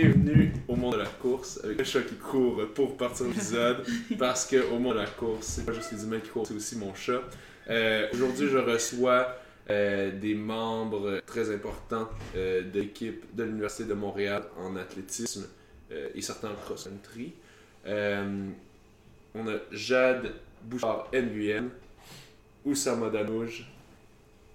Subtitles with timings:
[0.00, 3.84] bienvenue au monde de la course avec le chat qui court pour partir l'épisode
[4.18, 6.54] parce que au monde de la course, c'est pas juste les humains qui courent, c'est
[6.54, 7.20] aussi mon chat.
[7.68, 9.34] Euh, Aujourd'hui, je reçois
[9.68, 15.48] euh, des membres très importants euh, de l'équipe de l'Université de Montréal en athlétisme
[15.90, 17.32] euh, et certains en cross-country.
[17.84, 21.70] On a Jade Bouchard Nguyen,
[22.64, 23.68] Oussama Danouj,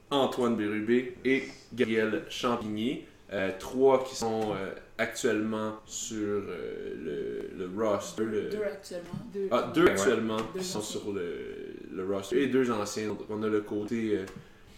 [0.09, 3.01] Antoine Bérubé et Gabriel Champigny.
[3.33, 8.23] Euh, trois qui sont euh, actuellement sur euh, le, le roster.
[8.25, 9.19] le- Deux actuellement.
[9.33, 9.47] Deux.
[9.51, 9.91] Ah, deux Ouais.
[9.91, 10.99] actuellement Deux qui sont anciens.
[11.01, 12.43] sur le, le roster.
[12.43, 13.07] Et deux anciens.
[13.07, 14.25] Donc, on a le côté, euh,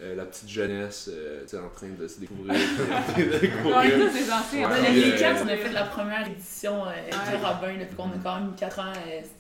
[0.02, 2.54] euh, la petite jeunesse, euh, en train de se découvrir.
[3.18, 3.76] de découvrir.
[3.78, 4.70] Ouais, anciens.
[4.70, 4.76] Ouais.
[5.24, 7.38] Euh, on a fait la première édition euh, Ouais.
[7.38, 8.94] du Robin, là, puis qu'on a quand même 4 ans,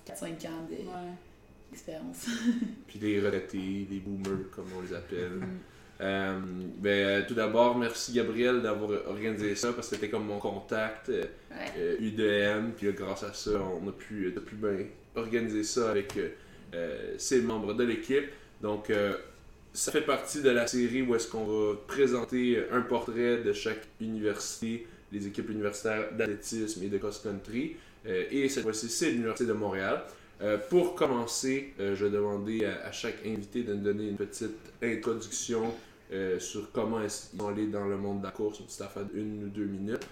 [0.07, 1.11] 4-5 ans de- Ouais.
[1.71, 2.25] d'expérience.
[2.87, 5.39] Puis les retraités, les boomers, comme on les appelle.
[6.01, 6.39] Euh,
[6.77, 11.09] ben, euh, tout d'abord, merci Gabriel d'avoir organisé ça parce que c'était comme mon contact
[11.09, 11.71] euh, Ouais.
[11.77, 12.71] euh, UDM.
[12.75, 14.77] Puis grâce à ça, on a pu, on a pu bien
[15.15, 16.13] organiser ça avec
[17.17, 18.25] ces membres de l'équipe.
[18.61, 18.91] Donc,
[19.73, 23.87] ça fait partie de la série où est-ce qu'on va présenter un portrait de chaque
[24.01, 27.77] université, les équipes universitaires d'athlétisme et de cross-country.
[28.05, 30.03] Et cette fois-ci, c'est l'Université de Montréal.
[30.41, 34.17] Euh, pour commencer, euh, je vais demander à, à chaque invité de nous donner une
[34.17, 34.51] petite
[34.83, 35.73] introduction
[36.11, 39.05] euh, sur comment qu'ils sont allés dans le monde de la course, une petite affaire
[39.05, 40.07] d'une ou deux minutes.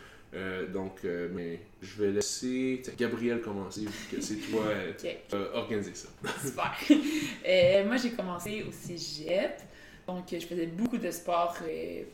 [0.73, 4.97] Donc, mais je vais laisser Gabriel commencer, vu que c'est toi euh, Ok.
[5.29, 6.09] qui as organisé ça.
[6.43, 7.85] Super.
[7.85, 9.59] Moi, j'ai commencé au cégep.
[10.07, 11.55] Donc, je faisais beaucoup de sports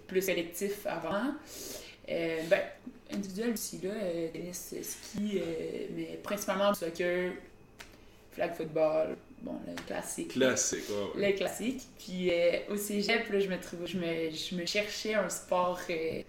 [0.07, 1.33] plus collectifs avant.
[2.09, 2.59] Euh, ben,
[3.13, 7.33] individuel aussi, là, euh, tennis, ski, euh, mais principalement du soccer,
[8.39, 10.29] flag football, bon, le classique.
[10.29, 11.31] Classique, ouais, ouais.
[11.31, 11.81] Le classique.
[11.99, 16.21] Puis euh, au cégep, là, je, me je, me, je me cherchais un sport euh,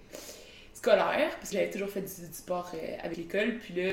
[0.74, 3.58] scolaire, parce que j'avais toujours fait du, du sport euh, avec l'école.
[3.58, 3.92] Puis là,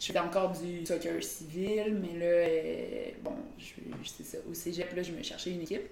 [0.00, 4.38] je faisais encore du soccer civil, mais là, bon, je, je- c'est ça.
[4.50, 5.88] Au cégep, là, je me cherchais une équipe.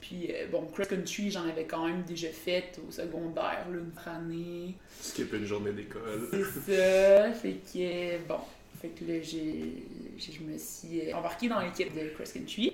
[0.00, 4.74] Puis, bon, cross-country, j'en avais quand même déjà fait au secondaire, là, une année.
[5.00, 6.28] Skip une journée d'école.
[6.30, 7.32] C'est ça.
[7.32, 8.38] Fait que, bon,
[8.80, 9.84] fait que là, j'ai,
[10.18, 12.72] je me suis euh, embarquée dans l'équipe de cross country.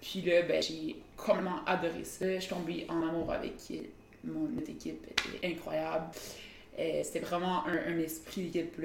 [0.00, 2.34] Puis là, ben, j'ai complètement adoré ça.
[2.34, 3.76] Je suis tombée en amour avec euh,
[4.24, 5.04] mon notre équipe.
[5.10, 6.06] Était incroyable.
[6.78, 8.78] Euh, c'était vraiment un, un esprit d'équipe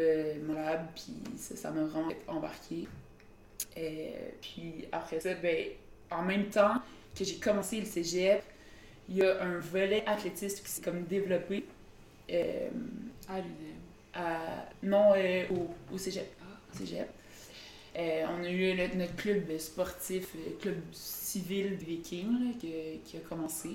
[0.47, 0.87] malade.
[0.95, 2.87] Puis ça, ça m'a vraiment embarqué.
[3.77, 4.11] Euh,
[4.41, 5.67] puis après ça, ben,
[6.09, 6.75] en même temps
[7.17, 8.43] que j'ai commencé le cégep,
[9.09, 11.65] il y a un volet athlétisme qui s'est comme développé.
[12.31, 12.69] Euh,
[13.27, 13.80] À l'UDM.
[14.13, 16.27] À- non, euh, au, au cégep.
[16.73, 17.09] Au cégep.
[17.97, 23.17] Euh, on a eu le- notre club sportif, euh, club civil Viking, là, que- qui
[23.17, 23.71] a commencé.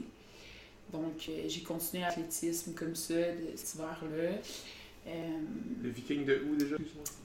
[0.92, 4.30] Donc, euh, j'ai continué l'athlétisme comme ça de cet hiver-là.
[5.82, 6.76] Les Vikings de où déjà?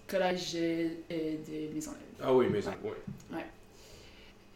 [0.08, 1.98] Collège de Maisonneuve.
[2.22, 2.92] Ah oui, mais ça, ouais.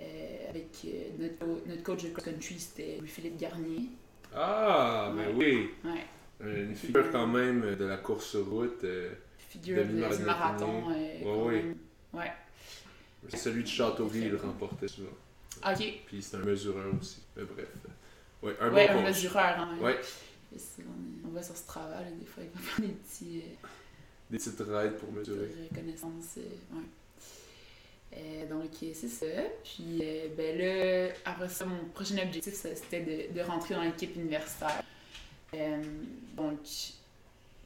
[0.01, 0.89] Euh, avec euh,
[1.19, 3.83] notre, notre coach de cross-country, c'était Louis-Philippe Garnier.
[4.35, 5.33] Ah, mais Ouais.
[5.33, 5.89] oui.
[5.89, 6.03] Ouais.
[6.41, 8.83] Euh, Une figure quand même de la course route.
[8.83, 9.13] euh,
[9.49, 10.89] Figure du marathon.
[10.91, 11.61] euh, ouais.
[11.63, 11.75] même.
[12.13, 12.31] Ouais.
[13.29, 15.09] c'est celui de Châteauguay, il remportait souvent.
[15.65, 15.83] Ok.
[16.07, 17.21] Puis c'est un mesureur aussi.
[17.37, 17.67] Mais bref.
[18.43, 19.05] Ouais, un ouais, bon un coach.
[19.05, 19.59] mesureur.
[19.59, 19.97] Hein, Ouais,
[21.25, 23.67] On, va sur ce travail, des fois, il va faire des petits euh,
[24.29, 25.49] des petites raids pour mesurer.
[25.71, 26.37] reconnaissances.
[26.37, 26.83] euh, ouais.
[28.17, 29.25] Euh, donc, euh, c'est ça.
[29.63, 34.15] Puis, euh, ben là, après ça, mon prochain objectif, c'était de, de rentrer dans l'équipe
[34.15, 34.83] universitaire.
[35.55, 35.83] Euh,
[36.35, 36.59] donc,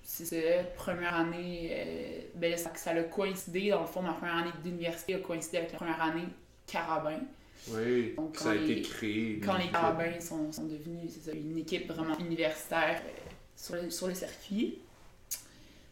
[0.04, 0.36] c'est ça.
[0.76, 3.70] Première année, euh, ben ça, ça a coïncidé.
[3.70, 6.26] Dans le fond, ma première année d'université a coïncidé avec la première année
[6.68, 7.20] carabin.
[7.68, 9.40] Oui, Donc, ça a été créé.
[9.44, 14.08] quand les carabins sont, sont devenus ça, une équipe vraiment universitaire euh, sur, le, sur
[14.08, 14.80] le circuit.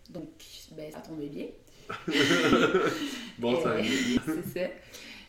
[0.10, 0.30] Donc,
[0.72, 1.48] ben, ça tombait bien.
[3.38, 4.20] Bon Euh, timing.
[4.26, 4.70] c'est ça.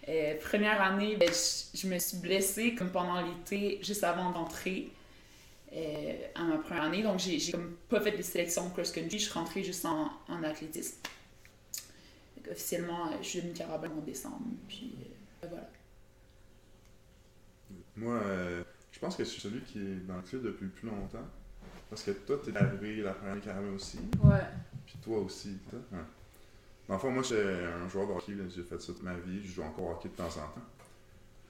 [0.09, 1.29] Euh, première année, ben,
[1.75, 4.89] je me suis blessée comme pendant l'été, juste avant d'entrer
[5.73, 7.03] euh, à ma première année.
[7.03, 9.19] Donc, j'ai j'ai comme pas fait de sélection cross-country.
[9.19, 10.97] Je suis rentrée juste en, en athlétisme.
[12.37, 14.41] Donc, officiellement, euh, je suis devenue carabin en décembre.
[14.69, 14.94] Puis,
[15.44, 15.69] euh, voilà.
[17.97, 18.62] Moi, euh,
[18.93, 21.26] je pense que je suis celui qui est dans le club depuis le plus longtemps.
[21.91, 23.99] Parce que toi, t'es arrivé la première année carabin aussi.
[24.23, 24.41] Ouais.
[24.87, 25.59] Puis toi aussi.
[25.70, 25.79] toi.
[25.93, 26.05] Ouais.
[26.87, 28.32] Dans le fond, moi, j'étais un joueur de hockey.
[28.32, 28.44] là.
[28.55, 29.43] J'ai fait ça toute ma vie.
[29.43, 30.67] Je joue encore au hockey de temps en temps.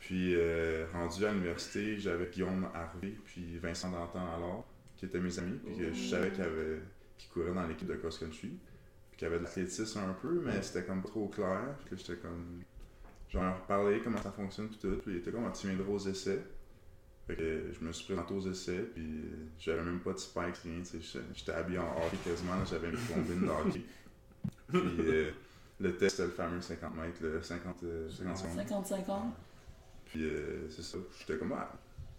[0.08, 4.66] Puis, euh, rendu à l'université, j'avais Guillaume Harvey, puis Vincent Dantan alors,
[4.96, 5.58] qui étaient mes amis.
[5.62, 6.81] Puis que je savais qu'ils
[7.19, 8.58] qu'ils couraient dans l'équipe de cross-country.
[9.10, 11.76] Puis qu'il y avait de l'athlétisme un peu, mais c'était comme pas trop clair.
[11.81, 12.62] Puis que j'étais comme.
[13.28, 14.96] J'en ai reparlé comment ça fonctionne, puis tout.
[14.96, 16.43] Puis il était comme, tu viendras aux essais.
[17.26, 19.26] Fait que je me suis présenté aux essais, puis
[19.58, 20.81] j'avais même pas de spikes, rien.
[20.90, 23.82] tu sais, J'étais habillé en hockey quasiment, là, j'avais une combine de hockey.
[24.69, 25.31] Puis euh,
[25.81, 29.32] le test, c'était le fameux 50 mètres, le 50, euh, 50 secondes.
[30.08, 30.10] 50-50.
[30.10, 30.99] Puis euh, c'est ça.
[31.19, 31.72] J'étais comme, ah,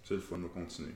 [0.03, 0.93] c'est le fun, continuer.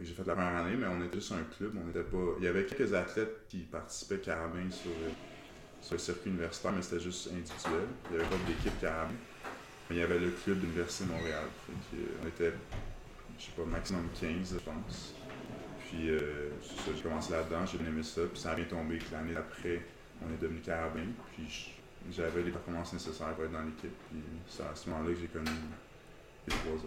[0.00, 1.76] J'ai fait la première année, mais on était juste un club.
[1.76, 2.34] On pas...
[2.38, 5.10] Il y avait quelques athlètes qui participaient carabin sur, euh,
[5.82, 7.88] sur le circuit universitaire, mais c'était juste individuel.
[8.10, 9.14] Il y avait pas d'équipe carabin.
[9.90, 11.44] Mais il y avait le club de l'Université de Montréal.
[11.94, 12.52] Euh, on était,
[13.38, 15.14] je sais pas, maximum 15, je pense.
[15.84, 16.50] Puis euh,
[16.96, 18.22] j'ai commencé là-dedans, j'ai bien aimé ça.
[18.32, 19.82] Puis ça a bien tombé que l'année d'après,
[20.26, 21.04] on est devenu carabin.
[21.34, 21.74] Puis
[22.10, 23.94] j'avais les performances nécessaires pour être dans l'équipe.
[24.10, 25.50] Puis c'est à ce moment-là que j'ai connu
[26.46, 26.86] les trois autres.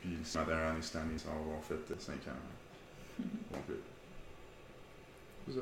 [0.00, 3.22] Puis c'est ma dernière année cette année, ça va avoir fait 5 ans.
[3.52, 3.76] complet.
[5.46, 5.60] C'est ça.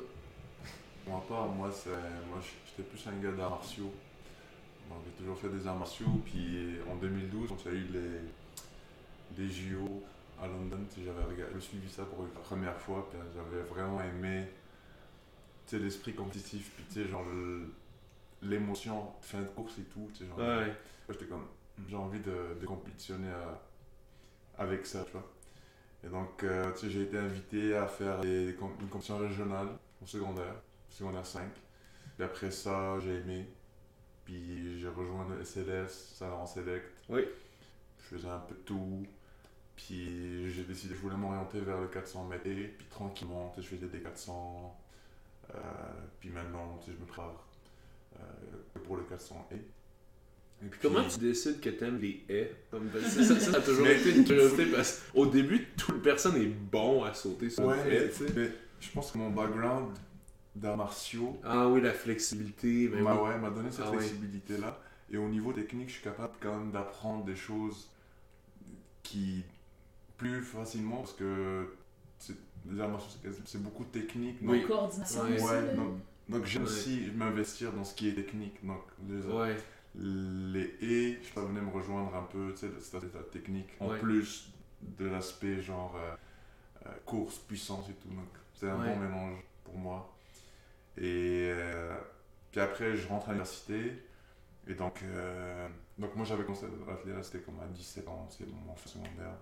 [1.05, 3.93] Pour ma part, moi, c'est, moi j'étais plus un gars d'arts martiaux.
[4.89, 6.07] Donc, j'ai toujours fait des arts martiaux.
[6.25, 7.87] Puis en 2012, quand il y a eu
[9.39, 10.03] les, les JO
[10.41, 13.09] à London, j'avais regardé- suivi ça pour la première fois.
[13.11, 14.47] Puis j'avais vraiment aimé
[15.73, 16.71] l'esprit compétitif.
[16.77, 17.25] Puis tu sais, genre
[18.43, 20.09] l'émotion, fin de course et tout.
[20.19, 20.73] Genre, Ouais.
[21.09, 21.47] J'étais comme,
[21.89, 23.63] j'ai envie de, de compétitionner à-
[24.59, 25.29] avec ça, tu vois.
[26.05, 29.19] Et donc, euh, tu sais, j'ai été invité à faire des, des com- une compétition
[29.19, 29.69] régionale
[30.03, 30.55] au secondaire,
[30.91, 31.49] secondaire 5.
[32.17, 33.49] Puis après ça, j'ai aimé.
[34.25, 36.87] Puis j'ai rejoint le SLS, Saint-Laurent Select.
[37.09, 37.23] Oui.
[37.99, 39.07] Je faisais un peu tout.
[39.77, 42.47] Puis j'ai décidé, je voulais m'orienter vers le 400 mètres.
[42.47, 44.79] Et puis tranquillement, je faisais des 400.
[45.55, 45.59] euh,
[46.21, 47.47] puis maintenant, je me prépare
[48.21, 48.23] euh,
[48.85, 49.57] pour le 400 et.
[50.65, 52.55] Et puis, Comment tu décides que t'aimes les haies?
[52.71, 56.47] Comme, ça, ça, ça a toujours été une curiosité parce qu'au début, toute personne est
[56.47, 58.33] bon à sauter sur Ouais, une haie, tu sais.
[58.37, 58.51] mais
[58.81, 59.93] je pense que mon background
[60.55, 63.29] d'arts martiaux Ah oui, la flexibilité, ben m'a oui.
[63.31, 64.79] ouais, m'a donné cette Ah flexibilité-là.
[65.11, 67.91] Et au niveau technique, je suis capable quand même d'apprendre des choses
[69.03, 69.45] qui
[70.17, 71.67] plus facilement parce que
[72.71, 74.41] les arts martiaux, c'est beaucoup de technique.
[74.43, 74.65] donc- Oui.
[74.67, 75.35] Coordination Ouais.
[75.35, 75.77] aussi.
[75.77, 75.99] Donc,
[76.29, 76.69] donc j'aime Ouais.
[76.69, 78.65] aussi m'investir dans ce qui est technique.
[78.65, 79.57] Donc les, Ouais,
[79.95, 83.99] les haies, je venir me rejoindre un peu, tu sais, c'est la technique, en Ouais.
[83.99, 84.51] plus
[84.81, 86.15] de l'aspect genre euh,
[86.87, 88.09] euh, course, puissance et tout.
[88.09, 88.95] Donc c'est un Ouais.
[88.95, 90.15] bon mélange pour moi.
[90.97, 91.97] Et euh,
[92.51, 94.03] puis après, je rentre à l'université.
[94.69, 95.69] Et donc, euh,
[95.99, 99.37] donc moi j'avais commencé à là, c'était comme à 17 ans, c'est mon enfant secondaire.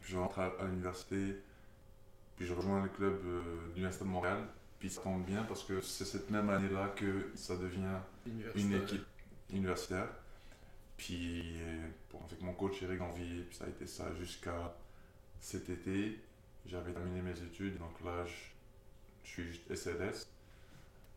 [0.00, 1.36] Puis je rentre à, à l'université,
[2.36, 3.42] puis je rejoins le club de
[3.74, 4.46] l'Université de Montréal.
[4.78, 7.98] Puis ça tombe bien parce que c'est cette même année-là que ça devient
[8.54, 9.06] une équipe
[9.54, 10.08] universitaire.
[10.96, 11.56] Puis
[12.12, 14.74] bon, avec mon coach Eric Ganvier, puis ça a été ça jusqu'à
[15.40, 16.20] cet été.
[16.66, 18.32] J'avais terminé mes études, donc là je,
[19.24, 20.26] je suis juste SLS.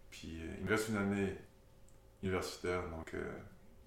[0.09, 1.37] Puis euh, il me reste une année
[2.23, 3.31] universitaire, donc euh,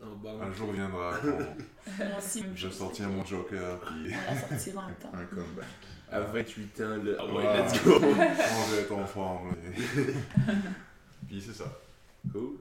[0.03, 0.43] En banque.
[0.43, 1.19] un jour viendra
[1.99, 5.11] quand je sortirai mon joker, puis On la sortira en même temps.
[5.15, 5.67] Un comeback.
[6.13, 7.13] À 28 ans, là.
[7.19, 7.63] Ah ouais, Ah.
[7.67, 7.97] let's go.
[8.01, 9.53] on va être en forme.
[9.67, 10.13] et-
[11.27, 11.65] puis c'est ça.
[12.33, 12.57] Cool.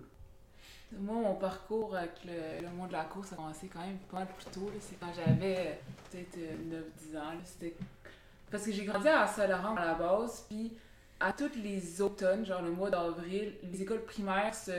[0.92, 4.18] Moi, mon parcours avec le, le monde de la course a commencé quand même pas
[4.20, 4.68] mal plus tôt.
[4.68, 4.80] là.
[4.80, 5.74] C'est quand j'avais euh,
[6.12, 6.82] peut-être euh,
[7.14, 7.32] 9-10 ans.
[7.34, 7.40] là.
[7.46, 7.76] C'était...
[8.50, 10.74] Parce que j'ai grandi à Saint-Laurent à la base, puis
[11.20, 14.72] à tous les automnes, genre le mois d'avril, les écoles primaires se,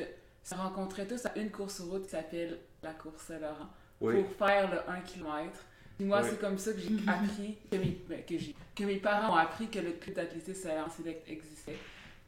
[0.42, 3.68] se rencontraient tous à une course route qui s'appelle la course Saint-Laurent
[4.00, 4.22] Oui.
[4.24, 5.52] pour faire le 1 km.
[5.96, 6.28] Puis moi, Oui.
[6.30, 8.34] c'est comme ça que j'ai appris, que mes, ben, que,
[8.74, 11.78] que mes parents ont appris que le club d'athlétisme Saint-Laurent Select existait.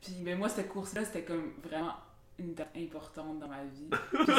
[0.01, 1.95] Puis mais moi, cette course-là, c'était comme vraiment
[2.43, 3.89] une date importante dans ma vie.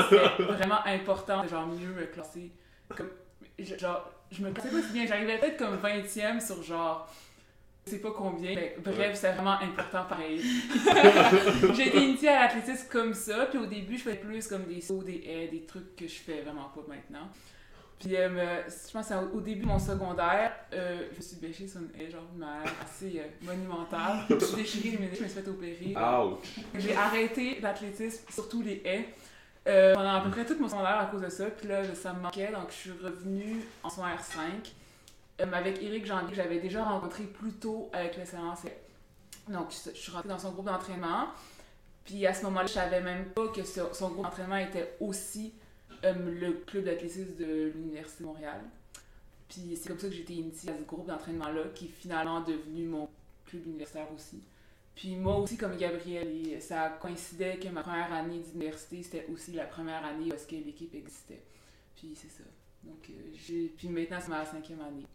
[0.09, 2.51] C'était vraiment important de genre mieux me classer.
[2.95, 3.09] Comme,
[3.59, 7.09] je- genre, je me classais pas si bien, j'arrivais peut-être comme 20e sur genre,
[7.85, 10.41] je sais pas combien, mais bref, c'était vraiment important pareil.
[11.73, 14.81] J'ai été initiée à l'athlétisme comme ça, puis au début, je faisais plus comme des
[14.81, 17.27] sauts, des haies, des trucs que je fais vraiment pas maintenant.
[18.03, 21.67] Puis euh, je pense qu'au au début de mon secondaire, euh, je me suis bêchée
[21.67, 22.43] sur une haie, genre une
[22.83, 24.25] assez euh, monumentale.
[24.29, 25.93] Je me suis déchirée je me suis fait opérer.
[26.75, 29.07] J'ai arrêté l'athlétisme, surtout les haies,
[29.93, 31.45] pendant à peu près tout mon secondaire à cause de ça.
[31.45, 34.43] Puis là, ça me manquait, donc je suis revenue en secondaire 5.
[35.41, 38.71] Euh, avec Eric Janvier, que j'avais déjà rencontré plus tôt avec le CNC.
[39.47, 41.27] Donc, je, je suis rentrée dans son groupe d'entraînement.
[42.05, 45.53] Puis à ce moment-là, je savais même pas que ce- son groupe d'entraînement était aussi
[46.03, 48.61] le club d'athlétisme de l'Université de Montréal.
[49.47, 52.41] Puis c'est comme ça que j'ai été initiée à ce groupe d'entraînement-là, qui est finalement
[52.41, 53.09] devenu mon
[53.45, 54.41] club universitaire aussi.
[54.95, 59.65] Puis moi aussi, comme Gabriel, ça coïncidait que ma première année d'université, c'était aussi la
[59.65, 61.41] première année est-ce que l'équipe existait.
[61.95, 62.43] Puis c'est ça.
[62.83, 63.67] Donc, euh.
[63.77, 65.05] Puis maintenant, c'est ma cinquième année.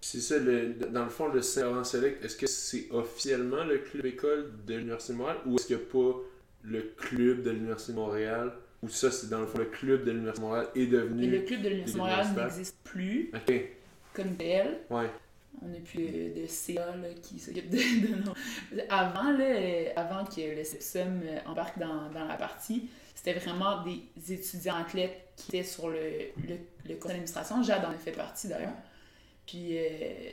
[0.00, 4.52] C'est ça, dans le fond, le Saint-Laurent Select, est-ce que c'est officiellement le club école
[4.66, 6.20] de l'Université de Montréal ou est-ce qu'il n'y a pas
[6.62, 8.52] le club de l'Université de Montréal
[8.84, 11.30] ou ça, c'est dans le fond, le club de l'Université de Montréal est Et devenu.
[11.30, 13.30] le club de l'Université de Montréal n'existe plus.
[13.34, 13.52] Ok.
[14.12, 14.36] comme.
[14.90, 15.10] Ouais.
[15.62, 18.34] On n'a plus de, de CA là, qui s'occupe de, de nos...
[18.90, 24.32] Avant, là, avant que le Sepsum euh, embarque dans, dans la partie, c'était vraiment des
[24.32, 26.00] étudiants athlètes qui étaient sur le,
[26.48, 26.56] le,
[26.88, 27.62] le conseil d'administration.
[27.62, 28.74] Jade en a fait partie d'ailleurs.
[29.46, 30.30] Puis euh,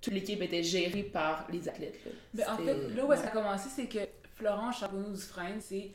[0.00, 1.98] toute l'équipe était gérée par les athlètes.
[2.04, 2.12] Là.
[2.34, 4.00] Ben, en fait, là où ça a commencé, c'est que
[4.36, 5.90] Florence Charbonneau Dufresne, c'est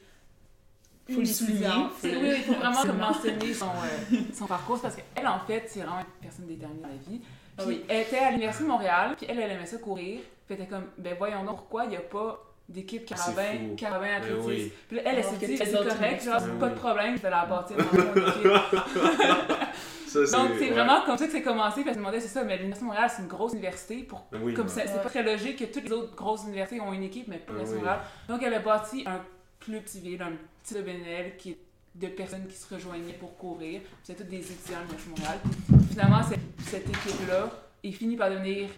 [1.13, 1.67] Faut le souligner.
[2.03, 5.81] Oui, il faut vraiment comme mentionner son, euh, son parcours parce qu'elle, en fait, c'est
[5.81, 7.21] vraiment une personne déterminée dans la vie.
[7.57, 7.85] Ah Puis oui.
[7.87, 10.19] elle était à l'Université de Montréal, puis elle, elle aimait ça courir.
[10.45, 14.07] Puis elle était comme, ben voyons donc, pourquoi il n'y a pas d'équipe carabin, carabin
[14.07, 14.47] Ben athlétisme?
[14.47, 14.73] oui.
[14.87, 16.59] Puis là, elle, elle s'est que dit, c'est correct, genre, universités.
[16.59, 18.51] pas de problème, je vais la bâtir dans mon équipe.
[20.07, 20.71] Ça, Donc, c'est ouais.
[20.71, 21.81] vraiment comme ça que c'est commencé.
[21.81, 23.97] Puis elle se demandait, c'est ça, mais l'Université de Montréal, c'est une grosse université.
[24.03, 24.25] Pour...
[24.41, 24.71] Oui, Comme ouais.
[24.73, 24.99] c'est Ouais.
[25.03, 27.51] pas très logique que toutes les autres grosses universités ont une équipe, mais pas Ah
[27.51, 27.89] l'Université de oui.
[27.89, 28.05] Montréal.
[28.29, 29.19] Donc, elle a bâti un
[29.65, 31.57] club civil, un petit BNL qui est
[31.95, 33.81] de personnes qui se rejoignaient pour courir.
[34.03, 35.39] C'est toutes des étudiants de Montréal.
[35.89, 37.49] Finalement, cette, cette équipe-là
[37.83, 38.69] est finie par devenir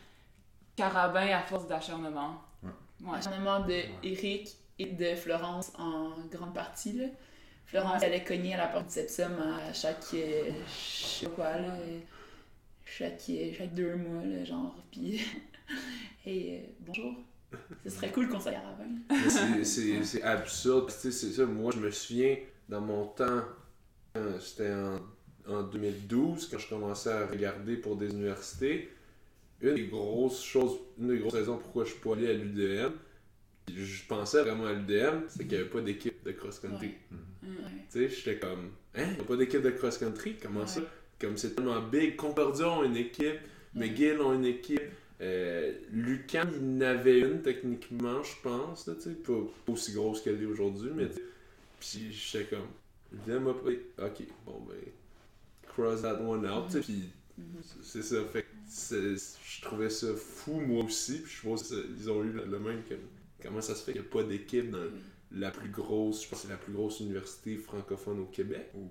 [0.75, 2.41] carabin à force d'acharnement.
[2.63, 2.69] Ouais.
[3.03, 3.17] Ouais.
[3.17, 6.93] Acharnement de Eric et de Florence en grande partie.
[6.93, 7.05] Là.
[7.65, 9.97] Florence, elle est cognée à la porte du Sepsum à chaque.
[10.13, 11.73] euh, je sais pas quoi, là.
[12.85, 14.75] Chaque, euh, chaque deux mois, là, genre.
[14.91, 15.21] Puis.
[16.25, 17.13] hey, euh, bonjour.
[17.83, 18.89] Ce serait cool qu'on Ravin.
[19.09, 20.87] Mais c'est- absurde.
[20.87, 21.45] Tu sais, c'est ça.
[21.45, 22.35] Moi, je me souviens,
[22.67, 23.43] dans mon temps,
[24.17, 24.99] euh, c'était en,
[25.47, 28.89] en 2012, quand je commençais à regarder pour des universités,
[29.61, 32.91] une des grosses choses, une des grosses raisons pourquoi je suis pas allé à l'UDM,
[33.73, 36.93] je pensais vraiment à l'UDM, c'est qu'il n'y avait pas d'équipe de cross-country.
[37.43, 37.49] Ouais.
[37.89, 40.35] Tu sais, j'étais comme, hein, il n'y a pas d'équipe de cross-country?
[40.41, 40.81] Comment ça?
[41.19, 42.15] Comme c'est tellement big.
[42.15, 43.39] Concordia ont une équipe,
[43.73, 44.81] McGill ont une équipe.
[45.19, 49.33] Euh, Lucan, il en avait une techniquement, je pense, là, tu sais, pas,
[49.65, 51.07] pas aussi grosse qu'elle est aujourd'hui, mais
[51.79, 52.67] puis j'étais comme,
[53.25, 53.51] viens m'a.
[53.51, 54.75] Ok, bon ben,
[55.67, 57.61] cross that one out, puis Mhm.
[57.83, 62.31] c'est ça, fait je trouvais ça fou moi aussi, puis je pense qu'ils ont eu
[62.31, 62.95] le, même que.
[63.41, 64.89] Comment ça se fait qu'il n'y a pas d'équipe dans
[65.31, 68.71] la plus grosse, je pense que c'est la plus grosse université francophone au Québec.
[68.73, 68.87] Mm.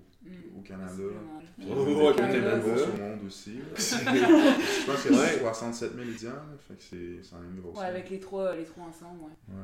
[0.57, 0.91] Au Canada.
[0.97, 2.57] C'est Puis, Oh, il y a ouais, des Canada.
[2.57, 3.59] au monde aussi.
[3.77, 5.39] Je pense qu'il y a Ouais.
[5.39, 6.31] 67 000 étudiants,
[6.67, 7.79] fait que c'est c'est quand même gros.
[7.79, 9.55] Ouais, avec les trois, les trois ensemble, ouais.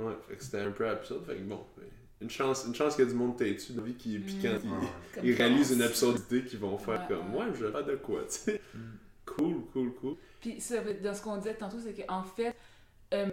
[0.00, 0.04] Ouais.
[0.06, 1.84] Ouais, fait que c'était un peu absurde, fait que bon, ben,
[2.20, 4.38] une chance, une chance qu'il y a du monde têtu dans la vie qui, puis
[4.40, 4.60] quand Mm.
[4.64, 4.88] ils- Ouais.
[5.14, 7.40] Comme ils, réalisent une absurdité qu'ils vont faire Ouais, comme, ouais.
[7.46, 8.60] ouais, je vais faire de quoi, tu sais.
[8.74, 8.78] Mm.
[9.26, 10.14] Cool, cool, cool.
[10.40, 12.54] Puis ça, dans ce qu'on disait tantôt, c'est qu'en fait,
[13.14, 13.26] euh,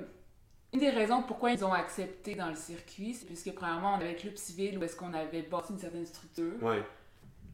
[0.74, 4.12] une des raisons pourquoi ils ont accepté dans le circuit, c'est puisque premièrement, on avait
[4.14, 6.84] le club civil où est-ce qu'on avait bâti une certaine structure, Ouais,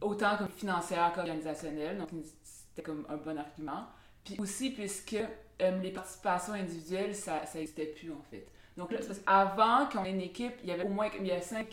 [0.02, 2.10] autant comme financière qu'organisationnelle, donc
[2.44, 3.88] c'était comme un bon argument.
[4.24, 5.16] Puis aussi puisque
[5.62, 8.46] euh, les participations individuelles, ça n'existait plus en fait.
[8.76, 11.28] Donc là, c'est parce qu'avant qu'on ait une équipe, il y avait au moins il
[11.28, 11.66] y a 5,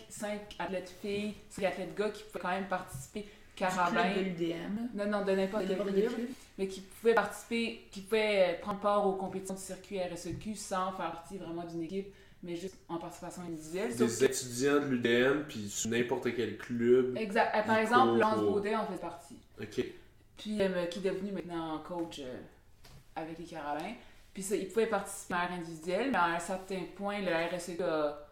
[0.60, 4.14] athlètes filles, 5 athlètes gars qui pouvaient quand même participer Du club carabin.
[4.14, 4.88] de l'UDM.
[4.94, 6.28] Non, non, de n'importe De quel n'importe quel club club.
[6.58, 10.92] Mais qui pouvaient participer, qui pouvaient euh, prendre part aux compétitions du circuit RSEQ sans
[10.92, 13.94] faire partie vraiment d'une équipe, mais juste en participation individuelle.
[13.96, 17.16] Des étudiants de l'UDM, puis sur n'importe quel club.
[17.16, 17.54] Exact.
[17.56, 19.38] Euh, Par Ils exemple, Lance Baudet en fait partie.
[19.60, 19.84] Ok.
[20.36, 22.40] Puis euh, qui est devenu maintenant coach euh,
[23.16, 23.94] avec les Carabins.
[24.34, 27.82] Puis ça, il pouvait participer à l'air individuel, mais à un certain point, le RSEQ
[27.82, 28.26] a,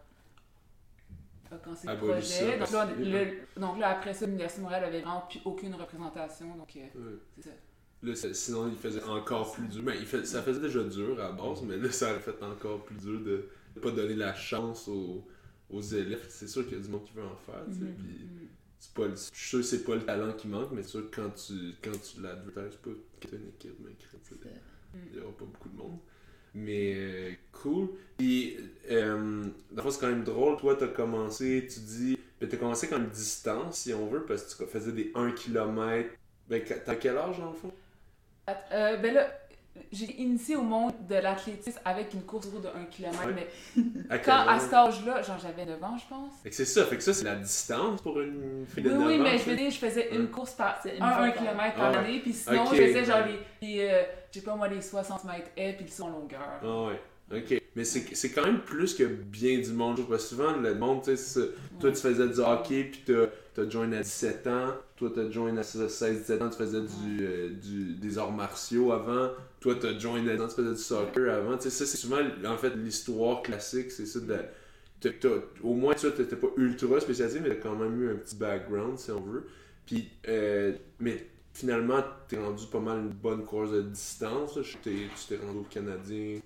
[1.51, 2.21] a cancellé le projet.
[2.21, 5.39] ça, donc, là, que- le- donc là, après ça, l'Université de Montréal avait vraiment plus
[5.45, 6.47] aucune représentation.
[6.55, 7.17] Donc, euh, Ouais.
[7.37, 7.55] c'est ça.
[8.03, 9.83] Là, sinon, il faisait encore plus dur.
[9.83, 12.41] Ben, il fait, ça faisait déjà dur à la base, mais là, ça aurait fait
[12.41, 15.23] encore plus dur de ne pas donner la chance aux,
[15.69, 16.25] aux élèves.
[16.29, 18.47] C'est sûr qu'il y a du monde qui veut en faire, tu Mhm.
[18.95, 21.11] pas le- je suis sûr que c'est pas le talent qui manque, mais c'est sûr
[21.11, 21.53] que quand tu,
[21.83, 22.89] quand tu l'advertises pas
[23.19, 24.35] que une équipe, tu sais,
[25.13, 25.99] il y aura pas beaucoup de monde.
[26.55, 27.89] Mais euh, cool.
[28.17, 28.57] Puis,
[28.89, 29.45] euh,
[29.89, 30.57] c'est quand même drôle.
[30.57, 34.63] Toi, t'as commencé, tu dis, ben, t'as commencé comme distance, si on veut, parce que
[34.63, 36.09] tu faisais des 1 km.
[36.49, 37.71] Ben, t'as quel âge, dans le fond?
[38.49, 39.27] Euh, ben là,
[39.91, 43.33] j'ai initié au monde de l'athlétisme avec une course de 1 km, Ouais.
[43.75, 44.61] mais À quand à âge?
[44.61, 46.33] cet âge-là, genre j'avais 9 ans, je pense.
[46.43, 48.95] Fait que c'est ça, fait que ça, c'est la distance pour une fille de Oui,
[48.97, 51.13] 9 oui, ans, mais je veux dire, je faisais une course par C'est 1 une
[51.13, 53.19] fois km par- Ah année, puis sinon je faisais genre
[53.61, 56.41] les, les, euh, je sais pas moi, les 60 mètres haies, puis le en longueur.
[56.63, 56.99] Ah ouais.
[57.33, 57.61] Ok.
[57.77, 59.95] Mais c'est c'est quand même plus que bien du monde.
[59.97, 61.39] Je que souvent, le monde, tu sais.
[61.79, 64.73] Toi, tu faisais du hockey, puis t'as t'as joint à 17 ans.
[64.95, 69.31] Toi, t'as joint à 16-17 ans, tu faisais du, euh, du, des arts martiaux avant.
[69.59, 71.57] Toi, t'as joint à 17 ans, tu faisais du soccer avant.
[71.57, 74.19] Tu sais, ça, c'est souvent, en fait, l'histoire classique, c'est ça.
[74.19, 74.39] De,
[75.63, 78.35] au moins, tu vois, t'étais pas ultra spécialisé, mais t'as quand même eu un petit
[78.35, 79.47] background, si on veut.
[79.85, 84.59] Puis, euh, mais finalement, t'es rendu pas mal une bonne course de distance.
[84.83, 86.39] Tu t'es rendu au Canadien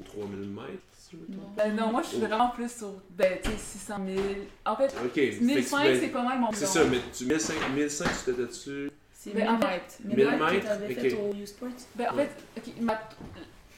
[0.00, 1.56] aux 3000 mètres, si je me trompe.
[1.56, 2.26] Ben non, moi je suis Oh.
[2.26, 4.18] vraiment plus sur, ben tu sais, 600 000.
[4.64, 5.12] En fait, Ok.
[5.14, 6.72] fait que 1005 ben, c'est pas mal mon C'est bilan.
[6.72, 8.90] ça, mais tu 1005, 1005 tu t'étais dessus.
[9.14, 9.82] C'est Mais en Midnight.
[10.04, 11.18] Midnight, Midnight que t'avais fait ok.
[11.30, 11.68] au U-Sports.
[11.94, 13.00] Ben, en fait, ok, ma-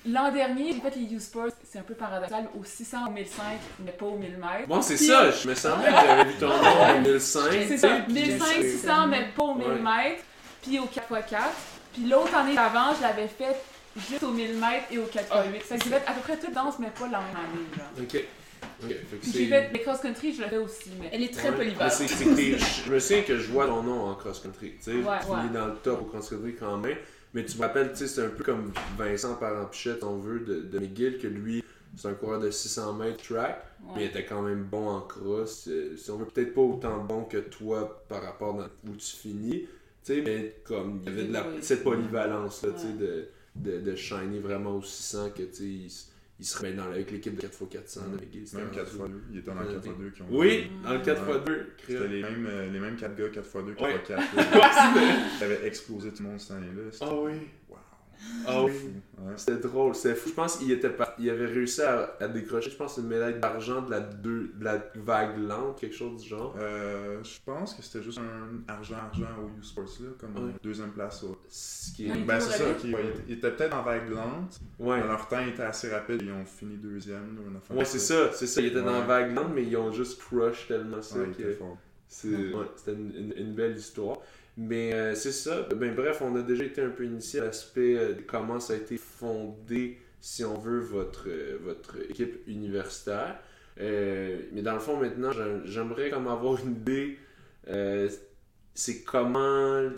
[0.07, 3.43] l'an dernier, j'ai fait les U-Sports, c'est un peu paradoxal, au 600 au 1005,
[3.85, 4.69] mais pas au 1000 mètres.
[4.69, 6.55] Bon, c'est Puis- ça, je me semblais que j'avais vu ton nom
[6.99, 7.51] en 2005.
[7.69, 9.75] C'est ça, sais, puis 1500, c'est- 600, mais pas au 1000 Ouais.
[9.81, 10.23] mètres,
[10.63, 11.53] puis au 4x4.
[11.93, 13.55] Puis l'autre année d'avant, je l'avais fait
[13.97, 15.61] juste au 1000 mètres et au 4x8.
[15.61, 17.67] Fait que j'ai fait à peu près toute danse, mais pas la même année.
[17.77, 17.87] Genre.
[18.03, 18.25] Ok.
[18.83, 21.11] Ok, fait que Puis c'est- j'ai fait les cross-country, je le fais aussi, mais.
[21.13, 21.57] Elle est très Ouais.
[21.57, 21.93] polyvalente.
[21.93, 22.09] C'est-
[22.87, 24.73] Je me souviens que je vois ton nom en cross-country.
[24.79, 25.39] Tu sais, Ouais, tu ouais.
[25.51, 26.97] es dans le top au cross-country quand même.
[27.35, 30.61] Mais tu me rappelles, tu sais, c'est un peu comme Vincent Parent-Pichette, on veut, de,
[30.63, 31.65] de McGill, que lui,
[31.97, 33.61] c'est un coureur de 600 mètres track,
[33.95, 35.67] mais il était quand même bon en cross.
[35.69, 39.17] Euh, Si on veut peut-être pas autant bon que toi par rapport à où tu
[39.17, 39.67] finis, tu
[40.03, 43.79] sais, mais comme il y avait de la, cette polyvalence, là, tu sais, de, de,
[43.81, 47.11] de shiner vraiment au 600 que, tu sais, il, s- il se remet dans, avec
[47.13, 48.45] l'équipe de 4x400 de McGill.
[48.55, 49.11] Même rendu- 4x2.
[49.33, 51.51] Il était dans le 4x2 qui ont Oui, dans le 4x2.
[51.51, 51.67] Ouais.
[51.87, 53.97] C'était les mêmes, euh, les mêmes 4 gars, 4x2, Ouais.
[54.07, 55.39] 4x4.
[55.39, 56.91] Ça avait explosé tout le monde cette année-là.
[57.01, 57.33] Ah oui.
[58.47, 58.71] Ah oui.
[58.73, 58.87] Fou.
[59.23, 59.33] Ouais.
[59.37, 60.29] C'était drôle, c'était fou.
[60.29, 63.81] Je pense qu'il était il avait réussi à, à décrocher, je pense, une médaille d'argent
[63.83, 66.55] de la, deux, de la vague lente, quelque chose du genre.
[66.59, 70.53] Euh, je pense que c'était juste un argent-argent au U-Sports, là, comme Ouais.
[70.63, 71.23] deuxième place.
[71.23, 72.15] au- Ce qui est...
[72.25, 72.75] Ben, c'est ça, ouais,
[73.29, 74.61] il était- peut-être en vague lente.
[74.79, 75.01] Ouais.
[75.01, 76.21] Dans leur temps, était assez rapide.
[76.23, 77.39] Ils ont fini deuxième.
[77.71, 78.61] ou Ouais, c'est ça, c'est ça.
[78.61, 81.57] Il était dans la vague lente, mais ils ont juste crush tellement ça que
[82.09, 84.19] c'était une, une- une belle histoire.
[84.57, 85.63] Mais euh, c'est ça.
[85.75, 88.75] Ben, bref, on a déjà été un peu initié à l'aspect euh, de comment ça
[88.75, 93.41] a été fondé, si on veut, votre, euh, votre équipe universitaire.
[93.77, 97.19] Mais dans le fond, maintenant, j'ai- j'aimerais comme avoir une idée.
[98.75, 99.91] c'est comment,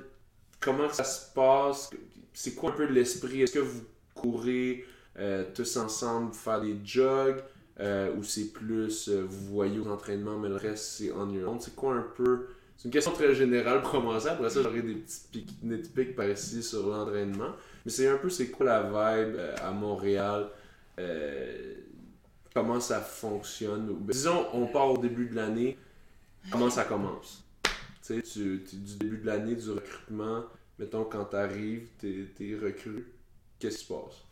[0.60, 1.90] comment ça se passe?
[2.32, 3.42] C'est quoi un peu l'esprit?
[3.42, 3.82] Est-ce que vous
[4.14, 4.84] courez
[5.54, 7.42] tous ensemble faire des jogs?
[8.16, 11.58] ou c'est plus vous voyez aux entraînements, mais le reste c'est own?
[11.60, 12.46] C'est quoi un peu
[12.76, 14.28] c'est une question très générale pour commencer.
[14.28, 17.52] Après ça, j'aurai des petits pics, nitpicks par ici sur l'entraînement.
[17.84, 20.48] Mais c'est un peu c'est quoi la vibe euh, à Montréal?
[20.98, 21.74] euh,
[22.54, 23.86] comment ça fonctionne?
[23.86, 25.78] Ben, disons, on part au début de l'année.
[26.50, 27.44] Comment ça commence?
[28.06, 30.44] Tu sais, tu, du début de l'année, du recrutement.
[30.78, 33.12] Mettons, quand t'arrives, t'es, t'es recru.
[33.58, 34.22] Qu'est-ce qui se passe?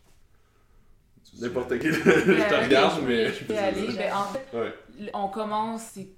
[1.41, 1.89] N'importe qui.
[1.93, 3.33] Je te regarde, mais.
[3.33, 3.89] Je peux aller.
[3.97, 5.11] Ben, en fait, Ouais.
[5.15, 6.09] on commence, c'est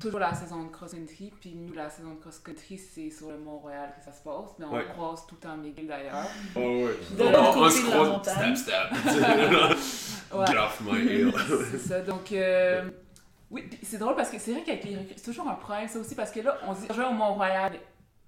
[0.00, 1.32] toujours la saison de cross-country.
[1.40, 4.50] Puis nous, la saison de cross-country, c'est sur le Mont-Royal que ça se passe.
[4.58, 4.84] Mais on Ouais.
[4.92, 6.26] croise tout le temps McGill d'ailleurs.
[6.56, 6.96] Oh ouais.
[7.16, 8.56] De On- côté se de la croise, montagne.
[8.56, 9.76] Stab, stab.
[10.32, 10.46] Ouais.
[10.46, 11.32] Get off my hill.
[11.72, 12.00] c'est ça.
[12.00, 12.88] Donc, euh,
[13.50, 15.98] oui, c'est drôle parce que c'est vrai qu'avec les recrues, c'est toujours un problème, ça
[15.98, 17.72] aussi, parce que là, on se dit, on rejoint au Mont-Royal.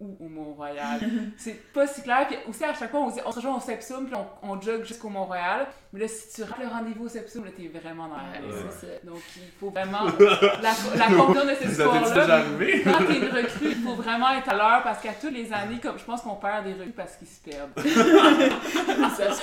[0.02, 1.00] Où au Mont-Royal?
[1.36, 2.26] c'est pas si clair.
[2.26, 4.50] Puis aussi, à chaque fois, on se dit, on se rejoint au Sepsum, puis on,
[4.50, 5.68] on jogue jusqu'au Mont-Royal.
[5.92, 9.00] Mais là, si tu rates le rendez-vous au Sepsum, là, t'es vraiment dans la Ouais.
[9.04, 11.08] Donc, il faut vraiment la, la
[11.44, 12.42] de cette histoire-là.
[12.84, 15.78] Quand t'es une recrue, il faut vraiment être à l'heure parce qu'à toutes les années,
[15.80, 17.70] comme je pense qu'on perd des recrues parce qu'ils se perdent.
[19.16, 19.34] ça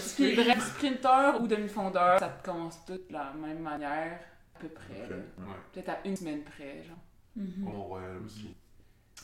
[0.00, 4.20] se Puis bref, sprinter ou demi-fondeur, ça commence tout de la même manière,
[4.56, 5.08] à peu près.
[5.10, 5.54] Ouais.
[5.72, 6.96] Peut-être à une semaine près, genre.
[7.36, 7.52] Mhm.
[7.58, 8.54] Mont-Royal aussi.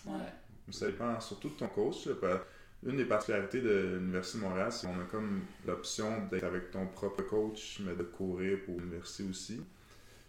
[0.07, 0.73] Ouais.
[0.73, 2.07] Ça dépend surtout de ton coach.
[2.07, 2.41] là, parce-
[2.87, 6.87] Une des particularités de l'Université de Montréal, c'est qu'on a comme l'option d'être avec ton
[6.87, 9.63] propre coach, mais de courir pour l'université aussi.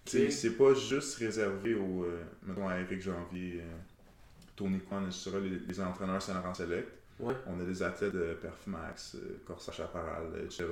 [0.05, 3.75] Sais, C'est pas juste réservé au, euh, mettons, à Eric Janvier, euh,
[4.55, 6.87] Tony Kwan, etc., les, les entraîneurs Saint-Laurent Select.
[7.19, 7.33] Ouais.
[7.47, 10.65] On a des athlètes de Perfmax, euh, Corsage Chaparral, etc.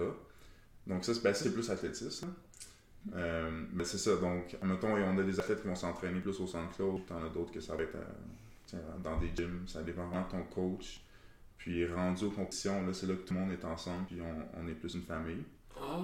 [0.87, 2.33] Donc ça, c'est ben, c'est plus athlétisme.
[3.15, 6.47] Euh, mais c'est ça, donc, mettons, on a des athlètes qui vont s'entraîner plus au
[6.47, 8.42] centre Claude, t'en as d'autres que ça va être euh, tiens,
[9.03, 11.01] dans des gyms, ça dépend vraiment de ton coach.
[11.57, 14.59] Puis rendu aux compétitions, là, c'est là que tout le monde est ensemble, puis on,
[14.61, 15.43] on est plus une famille.
[15.79, 15.97] Ah,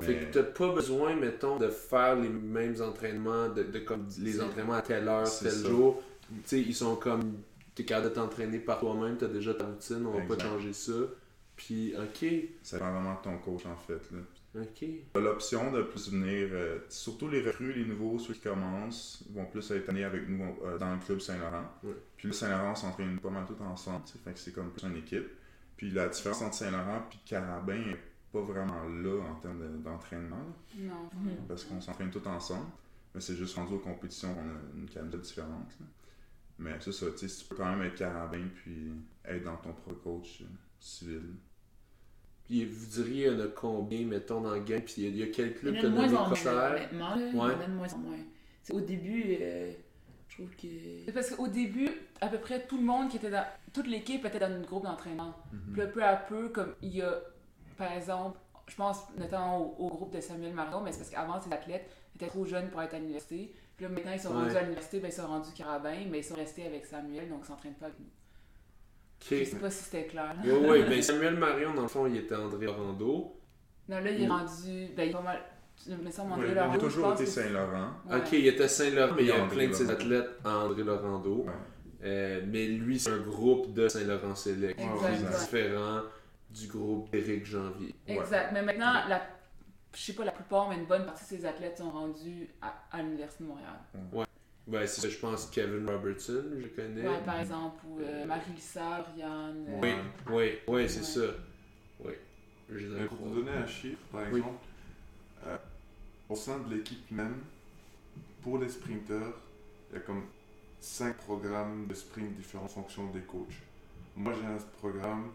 [0.00, 4.06] Mais- fait que t'as pas besoin, mettons, de faire les mêmes entraînements, de, de comme
[4.20, 5.68] les entraînements à telle heure, tel ça.
[5.68, 6.02] jour.
[6.28, 7.38] Tu sais, ils sont comme,
[7.74, 10.92] t'es capable de t'entraîner par toi-même, t'as déjà ta routine, on va pas changer ça.
[11.56, 12.26] Puis, ok,
[12.62, 13.94] Ça dépend vraiment de ton coach, en fait.
[14.12, 14.18] Là.
[14.60, 14.84] Ok.
[15.12, 19.44] T'as l'option de plus venir, euh, surtout les recrues, les nouveaux, ceux qui commencent, vont
[19.46, 21.64] plus être amenés avec nous euh, dans le club Saint-Laurent.
[21.82, 21.94] Ouais.
[22.16, 25.26] Puis le Saint-Laurent s'entraîne pas mal tout ensemble, fait que c'est comme plus une équipe.
[25.76, 27.98] Puis la différence entre Saint-Laurent et Carabin est
[28.32, 30.44] pas vraiment là en termes de- d'entraînement,
[30.78, 31.10] Non.
[31.14, 31.46] Mhm.
[31.48, 32.66] parce qu'on s'entraîne tout ensemble.
[33.14, 35.70] Mais c'est juste rendu aux compétitions qu'on a une camisette différente.
[35.80, 35.86] là.
[36.58, 38.90] Mais c'est ça, tu sais, si tu peux quand même être Carabin puis
[39.24, 40.46] être dans ton propre coach euh,
[40.80, 41.34] civil.
[42.46, 45.22] Puis vous diriez, il y en a combien, mettons, dans le game, puis il y
[45.22, 46.70] a- a quel club qui a a de moins nommé en moins, Corsair?
[46.72, 47.14] honnêtement.
[47.14, 47.16] là.
[47.16, 47.52] Il y en Ouais.
[47.52, 48.16] a de moins en moins.
[48.62, 49.72] C'est au début, euh,
[50.28, 50.66] je trouve que...
[51.04, 51.88] C'est Parce qu'au début,
[52.20, 53.44] à peu près tout le monde qui était dans.
[53.72, 55.34] Toute l'équipe était dans une groupe d'entraînement.
[55.72, 57.20] Puis là, peu à peu, comme il y a,
[57.76, 61.40] par exemple, je pense notamment au, au groupe de Samuel Marron, mais c'est parce qu'avant,
[61.40, 63.54] ces athlètes étaient trop jeunes pour être à l'université.
[63.76, 64.42] Puis là, maintenant, ils sont Ouais.
[64.44, 67.40] rendus à l'université, ben, ils sont rendus carabins, mais ils sont restés avec Samuel, donc
[67.42, 68.06] ils s'entraînent pas avec nous.
[69.30, 70.34] Je sais pas si c'était clair.
[70.44, 73.36] Oui, oui, mais Samuel Marion, dans le fond, il était André Orlando.
[73.88, 74.88] Non, là, il est rendu.
[74.96, 75.40] Ben, il est pas mal.
[75.82, 77.90] Tu me semble Ouais, André il Laurent, a toujours été Saint-Laurent.
[78.08, 78.16] Ouais.
[78.16, 80.82] Ok, il était Saint-Laurent, mais il y a André plein de ses athlètes à André
[80.82, 81.44] Laurando.
[81.44, 81.52] Ouais.
[82.04, 84.80] Euh, mais lui, c'est un groupe de Saint-Laurent Select.
[84.80, 85.38] Est ouais.
[85.38, 86.02] différent
[86.50, 87.94] du groupe d'Éric Janvier.
[88.06, 88.52] Exact.
[88.52, 89.22] Mais maintenant, la,
[89.94, 92.74] je sais pas la plupart, mais une bonne partie de ces athlètes sont rendus à,
[92.90, 93.74] à l'Université de Montréal.
[94.66, 97.06] Ben, c'est ça, je pense Kevin Robertson, je connais.
[97.08, 99.64] Ouais, par exemple, ou euh, Marie-Lisa, Rianne.
[99.68, 99.92] euh, Oui,
[100.28, 101.26] oui, oui, c'est Ouais.
[101.28, 101.34] ça.
[102.04, 102.12] Oui.
[102.68, 104.38] Je Mais ai pour vous donner un chiffre, par Oui.
[104.40, 104.64] exemple,
[105.46, 105.56] euh,
[106.28, 107.36] au sein de l'équipe même,
[108.42, 109.34] pour les sprinteurs,
[109.90, 110.24] il y a comme
[110.80, 113.62] 5 programmes de sprint différents en fonction des coachs.
[114.16, 115.30] Moi j'ai un programme,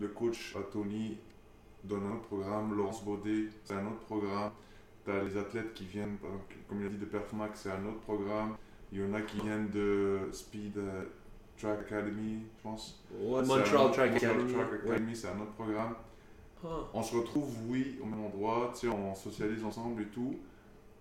[0.00, 1.16] le coach à Tony
[1.82, 4.52] donne un autre programme, Laurence Baudet c'est un autre programme,
[5.04, 6.16] tu as les athlètes qui viennent,
[6.68, 8.56] comme il a dit, de Performax c'est un autre programme,
[8.92, 11.02] il y en a qui viennent de Speed euh,
[11.58, 13.04] Track Academy, je pense.
[13.12, 14.52] Ouais, Montreal autre- Track Montreal Academy.
[14.52, 14.78] Track ouais.
[14.90, 15.94] Academy, c'est un autre programme.
[16.64, 16.68] Ah.
[16.94, 20.36] On se retrouve, oui, au même endroit, tu sais, on socialise ensemble et tout,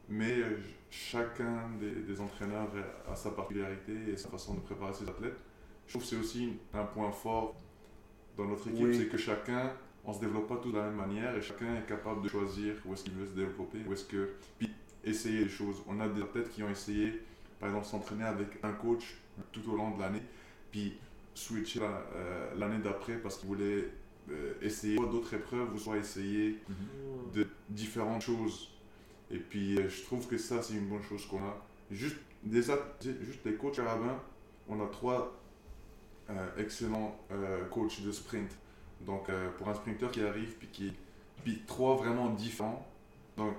[0.10, 0.58] mais euh,
[0.90, 2.68] chacun des, des entraîneurs
[3.10, 5.38] a sa particularité et sa façon de préparer ses athlètes.
[5.88, 7.56] Je trouve que c'est aussi un point fort
[8.38, 8.98] dans notre équipe, Oui.
[8.98, 9.72] c'est que chacun,
[10.06, 12.76] on se développe pas tous de la même manière et chacun est capable de choisir
[12.86, 14.32] où est-ce qu'il veut se développer, où est-ce que.
[14.60, 14.70] Puis
[15.04, 15.78] essayer les choses.
[15.88, 17.22] On a des athlètes qui ont essayé,
[17.60, 19.16] par exemple, s'entraîner avec un coach
[19.52, 20.22] tout au long de l'année,
[20.72, 20.98] puis
[21.34, 23.88] switcher la- euh, l'année d'après parce qu'ils voulaient
[24.32, 26.60] euh, essayer soit d'autres épreuves ou soit essayer
[27.34, 28.70] de différentes choses.
[29.32, 31.58] Et puis euh, je trouve que ça c'est une bonne chose qu'on a.
[31.92, 34.20] Juste des, juste des coachs carabins,
[34.70, 35.34] on a trois
[36.58, 37.18] excellents
[37.70, 38.50] coachs de sprint.
[39.06, 40.94] Donc euh, pour un sprinter qui arrive, puis qui
[41.44, 42.86] puis trois vraiment différents.
[43.38, 43.54] Donc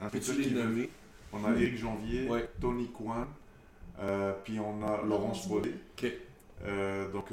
[0.00, 0.88] un sprinter qui veut-
[1.32, 2.48] on a Eric Janvier, Ouais.
[2.60, 3.26] Tony Kwan,
[3.98, 5.48] euh, puis on a Laurence.
[5.50, 6.06] Ok.
[6.64, 7.30] Euh, donc,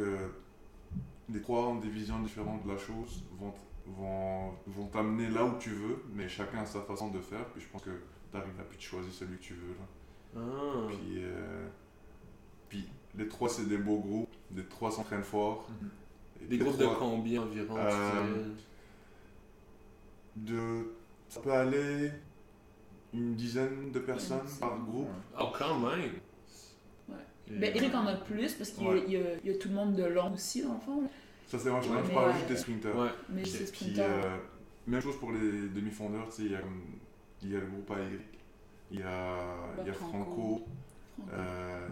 [1.30, 3.54] les trois ont des visions différentes de la chose, vont,
[3.88, 7.46] vont, vont t'amener là où tu veux, mais chacun a sa façon de faire.
[7.54, 7.92] Puis je pense que
[8.32, 9.76] tu arrives à plus de choisir celui que tu veux.
[9.80, 10.42] Là.
[10.42, 10.88] Ah.
[10.90, 11.22] Puis,
[12.70, 15.70] puis les trois, c'est des beaux groupes, les trois s'entraînent fort.
[15.72, 15.86] Et
[16.50, 18.50] Des groupes de combien environ tu Euh, dirais?
[20.36, 20.88] de,
[21.30, 22.12] Ça peut aller
[23.14, 25.08] une dizaine de personnes par groupe.
[25.40, 26.12] Oh, quand même!
[27.10, 27.16] Ouais.
[27.48, 29.04] Et- Ben, Eric en a plus parce qu'il y a- Ouais.
[29.08, 31.10] il y, a, il y a tout le monde de long aussi, dans le fond.
[31.48, 31.98] Ça, c'est moi, je, Ouais.
[32.08, 32.34] je parle ouais.
[32.36, 32.96] juste des sprinters.
[32.96, 33.10] Ouais.
[33.30, 34.02] Mais c'est Puis, sprinter.
[34.10, 34.38] euh,
[34.88, 36.62] même chose pour les demi-fondeurs, tu sais, il y a,
[37.44, 38.22] il y a le groupe à Eric,
[38.92, 39.38] il y a,
[39.82, 40.12] il y a Franco.
[40.24, 40.62] Franco,
[41.18, 41.32] Franco.
[41.34, 41.88] euh,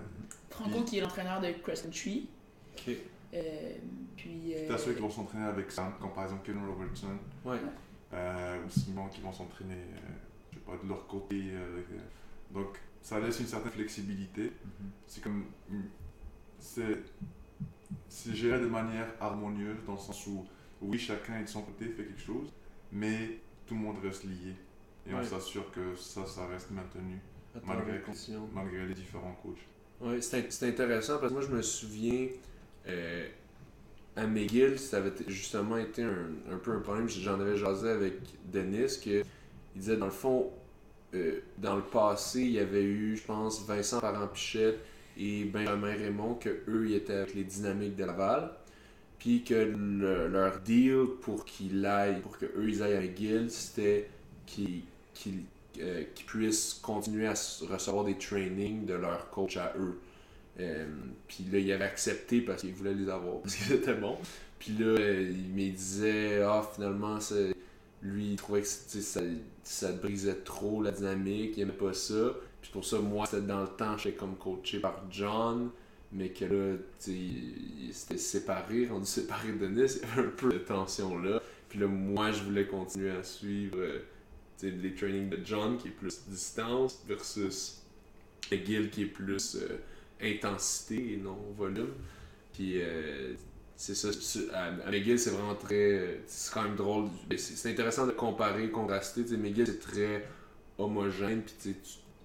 [0.50, 2.28] Franco qui est l'entraîneur de Country.
[2.74, 2.96] Ok.
[3.34, 3.76] Euh,
[4.17, 4.54] puis.
[4.56, 7.58] euh, t'as ceux qui vont s'entraîner avec Sam, comme par exemple Kevin Robertson, Ouais.
[8.13, 10.00] euh, ou Simon qui vont s'entraîner, euh,
[10.52, 11.41] je sais pas, de leur côté.
[12.52, 14.44] donc, ça laisse une certaine flexibilité.
[14.44, 14.89] Mhm.
[15.08, 15.46] C'est comme.
[16.60, 16.98] C'est.
[18.08, 20.46] C'est géré de manière harmonieuse, dans le sens où,
[20.82, 22.52] oui, chacun est de son côté, fait quelque chose,
[22.91, 24.54] mais tout le monde reste lié.
[25.08, 27.20] Et on s'assure que ça, ça reste maintenu,
[27.56, 28.02] Attends, Malgré
[28.54, 29.58] malgré les différents coachs.
[30.00, 32.28] Ouais, c'est int- c'est intéressant parce que moi je me souviens
[32.88, 33.28] euh,
[34.15, 37.08] à McGill, ça avait justement été un, peu un problème.
[37.10, 38.13] J'en avais jasé avec
[38.52, 39.24] Denis que
[39.76, 40.52] il disait dans le fond,
[41.13, 44.80] euh, dans le passé, il y avait eu, je pense, Vincent Parent-Pichette
[45.17, 48.52] et Benjamin Raymond, que eux ils étaient avec les dynamiques de Laval.
[49.20, 54.10] Puis que le- leur deal pour qu'ils aillent, pour que ils aillent à McGill, c'était
[54.48, 54.82] qu'ils
[55.80, 57.32] euh, puissent continuer à
[57.70, 60.00] recevoir des trainings de leur coach à eux.
[60.60, 60.86] Euh,
[61.28, 64.18] puis là, il avait accepté parce qu'il voulait les avoir, parce qu'ils étaient bons.
[64.60, 67.18] Puis là, euh, il me disait, ah, finalement,
[68.04, 69.22] lui, il trouvait que ça,
[69.64, 72.36] ça brisait trop la dynamique, il aimait pas ça.
[72.62, 75.72] Puis pour ça, moi, c'était dans le temps, j'étais comme coaché par John,
[76.12, 80.52] mais que là, il s'était séparé, rendu séparé de Denis, il y avait un peu
[80.52, 81.42] de tension là.
[81.70, 84.00] Puis là, moi, je voulais continuer à suivre euh,
[84.62, 87.82] les trainings de John, qui est plus distance, versus
[88.52, 89.58] McGill, qui est plus
[90.24, 91.92] intensité et non volume.
[92.54, 93.34] Puis euh,
[93.76, 94.10] c'est ça,
[94.54, 96.20] à, à McGill, c'est vraiment très.
[96.28, 97.10] C'est quand même drôle.
[97.30, 99.24] Mais C'est intéressant de comparer, contraster.
[99.24, 100.26] Tu sais, McGill, c'est très
[100.78, 101.76] homogène, puis tu,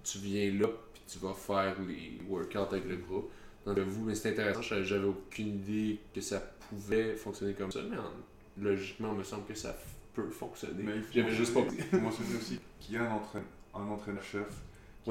[0.05, 3.31] tu viens là, puis tu vas faire les workouts avec le groupe.
[3.65, 6.39] Donc, vous, mais c'est intéressant, j'avais aucune idée que ça
[6.71, 9.77] pouvait fonctionner comme ça, mais en- logiquement, il me semble que ça
[10.15, 10.85] peut fonctionner.
[11.13, 11.61] J'avais juste pas
[11.99, 13.43] mentionner aussi qu'il y a un, entraîne-
[13.75, 14.47] un entraîneur-chef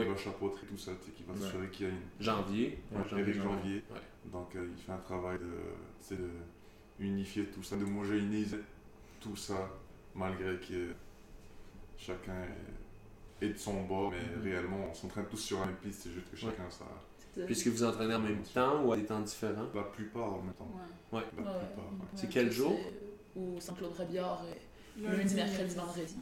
[0.03, 1.39] qui va chapeauter tout ça, tu sais, qui va Ouais.
[1.39, 2.79] s'assurer qu'il y a une Janvier.
[2.91, 3.33] Ouais, Eric janvier.
[3.33, 3.83] Janvier.
[3.91, 3.99] Ouais.
[4.31, 5.51] Donc euh, il fait un travail de,
[5.99, 6.29] c'est de
[6.99, 8.59] unifier tout ça, d'homogénéiser
[9.21, 9.69] tout ça,
[10.15, 10.93] malgré que
[11.97, 12.33] chacun
[13.41, 14.43] est, est de son bord, mais Mhm.
[14.43, 16.51] réellement on s'entraîne tous sur la même piste, c'est juste que Ouais.
[16.51, 16.85] chacun a sa,
[17.45, 19.67] Puisque vous entraînez en même temps ou à des temps différents?
[19.75, 20.63] La plupart, mettons.
[21.11, 21.19] Ouais.
[21.19, 21.25] Ouais.
[21.35, 21.59] La Ouais.
[21.65, 21.83] plupart.
[21.91, 22.07] ouais.
[22.15, 22.79] C'est quel ça, jour?
[23.35, 24.41] Au Saint-Claude Rabillard,
[25.03, 26.15] euh, lundi, mercredi, vendredi.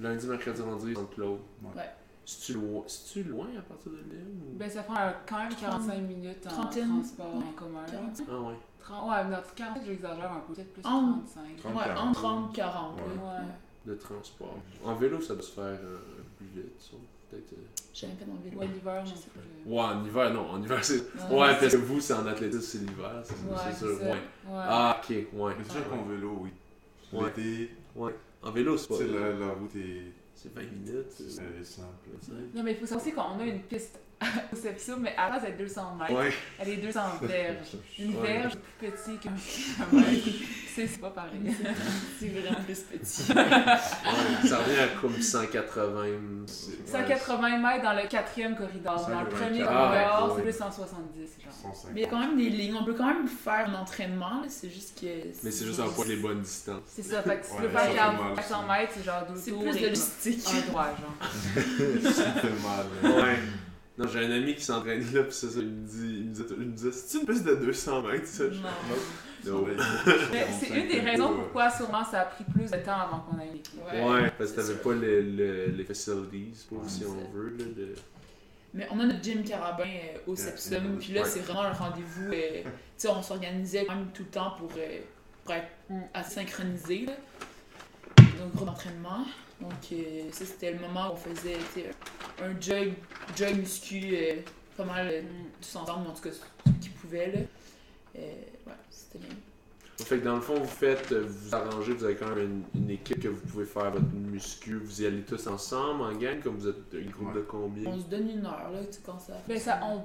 [0.00, 1.38] Lundi, mercredi, vendredi, Saint-Claude.
[1.62, 1.82] Ouais.
[2.28, 5.54] C'est-tu loin, c'est-tu loin à partir de là ou- Ben, ça prend euh, quand même
[5.54, 7.44] 45 minutes en Trentaine, transport ouais.
[7.44, 7.84] en commun.
[7.88, 8.26] 45?
[8.28, 8.54] Ah ouais.
[8.80, 11.56] 30, ouais, non, 40, j'exagère un peu, peut-être plus En- 35.
[11.58, 12.08] Trente, Ouais, quarante.
[12.08, 12.96] entre 30 40.
[12.96, 13.02] Ouais.
[13.04, 13.46] Ouais.
[13.86, 14.56] De transport.
[14.84, 15.98] En vélo, ça doit se faire euh,
[16.36, 16.96] plus vite, ça.
[17.30, 17.52] Peut-être.
[17.52, 17.56] euh,
[17.94, 18.58] J'ai jamais fait dans le vélo.
[18.60, 19.72] Ouais, l'hiver, non Je sais plus.
[19.72, 20.50] Ouais, en hiver, non.
[20.50, 20.94] En hiver, c'est.
[20.94, 23.78] Ouais, Ouais, c'est- parce que vous, c'est en athlétisme, c'est l'hiver, c'est Ouais, c'est c'est
[23.86, 23.98] sûr.
[23.98, 24.04] ça.
[24.04, 24.10] Ouais.
[24.10, 24.18] Ouais.
[24.68, 25.54] Ah, ok, ouais.
[25.58, 26.50] Mais c'est sûr qu'en vélo, oui.
[27.12, 27.26] Ouais.
[27.26, 28.14] L'été, Ouais.
[28.42, 28.98] En vélo, c'est tu pas.
[28.98, 30.12] sais, la, la route est,
[30.54, 31.06] C'est 20 minutes.
[31.10, 32.08] c'est- c'est simple.
[32.20, 33.98] c'est- Non, mais il faut savoir aussi qu'on a une piste
[34.54, 36.12] Sepsum, mais à la base, elle est 200 mètres.
[36.14, 36.32] Ouais.
[36.58, 37.76] Elle est 200 verges.
[37.98, 38.26] Une Ouais.
[38.38, 40.28] verge est plus petite qu'un kilomètre.
[40.76, 41.40] C'est c'est pas pareil.
[42.20, 43.32] C'est vraiment plus petit.
[43.32, 43.44] Ouais,
[44.46, 46.04] ça revient à comme 180.
[46.46, 48.94] c'est- 180 mètres dans le quatrième corridor.
[49.08, 49.46] Dans le 180.
[49.46, 50.34] premier Ah, corridor, ouais.
[50.36, 51.18] c'est plus 170.
[51.42, 51.52] Genre.
[51.72, 51.90] 150.
[51.94, 52.74] Mais il y a quand même des lignes.
[52.74, 55.06] On peut quand même faire un entraînement, là, c'est juste que.
[55.42, 56.82] Mais c'est juste en poids les bonnes distances.
[56.88, 58.72] C'est ça, fait que si tu ça faire fait 40 mal, 400 ça.
[58.78, 60.44] mètres, c'est genre deux C'est plus de logistique.
[60.54, 62.12] un droit, genre.
[62.12, 63.14] Ça fait mal.
[63.14, 63.38] Ouais.
[63.98, 66.32] Non, j'ai un ami qui s'entraîne là, pis ça, ça, il me dit, il me
[66.32, 68.44] disait, il me disait, c'est une piste de 200 mètres, ça?
[68.44, 68.60] Non.
[69.46, 69.66] Non.
[70.60, 73.46] C'est une des raisons pourquoi sûrement ça a pris plus de temps avant qu'on ait
[73.52, 73.80] l'équipe.
[73.84, 77.64] Ouais, parce que t'avais pas le, le- les facilities pour, Ouais, si on veut, là,
[77.64, 77.94] de...
[78.74, 82.32] Mais on a notre gym carabin euh, au Sepsum, puis là, c'est vraiment un rendez-vous.
[82.32, 84.98] euh, tu sais, on s'organisait quand même tout le temps pour, euh,
[85.44, 86.00] pour être Mm.
[86.12, 87.06] assez synchronisé.
[87.06, 87.12] Là.
[88.40, 89.24] Donc, gros d'entraînement.
[89.60, 91.56] Donc, euh, ça, c'était le moment où on faisait
[92.42, 92.92] un jog,
[93.36, 94.34] jog muscu, euh,
[94.76, 95.26] pas mal euh, Mm.
[95.60, 97.32] tous ensemble, en tout cas, ceux qui pouvaient.
[97.32, 97.40] Là.
[98.18, 98.20] Euh,
[98.66, 99.34] ouais, c'était bien.
[99.98, 102.82] Fait que dans le fond, vous faites, euh, vous arrangez, vous avez quand même une,
[102.82, 106.38] une équipe que vous pouvez faire votre muscu, vous y allez tous ensemble, en gang,
[106.42, 107.36] comme vous êtes une groupe Ouais.
[107.36, 107.90] de combien?
[107.90, 109.32] On se donne une heure, là, tu sais, quand ça.
[109.48, 110.04] Ben ça, on...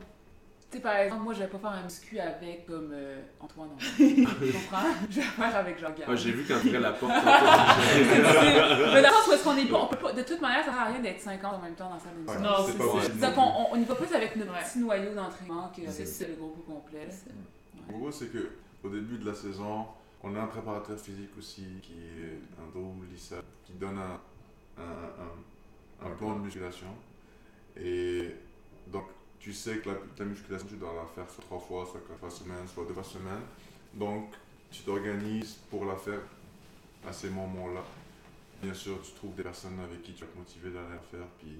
[0.72, 3.72] Tu sais, par exemple, moi, je vais pas faire un muscu avec, comme, euh, Antoine,
[3.72, 3.76] non.
[3.98, 4.88] tu comprends?
[5.10, 6.08] Je vais faire avec Jean-Gab.
[6.08, 7.12] Ouais, j'ai vu quand ouvrait la porte.
[8.94, 10.86] Mais où est-ce qu'on est pas, on peut pas, de toute manière, ça sert à
[10.86, 13.28] rien d'être 50 en même temps dans sa Ouais, salle Non, c'est pas.
[13.28, 14.60] Donc, on, on, y va plus avec notre Ouais.
[14.64, 17.10] petit noyau d'entraînement que C'est le groupe au complet.
[17.90, 18.52] En gros, c'est que
[18.84, 19.86] au début de la saison,
[20.24, 26.08] on a un préparateur physique aussi qui est Andrew Lissa qui donne un, un, un,
[26.08, 26.88] un plan de musculation.
[27.78, 28.34] Et
[28.88, 29.04] donc,
[29.42, 32.20] tu sais que la, ta musculation, tu dois la faire soit trois fois, soit quatre
[32.20, 33.42] fois semaine, soit deux fois semaine.
[33.94, 34.34] Donc,
[34.72, 36.22] tu t'organises pour la faire
[37.08, 37.84] à ces moments-là.
[38.62, 41.28] Bien sûr, tu trouves des personnes avec qui tu vas te motiver d'aller la faire,
[41.40, 41.58] puis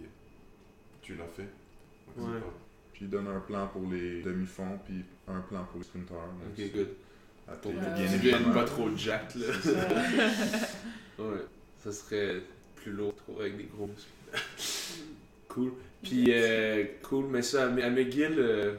[1.02, 1.48] tu la fais.
[2.16, 2.40] Donc, Ouais.
[2.40, 2.54] pas-
[2.94, 6.18] Puis il donne un plan pour les demi-fonds, puis un plan pour les sprinters.
[6.18, 6.90] Ok, c'est good.
[7.62, 8.54] Pour bien évidemment.
[8.54, 9.48] pas trop jack, là.
[11.20, 11.46] ouais,
[11.84, 12.42] ça serait
[12.76, 14.10] plus lourd trop avec des gros muscles.
[15.54, 15.72] cool.
[16.02, 18.74] Puis, euh, cool, mais ça, à à McGill, euh,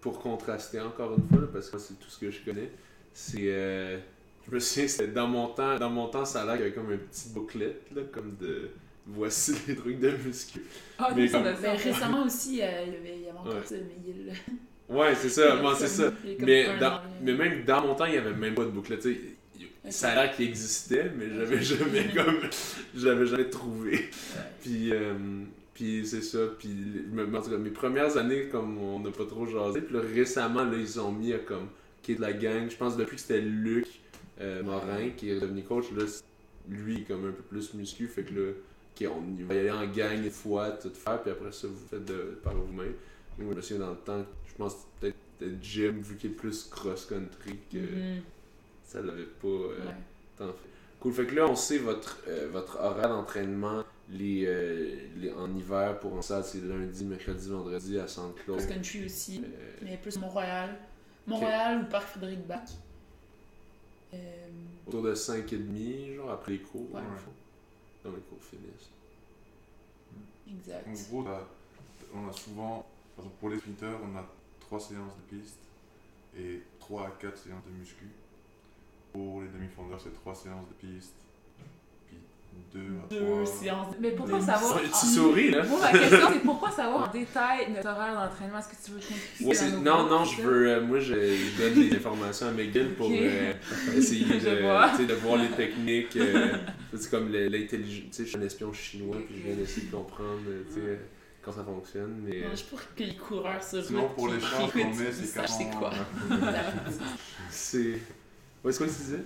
[0.00, 2.70] pour contraster encore une fois, là, parce que moi, c'est tout ce que je connais,
[3.14, 3.38] c'est.
[3.44, 3.98] euh,
[4.48, 6.66] je me souviens, c'était dans mon temps, dans mon temps, ça a l'air qu'il y
[6.66, 8.68] avait comme un petit booklet, là, comme de.
[9.08, 10.62] Voici les trucs de muscu.
[10.98, 11.78] Ah, Mais ça comme- faire.
[11.78, 13.60] récemment aussi, euh, il y avait, il y avait encore Ouais.
[13.64, 16.12] ça, mais il Ouais, c'est ça, bon, c'est ça.
[16.40, 19.20] Mais, dans, mais même dans mon temps, il n'y avait même pas de tu sais.
[19.90, 22.40] Ça a l'air qu'il existait, mais j'avais jamais comme.
[22.96, 23.92] J'avais jamais trouvé.
[23.92, 24.00] Ouais.
[24.60, 25.14] Puis, euh,
[25.76, 26.38] puis c'est ça.
[26.58, 26.70] Puis
[27.14, 30.64] en tout cas, mes premières années, comme on n'a pas trop jasé, puis là, récemment,
[30.64, 31.68] là, ils ont mis à comme
[32.02, 32.70] qui est de la gang.
[32.70, 33.86] Je pense depuis que c'était Luc
[34.40, 36.04] euh, Morin qui est devenu coach, là,
[36.68, 38.50] lui comme un peu plus muscu, fait que là,
[39.00, 41.86] ok, on va y aller en gang une fois, tout faire, puis après ça, vous
[41.90, 42.94] faites de, par vous-même.
[43.38, 45.14] Moi, je me souviens dans le temps, je pense peut-être
[45.60, 48.22] Jim, vu qu'il est plus cross-country, que Mhm.
[48.84, 49.94] ça l'avait pas euh, Ouais.
[50.38, 50.68] tant fait.
[51.00, 55.54] Cool, fait que là, on sait votre, euh, votre horaire d'entraînement les, euh, les- en
[55.54, 58.58] hiver pour en salle, c'est lundi, mercredi, vendredi à Sainte-Claude.
[58.58, 60.76] Cross country aussi, Euh, mais plus Mont-Royal.
[61.26, 62.68] Mont-Royal ou Parc Frédéric Bach.
[64.14, 64.46] Euh,
[64.86, 67.04] autour de 5h30, genre après les cours, dans Ouais.
[67.10, 67.32] le fond.
[68.04, 68.90] Dans les cours finissent.
[70.48, 70.86] exact.
[70.86, 71.28] En gros,
[72.14, 74.24] on a souvent, par exemple, pour les sprinters, on a
[74.60, 75.58] 3 séances de piste
[76.38, 78.06] et 3 à 4 séances de muscu.
[79.12, 81.14] Pour les demi-fondeurs, c'est 3 séances de piste,
[82.70, 83.38] puis 2 à 3.
[83.38, 83.90] Deux séances.
[83.92, 84.80] de- Mais pourquoi savoir.
[84.82, 85.62] Tu souris, là?
[85.64, 88.58] Moi, ma question, c'est pourquoi savoir en détail notre horaire d'entraînement?
[88.58, 90.68] Est-ce que tu veux qu'on Ouais, c'est- non, non, je veux.
[90.68, 93.12] euh, moi, je, je donne des informations à McGill pour Ok.
[93.20, 93.52] euh,
[93.96, 96.16] essayer de, de voir les techniques.
[96.16, 96.52] euh,
[96.96, 98.04] c'est comme l'intelligence.
[98.10, 100.74] Tu sais, je suis un espion chinois, puis je viens d'essayer de comprendre euh, tu
[100.80, 100.98] sais,
[101.42, 102.22] quand ça fonctionne.
[102.24, 105.50] Mais, Non, je pour que les coureurs sur Sinon, pour les qu'on met, c'est sachent
[105.50, 105.78] c'est 40.
[105.78, 105.92] quoi?
[107.50, 108.00] c'est.
[108.64, 109.22] Ouais, c'est quoi que tu disais?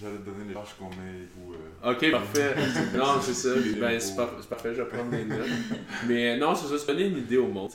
[0.00, 1.54] J'allais te donner les charges qu'on met ou.
[1.54, 2.54] euh, Ok, parfait.
[2.96, 3.54] non, c'est ça.
[3.56, 5.48] Les Ben, c'est par- c'est parfait, je vais prendre des notes.
[6.06, 7.70] Mais non, c'est ça, c'est donner une idée au monde.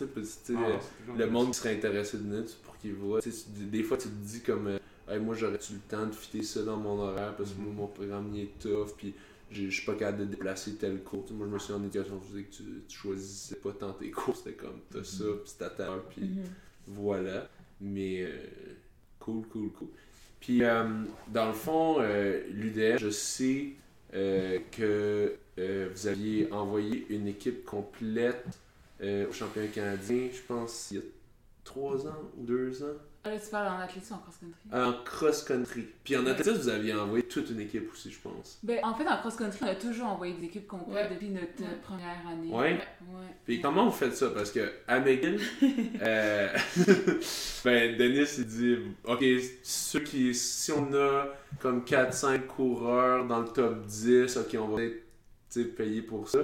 [0.56, 0.80] ah,
[1.18, 3.22] le monde qui serait intéressé de nous, pour qu'il voit.
[3.22, 6.06] Tu sais, tu- des fois, tu te dis comme, euh, Hey, moi, j'aurais-tu le temps
[6.08, 9.14] de fitter ça dans mon horaire parce que moi, mon programme il est tough, puis
[9.52, 11.26] je suis pas capable de déplacer tel cours.
[11.34, 14.54] Moi, je me suis en éducation physique, tu, tu choisissais pas tant tes cours, c'était
[14.54, 16.44] comme, t'as ça, puis à ta puis Mhm.
[16.88, 17.50] voilà.
[17.82, 18.32] Mais euh,
[19.20, 19.90] cool, cool, cool.
[20.44, 20.84] Puis, euh,
[21.30, 23.68] dans le fond, euh, l'UDM, je sais
[24.14, 28.46] euh, que euh, vous aviez envoyé une équipe complète
[29.02, 31.04] au championnat canadien, je pense, il y a
[31.66, 34.60] trois ans ou deux ans, Là, tu parles en athlétisme en cross-country.
[34.74, 35.88] en cross-country.
[36.04, 38.60] Puis en athlétisme, vous aviez envoyé toute une équipe aussi, je pense.
[38.64, 41.16] Ben, en fait, en cross-country, on a toujours envoyé des équipes complètes Ouais.
[41.16, 41.80] depuis notre euh, Ouais.
[41.82, 42.50] première année.
[42.50, 42.74] Ouais.
[43.08, 43.28] Ouais.
[43.46, 44.30] Puis comment vous faites ça?
[44.32, 45.40] Parce que à McGill,
[46.02, 46.50] euh,
[47.64, 49.24] ben Denis il dit Ok,
[49.64, 50.34] ceux qui.
[50.36, 51.28] Si on a
[51.60, 54.82] comme 4-5 coureurs dans le top 10, ok, on va
[55.50, 56.40] sais, payer pour ça.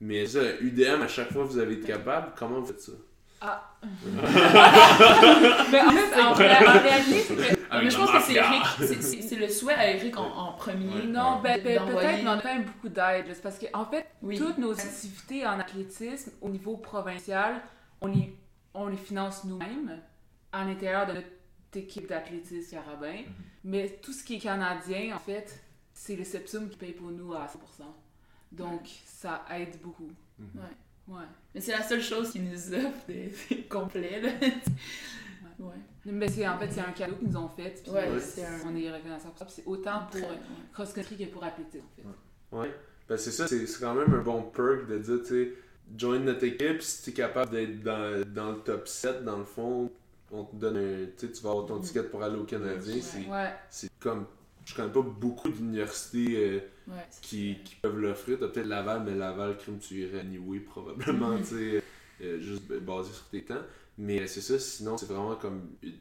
[0.00, 2.92] Mais ça, UDM, à chaque fois vous avez été capable, comment vous faites ça?
[3.44, 3.74] Ah.
[5.70, 7.42] Mais en fait, en, réalité, c'est que.
[7.72, 8.34] Avec mais je pense que c'est.
[8.34, 11.06] Eric, c'est- c'est c'est le souhait à Eric en, en premier.
[11.06, 13.26] Non, ben, ben, D'envoyer- peut-être, mais on a quand même beaucoup d'aide.
[13.28, 14.38] C'est parce que, en fait, Oui.
[14.38, 17.60] toutes nos activités en athlétisme au niveau provincial,
[18.00, 18.36] on les,
[18.74, 19.98] on les finance nous-mêmes
[20.52, 21.26] à l'intérieur de notre
[21.74, 23.22] équipe d'athlétisme carabin.
[23.64, 25.60] Mais tout ce qui est canadien, en fait,
[25.94, 27.84] c'est le Sepsum qui paye pour nous à 100%.
[28.52, 30.10] Donc, ça aide beaucoup.
[30.38, 30.60] Ouais.
[31.54, 33.32] Mais c'est la seule chose qui nous offre des,
[33.70, 34.30] complets, là.
[35.58, 35.74] ouais.
[36.06, 37.80] Mais c'est en fait, c'est un cadeau qu'ils nous ont fait.
[37.82, 39.46] puis Ouais, euh, c'est un- on est reconnaissant pour ça.
[39.48, 40.38] C'est autant pour ouais.
[40.72, 42.56] cross-country que pour athlétisme, en fait.
[42.56, 42.74] Ouais.
[43.08, 45.52] Ben c'est ça, c'est c'est quand même un bon perk de dire, tu sais,
[45.96, 49.90] join notre équipe, si t'es capable d'être dans, dans le top 7, dans le fond,
[50.30, 51.06] on te donne un.
[51.18, 51.82] Tu sais, tu vas avoir ton Mhm.
[51.82, 52.94] ticket pour aller au Canadien.
[52.94, 53.00] Ouais.
[53.02, 53.52] C'est Ouais.
[53.70, 54.26] c'est comme.
[54.64, 58.38] Je connais pas beaucoup d'universités euh, Ouais, qui, qui peuvent l'offrir.
[58.40, 61.82] T'as peut-être Laval, mais Laval, crime, tu irais anyway, probablement, tu sais,
[62.22, 63.62] euh, juste b- basé sur tes temps.
[63.98, 65.92] Mais c'est ça, sinon, c'est vraiment comme une,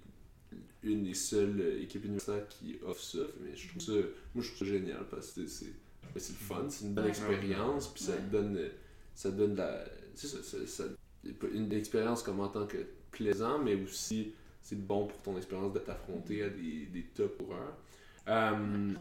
[0.83, 3.19] une des seules euh, équipes universitaires qui offre ça.
[3.41, 3.91] Mais je trouve ça,
[4.33, 5.65] moi, je trouve ça génial parce que c'est
[6.13, 8.69] ben, c'est le fun, c'est une bonne expérience, puis ça te donne, euh,
[9.15, 9.85] ça te donne de la.
[10.15, 10.83] C'est ça, ça, ça-
[11.53, 12.77] une expérience comme en tant que
[13.11, 17.77] plaisant, mais aussi c'est bon pour ton expérience de t'affronter à des, des top coureurs.
[18.27, 18.93] Euh.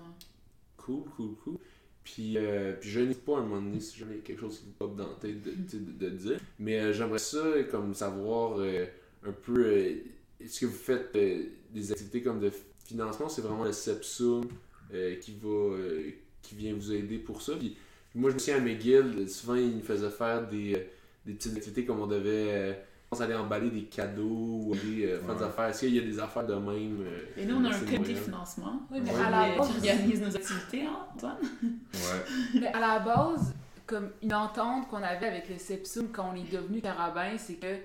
[0.76, 1.58] Cool, cool, cool.
[2.02, 4.72] Puis, euh, puis je n'ai pas un moment donné si jamais quelque chose qui vous
[4.72, 6.40] pop dans la tête de, de, dire.
[6.58, 8.86] Mais euh, j'aimerais ça comme savoir euh,
[9.24, 9.94] un peu euh,
[10.40, 12.50] est-ce que vous faites euh, des activités comme de
[12.84, 14.48] financement, c'est vraiment le Sepsum
[14.92, 16.10] euh, qui va euh,
[16.42, 17.54] qui vient vous aider pour ça.
[17.56, 17.76] Puis,
[18.14, 20.84] moi je me souviens à McGill, souvent il nous faisait faire des, euh,
[21.26, 22.72] des petites activités comme on devait euh,
[23.10, 25.46] pense aller emballer des cadeaux ou aller euh, faire des Ouais.
[25.48, 25.64] affaires.
[25.66, 28.14] Est-ce qu'il y a des affaires de même euh, Et nous, on a un comité
[28.14, 28.82] financement.
[28.90, 29.20] Oui, mais Ouais.
[29.20, 31.36] à la qui base, organise nos activités, hein, Antoine?
[31.62, 32.60] Ouais.
[32.60, 33.52] Mais à la base,
[33.86, 37.76] comme une entente qu'on avait avec le Sepsum quand on est devenu carabin, c'est que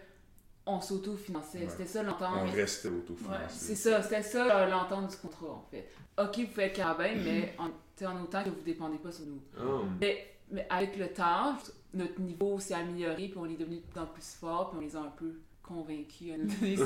[0.67, 1.59] on s'auto-finançait.
[1.59, 1.69] Ouais.
[1.69, 2.51] C'était ça On l'entente.
[2.53, 3.35] restait autofinancé.
[3.49, 5.89] C'est ça, c'était ça euh, l'entente du contrat en fait.
[6.19, 9.41] Ok, vous pouvez être carabin, mais en, en autant que vous dépendez pas sur nous.
[9.59, 9.81] Oh.
[9.99, 11.55] Mais, mais avec le temps,
[11.97, 14.81] notre niveau s'est amélioré, puis on est devenu de plus en plus fort, puis on
[14.81, 16.86] les a un peu convaincus à nous donner ouais.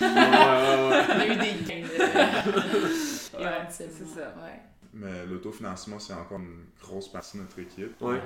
[1.20, 1.98] a eu des gains de...
[1.98, 3.68] Ouais, éventuellement.
[3.70, 4.34] c'est ça.
[4.42, 4.60] Ouais.
[4.92, 8.00] Mais l'autofinancement, c'est encore une grosse partie de notre équipe.
[8.00, 8.12] Ouais.
[8.12, 8.20] Ouais.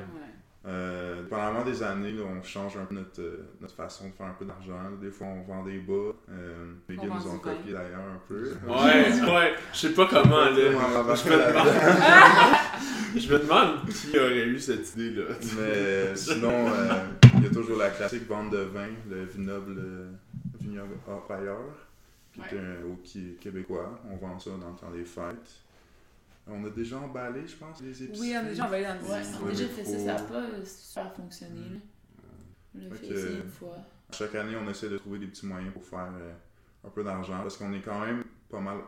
[0.66, 4.26] Euh, pendant des années, là, on change un peu notre, euh, notre façon de faire
[4.26, 4.90] un peu d'argent.
[5.00, 6.12] Des fois, on vend des bas.
[6.30, 8.52] Euh, les gars nous ont copié d'ailleurs un peu.
[8.66, 10.56] Ouais, ouais, je sais pas comment là.
[10.56, 11.68] Je me demande,
[13.16, 15.34] je me demande qui aurait eu cette idée-là.
[15.58, 16.92] Mais sinon, euh,
[17.36, 20.10] il y a toujours la classique vente de vin, le vignoble euh,
[20.60, 21.56] vignoble Empire,
[22.34, 24.00] qui est un hockey québécois.
[24.10, 25.62] On vend ça dans le temps des fêtes.
[26.50, 28.28] On a déjà emballé, je pense, les épiceries.
[28.28, 30.20] Oui, on a déjà envoyé dans le Ouais, on a déjà fait ça, ça n'a
[30.22, 31.80] pas super fonctionné.
[32.74, 33.06] On l'a Fait
[33.42, 33.76] une fois.
[34.12, 36.32] Chaque année, on essaie de trouver des petits moyens pour faire euh,
[36.86, 38.78] un peu d'argent parce qu'on est quand même pas mal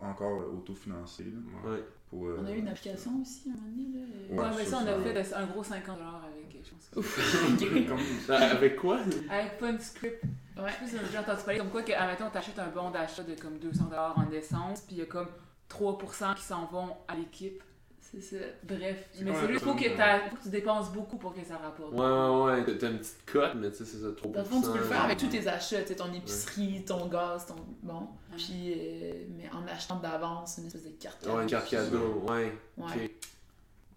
[0.00, 1.24] encore euh, autofinancé.
[1.24, 1.82] là, Ouais.
[2.10, 3.98] pour, euh, On a eu une application aussi à un moment donné.
[4.28, 4.34] Là.
[4.34, 6.90] Ouais, Ouais, mais ça, ça, on a fait un gros 50$ avec, je pense.
[6.96, 8.28] Ouf.
[8.30, 8.98] Avec quoi?
[9.30, 10.22] Avec Funscript.
[10.58, 10.64] Ouais.
[10.66, 12.68] Je sais pas si vous avez déjà entendu parler comme quoi que, admettons, t'achètes un
[12.68, 15.28] bon d'achat de comme 200$ en essence, puis il y a comme
[15.70, 17.62] 3% qui s'en vont à l'équipe.
[18.00, 18.36] C'est ça.
[18.62, 21.92] Bref, mais c'est juste faut que, faut tu dépenses beaucoup pour que ça rapporte.
[21.92, 22.78] Ouais, ouais, ouais.
[22.78, 24.30] T'as- une petite cote, mais tu sais, c'est ça, 3%.
[24.32, 26.84] Dans le fond, tu peux le faire avec tous tes achats, tu sais, ton épicerie,
[26.86, 27.56] ton gaz, ton.
[27.82, 28.00] Bon.
[28.00, 28.36] Ouais.
[28.38, 32.56] Puis, euh, mais en achetant d'avance une espèce de carte Ouais, une carte cadeau, ouais.
[32.78, 33.10] Ouais.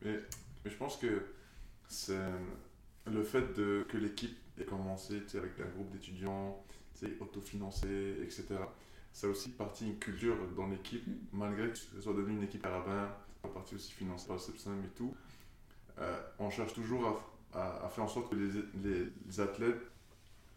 [0.02, 0.20] Mais,
[0.66, 1.28] mais je pense que
[1.88, 2.18] c'est
[3.06, 6.62] le fait de, que l'équipe ait commencé avec un groupe d'étudiants,
[7.00, 7.14] tu sais,
[9.12, 9.14] etc.
[9.14, 11.04] c'est aussi partie une culture dans l'équipe,
[11.34, 13.10] malgré que ce soit devenu une équipe carabin,
[13.44, 15.16] en partie aussi financée par le Sepsim et tout.
[16.00, 17.22] euh, on cherche toujours
[17.54, 19.82] à, faire en sorte que les, athlètes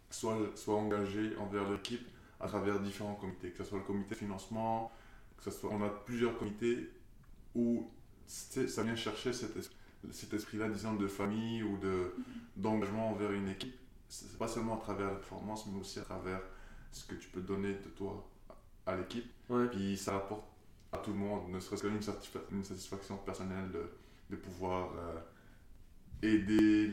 [0.09, 0.37] soient,
[0.67, 2.07] engagés envers l'équipe
[2.39, 4.91] à travers différents comités, que ce soit le comité de financement,
[5.37, 6.89] que ce soit, on a plusieurs comités
[7.55, 7.89] où
[8.27, 12.15] ça vient chercher cet, es- cet esprit-là, disons, de famille ou de,
[12.55, 13.75] d'engagement envers une équipe.
[14.09, 16.41] C'est pas seulement à travers la performance, mais aussi à travers
[16.91, 18.27] ce que tu peux donner de toi
[18.85, 19.25] à l'équipe.
[19.49, 19.67] Ouais.
[19.67, 20.43] Puis ça apporte
[20.91, 23.89] à tout le monde, ne serait-ce qu'une satisfa- une satisfaction personnelle de,
[24.29, 25.19] de pouvoir euh,
[26.21, 26.89] aider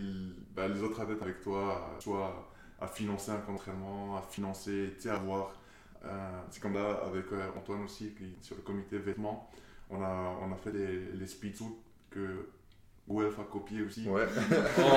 [0.54, 2.48] bah, les autres athlètes avec toi, à- soit
[2.80, 5.52] à financer un entraînement, à financer, tu sais, avoir.
[6.04, 9.48] euh, c'est comme là avec euh, Antoine aussi, qui, sur le comité vêtements,
[9.88, 11.66] on a, on a fait les, les speed suits
[12.10, 12.48] que
[13.08, 14.08] Guelph a copié aussi.
[14.08, 14.26] Ouais.
[14.78, 14.96] Oh!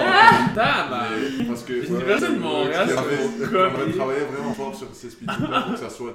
[1.39, 3.95] Mais parce que L'Université de Montréal, on copier.
[3.97, 6.13] travaillé vraiment fort sur ces speed suits pour que ça soit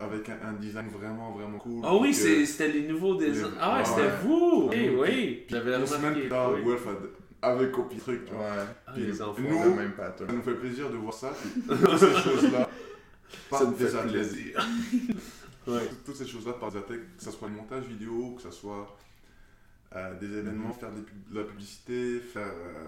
[0.00, 1.80] avec un, un design vraiment vraiment cool.
[1.84, 3.50] Ah oui, c'était les nouveaux designs.
[3.60, 4.68] Ah ouais, c'était vous!
[4.70, 4.98] Oui, Oui, oui.
[5.00, 5.44] oui.
[5.48, 6.62] J'avais Une semaine plus tard, oui.
[7.42, 8.30] A- avait copié le truc.
[8.32, 8.40] vois.
[8.42, 8.64] Ouais.
[8.86, 9.40] Ah, Puis les enfants.
[9.40, 10.34] nous, Le même Ça pattern.
[10.36, 11.32] nous fait plaisir de voir ça.
[11.40, 12.68] puis toutes ces choses-là,
[13.50, 14.12] Ça des fait athlètes.
[14.12, 14.66] plaisir.
[15.68, 15.80] ouais.
[16.04, 18.96] Toutes- ces choses-là par des que ce soit le montage vidéo, que ce soit
[19.96, 21.04] euh, des événements, faire de
[21.38, 22.84] la publicité, faire euh,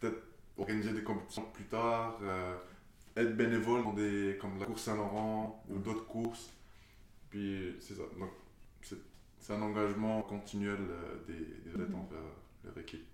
[0.00, 0.22] peut-être
[0.58, 2.54] organiser des compétitions plus tard, euh,
[3.16, 6.50] être bénévole dans des comme la course Saint-Laurent ou d'autres courses.
[7.30, 8.02] Puis c'est ça.
[8.18, 8.30] Donc
[9.38, 12.18] c'est un engagement continuel euh, des, des athlètes envers
[12.64, 13.04] leur équipe.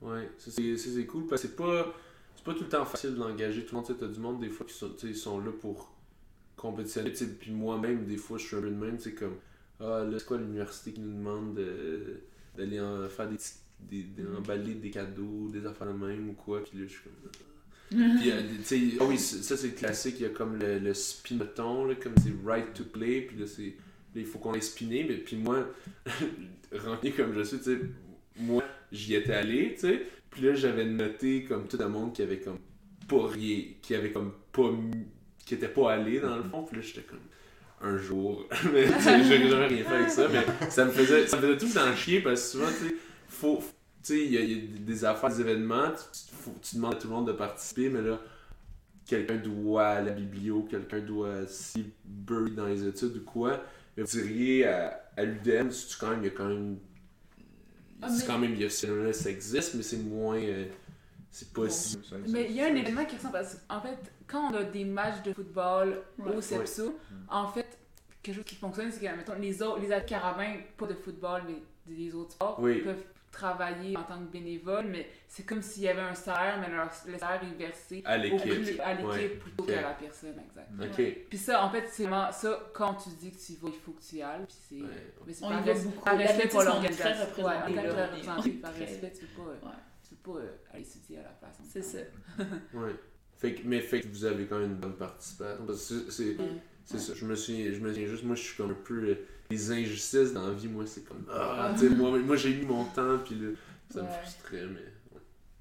[0.00, 1.92] Ouais, c'est cool parce que c'est pas
[2.36, 4.48] c'est pas tout le temps facile d'engager tout le monde, tu t'as du monde des
[4.50, 5.92] fois qui sont, sont là pour
[6.56, 9.36] compétitionner, puis moi-même des fois je suis un peu de même, c'est comme
[9.80, 12.20] ah là c'est quoi l'université qui nous demande de-
[12.56, 13.36] d'aller en- faire des
[13.80, 17.02] des, des- emballer des cadeaux, des affaires de même ou quoi, puis là je suis
[17.02, 17.30] comme
[17.90, 21.84] puis euh, tu ah oui ça c'est classique, il y a comme le, le spinoton
[21.86, 23.74] là, comme c'est right to play, puis là c'est
[24.14, 25.66] il faut qu'on ait spiné, mais puis moi
[26.72, 27.80] rempli comme je suis, tu sais
[28.36, 28.62] moi
[28.92, 30.02] j'y étais allé, tu sais.
[30.30, 32.58] Puis là, j'avais noté comme tout le monde qui avait comme
[33.08, 34.70] pas rien, qui avait comme pas.
[35.44, 36.62] qui était pas allé dans le fond.
[36.62, 37.18] Puis là, j'étais comme
[37.82, 38.46] un jour.
[38.72, 40.28] mais j'aurais jamais rien fait avec ça.
[40.28, 42.94] Mais ça me faisait, ça me faisait tout le chier parce que souvent, tu sais,
[43.28, 43.58] faut.
[44.02, 46.76] Tu sais, il y, a- il y a des affaires, des événements, tu, faut- tu
[46.76, 48.18] demandes à tout le monde de participer, mais là,
[49.06, 53.60] quelqu'un doit à la biblio, quelqu'un doit s'y bury dans les études ou quoi.
[53.96, 56.78] Mais vous diriez à, à l'UDM, c'est quand même, il y a quand même
[58.02, 60.38] Ah, mais- quand même, il y a ça, ça existe, mais c'est moins.
[60.38, 60.66] euh,
[61.30, 61.68] c'est pas Bon.
[61.70, 61.98] si.
[62.28, 64.84] Mais il y a un événement qui ressemble parce qu'en fait, quand on a des
[64.84, 66.34] matchs de football Ouais.
[66.36, 67.66] au CEPSO, en fait,
[68.22, 71.94] quelque chose qui fonctionne, c'est que mettons, les autres, les carabins, pas de football, mais
[71.94, 72.80] des autres sports, Oui.
[72.80, 73.04] peuvent
[73.40, 76.90] travailler en tant que bénévoles, mais c'est comme s'il y avait un salaire, mais leur,
[77.06, 78.40] le salaire est versé À au l'équipe.
[78.42, 79.28] plus- à l'équipe Ouais.
[79.28, 79.68] plutôt Ok.
[79.70, 80.68] qu'à la personne, exact.
[80.98, 81.16] Ok.
[81.30, 83.80] Puis ça, en fait, c'est vraiment ça, quand tu dis que tu y vas, il
[83.80, 84.74] faut que tu y ailles, puis c'est...
[84.82, 85.12] Ouais.
[85.26, 86.04] Mais c'est On par, res- beaucoup.
[86.04, 87.44] par respect pour l'organisation.
[87.44, 88.50] Ouais, représenté.
[88.52, 89.72] Par respect, tu peux pas, euh, Ouais.
[90.08, 91.58] tu peux pas euh, aller étudier à la place.
[91.68, 91.98] C'est ça.
[92.74, 92.94] Ouais.
[93.38, 95.64] Fait que, mais fait que vous avez quand même une bonne participation.
[95.66, 96.36] Parce que c'est,
[96.84, 97.14] c'est, ça.
[97.14, 99.16] Je me souviens, je me souviens juste, moi je suis comme un peu.
[99.50, 101.24] Les injustices dans la vie, moi c'est comme.
[101.32, 103.48] Ah, tu sais, moi, moi j'ai mis mon temps, puis là,
[103.92, 104.12] ça me Ouais.
[104.22, 104.80] frustrait, mais.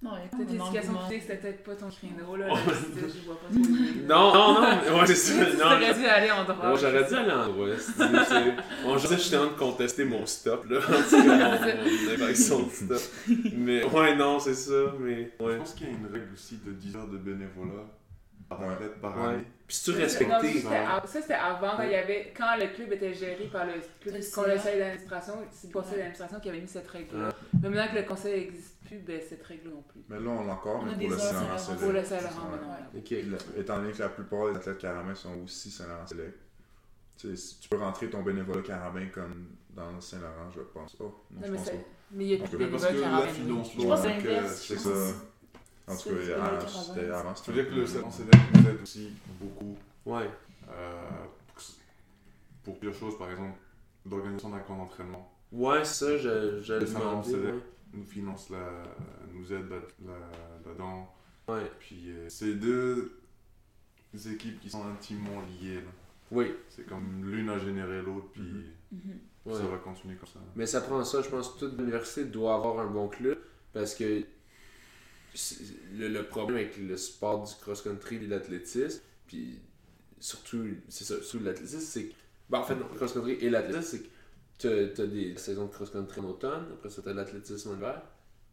[0.02, 1.08] Non, il y a Peut-être un l'éducation engouement.
[1.10, 2.48] physique, c'était peut-être pas ton créneau, là.
[2.54, 2.60] Ouais.
[2.96, 3.60] Je vois pas trop.
[4.08, 5.34] Non, non, non, mais- ouais, c'est ça.
[5.58, 6.76] Non, aurais dû aller en droit.
[6.78, 7.68] J'aurais dû aller en droit.
[7.78, 10.78] c'est- je sais que j'étais en train de contester mon stop, là.
[10.88, 13.02] En tout cas, mon, mon infraction de stop.
[13.58, 15.34] Mais, ouais, non, c'est ça, mais.
[15.38, 15.58] Je Ouais.
[15.58, 17.84] pense qu'il y a une règle aussi de 10 heures de bénévolat
[18.48, 18.68] par Ouais.
[18.70, 19.34] athlète par Ouais.
[19.34, 19.44] année.
[19.70, 20.62] Puis non, respecté?
[20.62, 24.80] Ça, c'était avant, quand, il y avait, quand le club était géré par le, conseil
[24.80, 25.34] d'administration.
[25.52, 27.28] C'est le conseil d'administration qui avait mis cette règle-là.
[27.28, 27.34] Ouais.
[27.62, 30.02] Mais maintenant que le conseil n'existe plus, ben, cette règle non plus.
[30.10, 31.58] Mais là, on l'a encore, mais pour le Saint-Laurent.
[31.60, 31.82] Select.
[31.82, 32.50] Pour le Saint-Laurent,
[33.58, 36.38] Étant donné que la plupart des athlètes carabins sont aussi Saint-Laurent Select,
[37.18, 40.96] tu peux rentrer ton bénévolat carabin comme dans le Saint-Laurent, je pense.
[41.00, 41.78] Oh, non, Non, je mais, pense c'est- pas.
[42.12, 43.34] mais il y a Parce plus que- de parce bénévoles que.
[43.82, 45.16] Je pense c'est l'inverse.
[45.90, 47.34] En tout cas, c'était avant.
[47.36, 49.10] Je veux dire que le Salon Select nous aide aussi
[49.40, 50.30] beaucoup Ouais.
[50.70, 51.02] euh,
[52.64, 53.58] pour, plusieurs choses, par exemple
[54.10, 55.32] l'organisation d'un camp d'entraînement.
[55.52, 57.52] Ouais, ça, je- j'allais Le.
[57.54, 57.60] Ouais.
[57.94, 58.84] Nous finance la,
[59.34, 60.14] nous aide là- là-
[60.66, 61.12] là-dedans.
[61.48, 61.72] Ouais.
[61.80, 63.20] Puis euh, c'est deux
[64.32, 65.76] équipes qui sont intimement liées.
[65.76, 65.90] là.
[66.32, 66.54] Oui.
[66.70, 68.44] C'est comme l'une a généré l'autre, puis
[68.92, 69.20] Mhm.
[69.46, 69.54] Ouais.
[69.56, 70.40] ça va continuer comme ça.
[70.56, 73.40] Mais ça prend ça, je pense que toute université doit avoir un bon club
[73.74, 74.24] parce que
[75.98, 79.60] le, le problème avec le sport du cross-country et de l'athlétisme, puis
[80.20, 82.14] surtout, c'est ça, surtout l'athlétisme, c'est que.
[82.50, 84.08] ben, en fait, non, le cross-country et l'athlétisme, c'est que
[84.90, 88.02] t'as- t'as des saisons de cross-country en automne, après ça, t'as de l'athlétisme en hiver.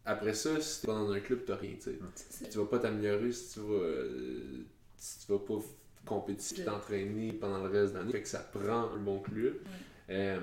[0.05, 1.99] Après ça, si t'es pas dans un club, t'as rien, tu sais.
[2.51, 3.74] Tu vas pas t'améliorer si tu vas.
[3.74, 4.64] euh,
[4.97, 5.55] si tu vas pas
[6.05, 8.12] compétitif, t'entraîner pendant le reste de l'année.
[8.12, 9.57] Fait que ça prend un bon club.
[10.09, 10.39] Euh,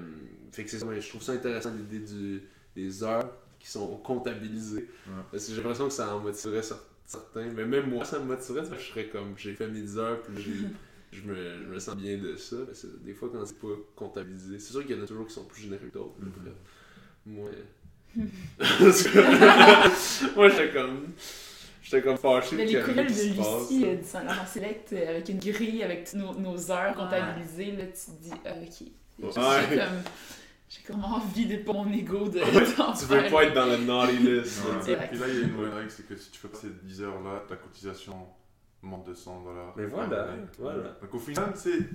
[0.52, 2.42] fait que c'est ça, je trouve ça intéressant l'idée du,
[2.76, 3.32] des heures
[3.64, 4.90] qui sont comptabilisées.
[5.08, 5.14] Ouais.
[5.32, 7.46] Parce que j'ai l'impression que ça en motiverait cer- certains.
[7.46, 9.98] Mais même moi, ça me motiverait, parce que je serais comme, j'ai fait mes 10
[9.98, 10.68] heures, puis j'ai-
[11.18, 12.58] je me, je me sens bien de ça.
[12.66, 15.26] Parce que des fois, quand c'est pas comptabilisé, c'est sûr qu'il y en a toujours
[15.28, 16.16] qui sont plus généreux que d'autres.
[16.20, 16.54] mais bref.
[17.26, 17.50] Moi.
[18.16, 18.22] Que-
[20.36, 21.08] moi, j'étais comme.
[21.82, 22.56] J'étais comme fâché.
[22.56, 23.12] Mais les courriels de.
[23.12, 27.72] Lucie euh, du Saint-Laurent Select euh, avec une grille avec toutes nos, nos heures comptabilisées,
[27.74, 28.88] là, tu te dis, ah, ok.
[29.36, 29.78] Ouais.
[29.78, 30.02] comme,
[30.76, 32.40] j'ai comme envie de pas mon ego de.
[32.40, 34.62] Tu veux pas être dans le naughty list.
[34.66, 34.96] Ouais.
[34.96, 35.12] là.
[35.12, 37.02] Là, il y a une nouvelle règle, c'est que si tu fais pas ces 10
[37.04, 38.28] heures-là, ta cotisation
[38.82, 39.74] monte de 100 dollars.
[39.76, 40.90] Mais voilà, voilà.
[41.02, 41.78] Donc au final, c'est.
[41.78, 41.88] Tu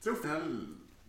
[0.00, 0.42] sais, au final,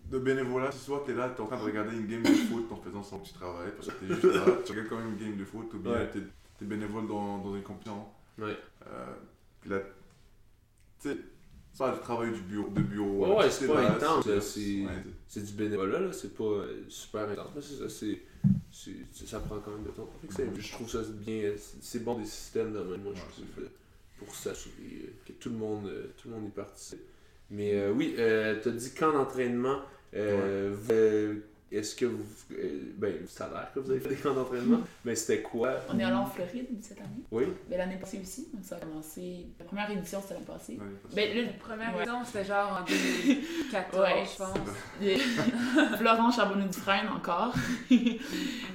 [0.10, 2.70] de bénévolat, c'est soit t'es là, t'es en train de regarder une game de foot
[2.72, 5.18] en faisant son petit travail, parce que t'es juste là, tu regardes quand même une
[5.18, 6.10] game de foot, ou bien Ouais.
[6.12, 6.20] t'es
[6.60, 8.06] t'es bénévole dans, dans une compétition.
[8.38, 8.58] Ouais.
[8.86, 9.06] Euh,
[9.62, 9.80] puis là,
[11.00, 11.18] tu sais,
[11.74, 13.24] c'est pas le travail du bureau, de bureau.
[13.24, 16.34] Ouais, là, ouais, tu c'est pas là, intense, là, c'est- ouais, du bénévolat, là, c'est
[16.36, 17.90] pas euh, super intense, mais ça,
[19.26, 20.10] ça prend quand même de temps.
[20.58, 23.70] Je trouve ça bien, c'est- bon des systèmes de même, moi, je Ouais, trouve
[24.20, 27.02] pour s'assurer euh, que tout le monde, euh, tout le monde y participe.
[27.50, 29.82] Mais euh, oui, euh, t'as dit camp d'entraînement,
[30.14, 31.36] euh, euh,
[31.72, 34.82] est-ce que vous, euh, ben, ça a l'air que vous avez fait des camps d'entraînement,
[35.06, 35.76] mais c'était quoi?
[35.90, 37.24] On est allé en Floride cette année.
[37.32, 37.46] Oui?
[37.70, 38.50] Mais l'année passée aussi.
[38.54, 39.48] Donc ça a commencé.
[39.60, 40.78] La première édition, c'était l'année passée.
[40.78, 42.02] que- Ben, là, La première Ouais.
[42.04, 44.26] édition, c'était genre en 2014, Ouais.
[44.32, 44.58] je pense.
[45.02, 47.54] le- Florent Charbonneau-Dufresne encore,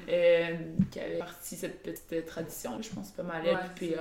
[0.08, 0.56] euh,
[0.90, 2.80] qui avait parti cette petite tradition.
[2.80, 3.94] Je pense pas mal elle, Ouais, puis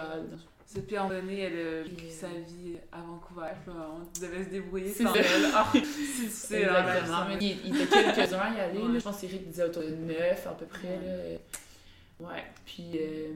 [0.66, 0.72] PA.
[0.74, 3.52] C'est puis à un moment donné, elle euh, sa vie à Vancouver.
[3.68, 5.20] on devait se débrouiller C'est sans ça.
[5.20, 5.52] elle.
[5.54, 5.72] Ah,
[6.30, 7.26] c'est hein, Exactement.
[7.30, 8.80] Mais il, il était quelques-uns à y aller.
[8.80, 8.94] Ouais.
[8.94, 9.00] là.
[9.00, 11.00] Je pense qu'Éric disait autour de 9 à peu près.
[11.00, 11.38] Là.
[12.20, 12.44] Ouais.
[12.66, 13.34] Puis euh,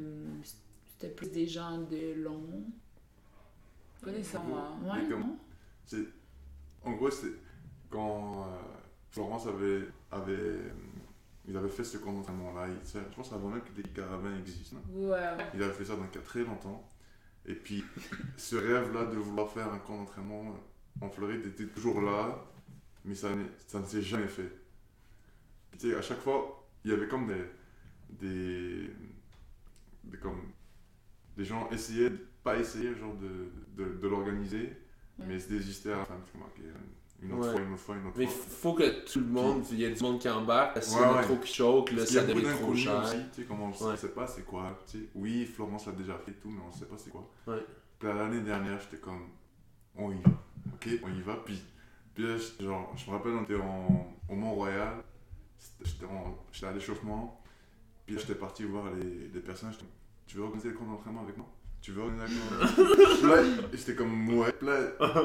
[0.91, 2.41] c'était plus des gens de long.
[4.03, 4.77] Pas nécessairement.
[4.84, 5.38] Ouais, comme-?
[5.86, 6.07] C'est-
[6.84, 7.34] En gros, c'est
[7.89, 8.57] quand euh,
[9.11, 10.69] Florence avait, avait, euh,
[11.47, 12.30] ils avaient fait ce camp tu
[12.91, 14.77] sais, je pense avant même que les caravans existent.
[14.93, 15.45] Ouais, ouais.
[15.53, 16.89] Il avait fait ça donc il y a très longtemps.
[17.46, 17.84] Et puis,
[18.38, 20.56] ce rêve-là de vouloir faire un camp d'entraînement
[21.02, 22.46] en Floride était toujours là,
[23.06, 23.30] mais ça,
[23.68, 24.52] ça ne s'est jamais fait.
[25.80, 27.46] Tu sais, à chaque fois, il y avait comme des.
[28.10, 28.90] des,
[30.04, 30.42] des comme,
[31.38, 34.74] des gens essayaient, de- pas essayer, genre de, de, de l'organiser,
[35.18, 35.26] Ouais.
[35.28, 36.18] mais se désistaient à la fin.
[37.22, 37.51] Une autre Ouais.
[37.51, 38.45] fois, une autre fois, une autre Mais fois.
[38.49, 41.05] faut que tout le monde, il y ait du monde qui embarque, parce qu'il y
[41.05, 43.01] en a trop qui choquent, là, ça devient trop cher.
[43.03, 44.80] aussi, tu sais, comme on ne sait pas c'est quoi.
[44.89, 45.05] tu sais.
[45.15, 47.30] Oui, Florence l'a déjà fait et tout, mais on ne sait pas c'est quoi.
[47.47, 47.65] Ouais.
[47.99, 49.28] Puis l'année dernière, j'étais comme,
[49.95, 50.30] on y va,
[50.74, 51.36] ok, on y va.
[51.43, 51.61] Puis,
[52.13, 55.03] puis là, genre, je me rappelle, on était en, au Mont-Royal,
[55.84, 57.41] j'étais en- j'étais à l'échauffement,
[58.05, 59.72] puis là, j'étais parti voir les, les personnes,
[60.26, 61.47] tu veux organiser le camp d'entraînement avec moi?
[61.82, 62.03] Tu veux?
[62.03, 64.53] D'entraînement Puis là, j'étais comme, ouais.
[64.61, 64.80] Là,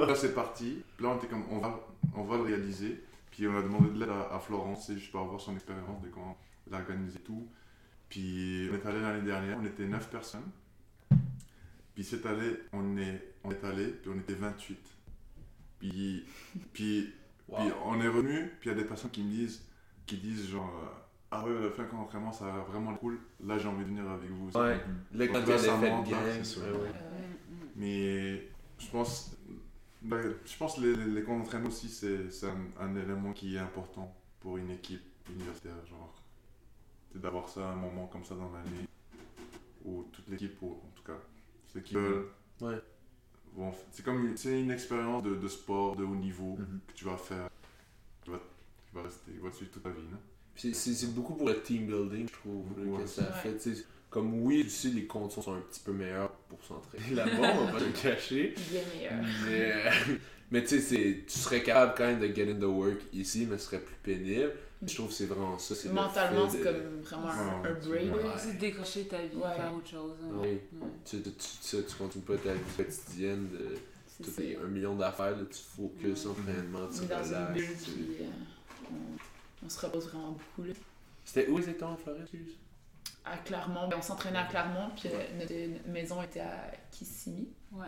[0.06, 0.82] là, c'est parti.
[1.00, 1.80] Là, on était comme, on va,
[2.14, 3.02] on va le réaliser.
[3.30, 6.00] Puis on a demandé de l'aide à, à Florence, et je peux avoir son expérience
[6.02, 6.36] de comment
[6.70, 7.48] l'organiser tout.
[8.08, 10.50] Puis on est allé l'année dernière, on était 9 personnes.
[11.94, 14.78] Puis cette année, on est, on est allé, puis on était 28.
[15.80, 16.24] Puis,
[16.72, 17.12] puis,
[17.46, 17.58] Wow.
[17.58, 19.62] puis on est revenu, puis il y a des personnes qui me disent,
[20.06, 21.03] qui disent genre,
[21.34, 23.88] ah ouais, le fait qu'en entraînement, ça a l'air vraiment cool, là j'ai envie de
[23.88, 24.50] venir avec vous.
[24.58, 24.80] Ouais.
[25.12, 26.62] Là, quand là, ça l'effet monte, de là, gang, c'est sûr.
[26.62, 26.92] ouais, ouais.
[27.76, 29.36] Mais je pense,
[30.02, 33.32] ben, je pense que les, les, les camps d'entraînement aussi, c'est c'est un, un élément
[33.32, 35.84] qui est important pour une équipe universitaire.
[35.86, 36.14] Genre,
[37.12, 38.86] c'est d'avoir ça, un moment comme ça dans l'année,
[39.84, 41.18] où toute l'équipe, ou en tout cas,
[41.72, 42.26] ceux qui veulent,
[42.60, 42.80] Ouais.
[43.54, 46.80] vont c'est comme une- c'est une expérience de, de sport de haut niveau Mhm.
[46.86, 47.48] que tu vas faire,
[48.22, 50.02] qui va, qui va rester, qui va te suivre toute ta vie.
[50.10, 50.18] non?
[50.56, 53.02] C'est- beaucoup pour le team building, je trouve, Ouais.
[53.02, 53.28] que ça Ouais.
[53.42, 53.58] fait.
[53.58, 57.52] tu sais, Comme oui, aussi, les conditions sont un petit peu meilleures pour s'entraîner là-bas,
[57.60, 58.54] on va pas le cacher.
[58.70, 59.12] Bien meilleur.
[59.44, 59.90] Mais, euh,
[60.52, 63.44] mais tu sais, c'est- tu serais capable quand même de get in the work ici,
[63.50, 64.52] mais ce serait plus pénible.
[64.86, 65.74] Je trouve que c'est vraiment ça.
[65.92, 68.14] Mentalement, c'est de- comme vraiment un, Ouais, un break.
[68.14, 68.22] Ouais.
[68.38, 69.56] C'est décrocher ta vie, Ouais.
[69.56, 70.12] faire autre chose.
[70.22, 70.28] hein.
[70.42, 70.48] Oui.
[70.48, 70.60] Ouais.
[71.04, 73.76] Tu, tu, tu, tu, tu continues pas ta vie quotidienne de
[74.42, 76.30] est un million d'affaires, tu te focuses, Ouais.
[76.30, 77.88] entraînement, On tu est dans une relaxes.
[79.64, 80.62] On, on se repose vraiment beaucoup.
[80.68, 80.74] Là.
[81.24, 82.28] C'était où exactement en Floride?
[83.24, 87.48] À Clermont, ben, on s'entraînait à Clermont, puis euh, notre, maison était à Kissimmee.
[87.72, 87.86] Ouais.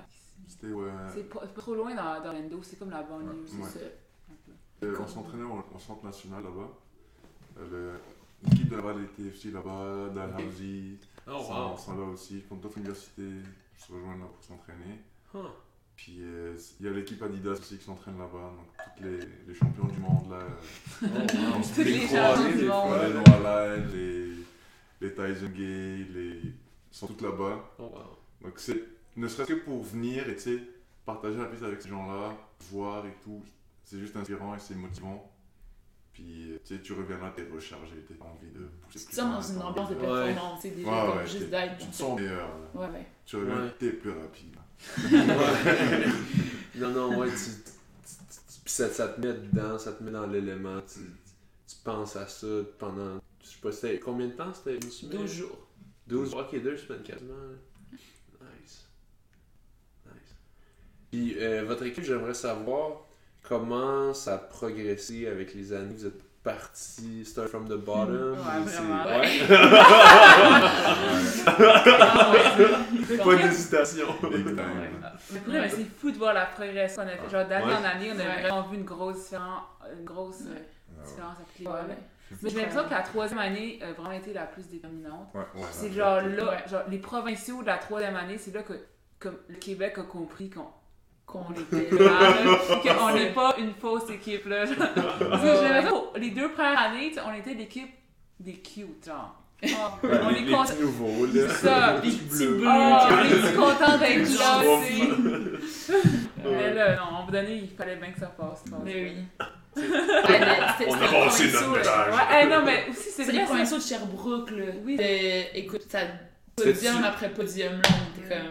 [0.49, 3.45] C'était ouais, C'est pas, pas trop loin dans, dans l'Endo, c'est comme la banlieue.
[3.47, 3.69] C'est Ouais.
[3.69, 4.87] ça.
[4.87, 6.69] Euh, on s'entraînait au, au centre national là-bas.
[7.59, 7.97] Euh,
[8.43, 10.99] L'équipe de Laval était aussi là-bas, Dalhousie.
[11.27, 11.77] Oh, wow!
[11.77, 12.39] sont là aussi.
[12.41, 13.43] Pour d'autres universités
[13.79, 15.01] se rejoignent là pour s'entraîner.
[15.35, 15.49] Huh.
[15.97, 18.53] Puis euh, il y a l'équipe Adidas aussi qui s'entraîne là-bas.
[18.57, 18.67] Donc
[18.97, 19.19] tous les,
[19.49, 20.39] les champions du monde là.
[21.03, 21.63] Oh, wow.
[21.75, 22.89] Tous les Les champions du monde.
[22.89, 23.15] fois, les.
[23.15, 24.31] Noala, les,
[25.01, 26.41] les Tyson Gay, les...
[26.45, 26.53] ils
[26.91, 27.65] sont tous là-bas.
[27.79, 28.19] Oh, wow.
[28.43, 28.83] Donc c'est
[29.17, 30.63] ne serait-ce que pour venir et tu sais,
[31.07, 32.37] partager la piste avec ces gens-là,
[32.71, 33.43] voir et tout,
[33.83, 35.33] c'est juste inspirant et c'est motivant.
[36.13, 39.55] Puis euh, tu reviens là, t'es rechargé, t'as envie de pousser Tu te sens dans
[39.55, 41.79] une ambiance de performance, c'est déjà Ouais, comme ouais, juste d'être.
[41.79, 42.49] Tu te sens meilleur.
[42.75, 43.07] Ouais, ouais.
[43.25, 43.75] Tu reviens, Ouais.
[43.79, 44.57] t'es plus rapide.
[44.99, 46.07] Ouais.
[46.77, 47.51] non, non, ouais, tu, tu-
[48.05, 50.81] tu- puis ça, ça te met dedans, ça te met dans l'élément.
[50.83, 51.01] Tu,
[51.69, 52.47] tu penses à ça
[52.79, 53.21] pendant.
[53.43, 55.19] Je sais pas, c'était combien de temps c'était une semaine?
[55.19, 55.67] 12 jours.
[56.07, 57.35] 12 Ok, deux semaines quasiment.
[57.93, 58.87] Nice.
[60.07, 60.35] Nice.
[61.11, 63.07] Puis, euh, votre équipe, j'aimerais savoir
[63.43, 65.95] comment ça a progressé avec les années.
[65.95, 68.33] Vous êtes parti, start from the bottom.
[68.33, 69.05] Ouais, vraiment.
[69.05, 69.41] Ouais.
[73.25, 74.07] Pas d'hésitation.
[75.49, 77.29] Mais c'est fou de voir la progression qu'on a fait.
[77.31, 77.73] Genre, d'année Ouais.
[77.75, 78.41] en année, on a Ouais.
[78.43, 79.63] vraiment vu une grosse différence,
[79.99, 81.97] une grosse euh, différence avec les Ouais.
[82.43, 85.29] Mais j'ai l'impression que la troisième année a vraiment été la plus déterminante.
[85.35, 85.67] Ouais, ouais.
[85.71, 88.73] C'est genre là, genre les provinciaux de la troisième année, c'est là que
[89.21, 90.67] comme le Québec a compris qu'on
[91.37, 94.65] Qu'on on était là, qu'on n'est pas une fausse équipe là.
[94.67, 97.91] que les deux premières années, on était l'équipe
[98.41, 99.35] des cute, genre.
[99.63, 100.65] On les, est les content.
[100.65, 101.33] petits nouveaux, là.
[101.49, 102.57] C'est ça, les les petits petits bleus.
[102.59, 102.69] bleus.
[102.69, 104.63] On est contents d'être là.
[106.45, 108.65] Mais là, non, donné, il fallait bien que ça passe.
[108.85, 109.17] Mais oui.
[109.79, 112.07] On a les passé provinciaux, notre là.
[112.07, 112.31] ménage.
[112.31, 113.41] Ouais, non, mais aussi, c'est C'est vrai.
[113.41, 113.47] les
[113.79, 114.65] de Sherbrooke, là.
[114.85, 114.97] Oui.
[114.99, 115.99] C'était- Écoute, ça
[116.59, 118.47] C'était- podium après podium, là, on était comme...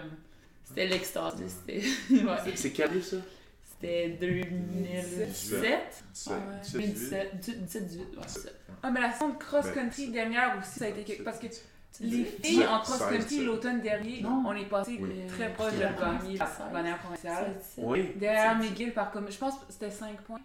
[0.76, 1.82] C'était l'extase, là, c'était...
[2.26, 2.56] Ouais.
[2.56, 3.18] C'est- quel livre, ça?
[3.64, 6.04] C'était 2017?
[6.28, 6.36] Ouais.
[6.74, 8.50] 2017, 17, 18, ouais, c'est ça.
[8.84, 11.24] Ah, mais la saison de cross-country dernière aussi, ça a été quelque...
[11.24, 11.48] Parce que
[12.02, 14.44] les filles en cross-country l'automne dernier, Non.
[14.46, 15.28] on est passé Oui.
[15.28, 16.56] très proche de gagner la 16.
[16.72, 17.54] dernière provinciale.
[17.58, 18.12] 17, Oui.
[18.18, 19.32] Derrière McGill, par comme...
[19.32, 20.42] Je pense que c'était 5 points.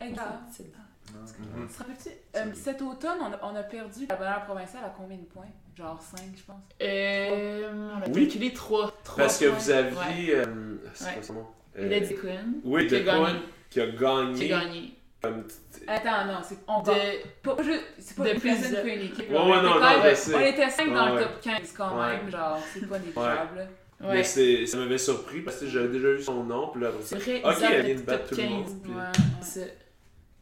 [0.00, 0.26] Exact.
[0.50, 0.66] 17.
[1.10, 1.66] Mhm.
[1.68, 4.90] Tu te rappelles-tu, euh, cet automne, on a, on a perdu la dernière provinciale à
[4.96, 5.46] combien de points?
[5.78, 6.56] Genre 5, je pense.
[6.82, 8.22] Euh, on a Oui.
[8.26, 8.92] calculé 3.
[9.16, 10.34] Parce que vous aviez.
[10.34, 10.44] euh,
[10.92, 11.12] c'est Ouais.
[11.14, 11.46] quoi son nom
[11.78, 13.38] Euh, Lady Quinn, Oui, qui a de gagné.
[13.70, 14.34] Qui a gagné.
[14.34, 14.94] qui a gagné.
[15.22, 15.44] Comme...
[15.86, 16.58] Attends, non, c'est...
[16.66, 16.90] On De...
[16.90, 16.94] va...
[17.42, 19.30] Pas, je- c'est pas de une personne plusieurs- qui a une équipe.
[19.30, 20.34] Ouais, on ouais, était non, non, même- je sais.
[20.34, 21.22] On était 5 dans Ouais, le ouais.
[21.22, 22.16] top 15 quand Ouais.
[22.16, 23.68] même, genre, c'est pas négligeable.
[24.00, 24.24] Mais Ouais.
[24.24, 26.68] c'est- ça m'avait surpris parce que j'avais déjà eu son nom.
[26.72, 28.50] Puis là, C'est vrai, Ok, elle vient de battre top tout le 15.
[28.50, 28.82] monde.
[28.82, 29.68] Puis- Ouais.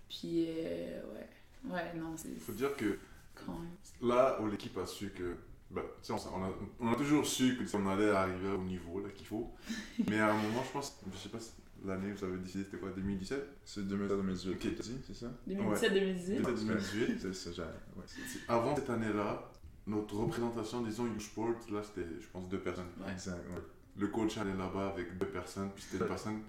[0.08, 1.74] Puis, euh, ouais.
[1.74, 2.98] Ouais, non, c'est Faut dire que
[3.46, 3.70] quand même.
[4.10, 5.36] là où l'équipe a su que.
[5.70, 9.00] Bah, on, a, on a toujours su que tu sais, on allait arriver au niveau
[9.00, 9.52] là, qu'il faut.
[10.08, 11.50] Mais à un moment, je pense, je sais pas si
[11.84, 14.58] l'année vous avez décidé, c'était quoi, 2017 C'est 2017-2018, Ok.
[14.60, 15.26] t'as dit, c'est ça?
[15.48, 16.42] 2017-2018.
[16.42, 17.18] Peut-être 2018.
[17.20, 18.04] C'est ça, j'ai- ouais.
[18.06, 19.50] C'est- Avant cette année-là,
[19.88, 22.86] notre représentation, disons, U-Sport, là, c'était, je pense, deux personnes.
[23.04, 23.12] Ouais.
[23.12, 23.62] Exact, ouais.
[23.98, 26.42] Le coach allait là-bas avec deux personnes, puis c'était une personne.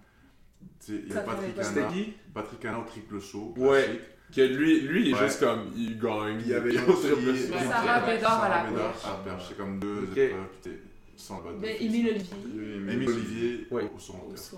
[0.80, 2.14] Tu sais, il y Ça a Patrick t'avait pas- C'était Anna, qui?
[2.34, 3.54] Patrick Anna au triple saut.
[3.58, 3.84] Ouais.
[3.84, 4.02] classique.
[4.36, 5.26] Que lui, lui il est Ouais.
[5.28, 5.72] juste comme.
[5.76, 6.42] Il gagne.
[6.42, 6.78] Il y avait qui-.
[6.78, 9.46] Sarah Bédard à la Sarah Bédard à la perche.
[9.50, 10.18] C'est comme deux Ok.
[10.18, 10.80] épreuves, puis t'es
[11.16, 11.58] sans bateau.
[11.62, 12.76] Ben, Émile Olivier.
[12.94, 13.90] Émile Olivier Ouais.
[13.96, 14.16] au son.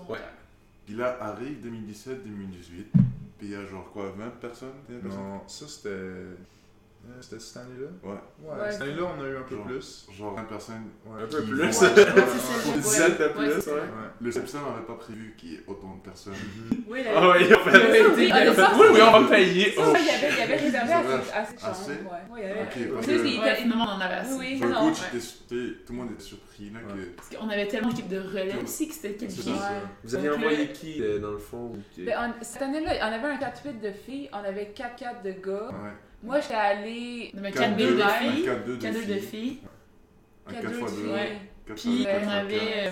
[0.08, 0.18] Ouais.
[0.86, 2.86] Puis là, arrive 2017-2018,
[3.38, 4.70] puis il y a genre quoi, 20 personnes
[5.04, 5.88] Non, ça c'était.
[7.20, 7.88] C'était cette année-là?
[8.02, 8.14] Ouais,
[8.48, 9.66] Ouais, cette année-là, on a eu un peu Genre.
[9.66, 10.06] plus.
[10.16, 10.84] genre 20 personnes.
[11.04, 11.22] Ouais.
[11.22, 11.60] Un peu plus.
[11.60, 13.74] Ouais, c'est ça, Ouais, je- Une dizaine de plus, c'est ça.
[13.74, 13.80] ouais.
[13.80, 13.86] Ouais.
[14.22, 16.32] Le CEPSA n'avait pas prévu qu'il y ait autant de personnes.
[16.88, 17.70] Oui, Ah ouais, il a fait.
[17.70, 19.72] Ouais, il a ouais, fait, ça, Oui, oui, on va payer.
[19.72, 21.22] Ça, Oh, il y avait, il y avait réservé de chambres.
[21.62, 21.90] Assez?
[21.90, 21.96] Ouais.
[22.32, 22.68] Ouais, il y avait.
[23.02, 24.34] Tu sais, était- finalement, on en avait assez.
[24.34, 27.02] Oui, oui, le non, tout le monde était surpris là, que.
[27.16, 29.52] Parce qu'on avait tellement d'équipes de relais aussi que c'était quelqu'un.
[30.04, 33.28] Vous aviez envoyé le- qui euh, dans le fond Ben, on- cette année-là, on avait
[33.28, 35.68] un 4-8 de filles, on avait 4-4 de gars.
[36.22, 37.30] Moi, j'étais allée.
[37.34, 39.20] On avait 4-2 4 billes de un filles, 4-2 de 4 de filles.
[39.20, 39.58] filles.
[40.46, 41.12] Un 4 4 fois 2.
[41.12, 41.38] Ouais.
[41.76, 42.90] Puis on avait euh,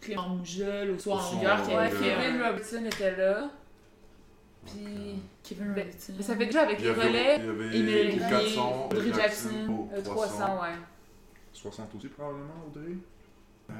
[0.00, 3.50] Clément Mougel au soir en longueur Kevin Robertson était là.
[4.64, 5.20] Puis.
[5.42, 6.12] Kevin Ben, Robertson.
[6.16, 9.48] Mais ça fait déjà avec les relais, il y avait Émile Olivier, 400, Audrey Jackson,
[9.70, 10.68] au euh, 300, ouais.
[11.52, 12.94] 60 aussi, probablement, Audrey.
[13.70, 13.74] Euh,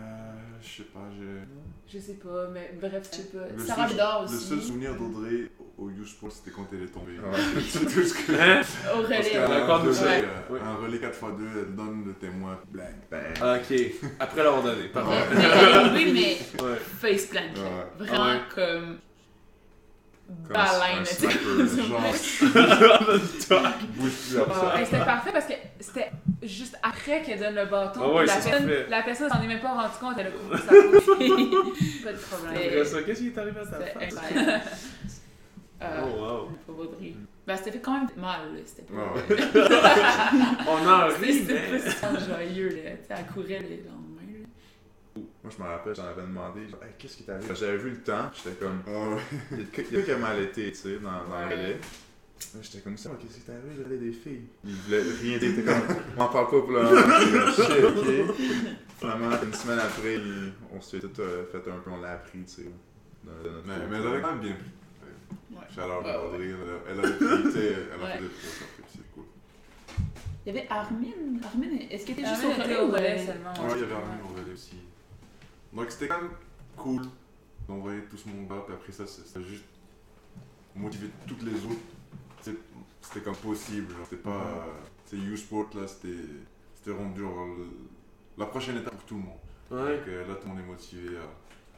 [0.62, 1.92] je sais pas, j'ai.
[1.92, 3.49] Je sais pas, mais bref, Je sais pas.
[3.53, 4.44] Le Sarah seul- Bédard Le aussi.
[4.44, 7.12] seul souvenir d'Audrey au au U-Sport, c'était quand elle est tombée.
[7.18, 7.61] Ouais.
[7.68, 8.33] C'est tout ce que.
[8.33, 8.62] Hein?
[8.95, 9.39] Au Parce relais.
[9.62, 10.24] Encore nous, relais, ouais.
[10.51, 10.61] euh, Ouais.
[10.64, 12.89] un relais 4x2, elle donne le témoin blank.
[13.11, 13.35] Ben.
[13.43, 13.79] Ah, Ok.
[14.18, 14.83] Après l'avoir donné.
[14.83, 15.24] Mais, Parfait.
[15.35, 16.77] mais elle est tombée, mais Ouais.
[17.01, 17.57] face.
[17.57, 18.07] Ouais.
[18.07, 18.41] Vraiment Ouais.
[18.55, 18.99] comme.
[20.29, 21.14] Baleine, un tu
[24.85, 26.11] c'était parfait parce que c'était
[26.43, 28.01] juste après qu'elle donne le bâton.
[28.03, 30.57] Ah ouais, la, personne, la personne s'en est même pas rendu compte, elle a coupé
[30.59, 32.03] sa bouche.
[32.03, 33.05] pas de problème.
[33.07, 34.18] Qu'est-ce qui est arrivé à face?
[34.18, 34.62] incroyable.
[35.83, 36.74] Euh, Oh wow.
[36.74, 37.14] Pas Audrey.
[37.47, 38.61] Ben, c'était fait quand même mal, là.
[38.64, 38.95] C'était pas.
[38.95, 39.43] Ouais, ouais.
[40.68, 41.79] On en rit, c'était mais.
[41.79, 42.91] pas si joyeux, là.
[42.93, 45.22] Tu sais, elle courait le lendemain, là.
[45.45, 47.55] Moi, je me rappelle, j'en avais demandé, Hey, qu'est-ce qui t'arrive?
[47.55, 49.22] J'avais vu le temps, j'étais comme, ouais.
[49.91, 51.55] il y a a mal été, tu sais, dans, dans le Ouais.
[51.55, 51.72] relais.
[51.74, 53.70] Là, J'étais comme ça, qu'est-ce qui t'est arrivé?
[53.79, 54.45] J'avais des filles.
[54.64, 56.87] Il voulait rien dire, t'es comme, on m'en parle pas pour le
[57.53, 57.85] Shit,
[58.31, 58.37] ok.
[58.99, 60.18] Finalement, une semaine après,
[60.74, 62.70] on s'est tout euh, fait un peu, on l'a appris, tu sais.
[63.24, 63.33] Mais,
[63.66, 64.70] mais elle avait quand même bien pris.
[65.51, 65.59] Ouais.
[66.35, 66.49] Audrey,
[66.89, 68.29] elle, tu sais, elle a fait des
[68.93, 69.24] c'est cool.
[70.45, 71.41] Il y avait Armin.
[71.45, 73.53] Armin, est-ce qu'il était juste au relais ou relais seulement.
[73.53, 74.77] Ouais, il y avait Armin au relais aussi.
[75.72, 76.31] Donc c'était quand même
[76.77, 77.03] cool
[77.68, 79.64] d'envoyer tout ce monde-là, puis après ça, c'est- c'était juste
[80.74, 81.81] motiver toutes les autres.
[83.01, 84.66] C'était comme possible, c'était pas.
[85.07, 86.16] Sais, U-Sport, là, c'était
[86.74, 87.22] c'était rendu
[88.39, 89.39] la prochaine étape pour tout le monde.
[89.70, 91.22] Ouais, Donc euh, là, tout le monde est motivé à.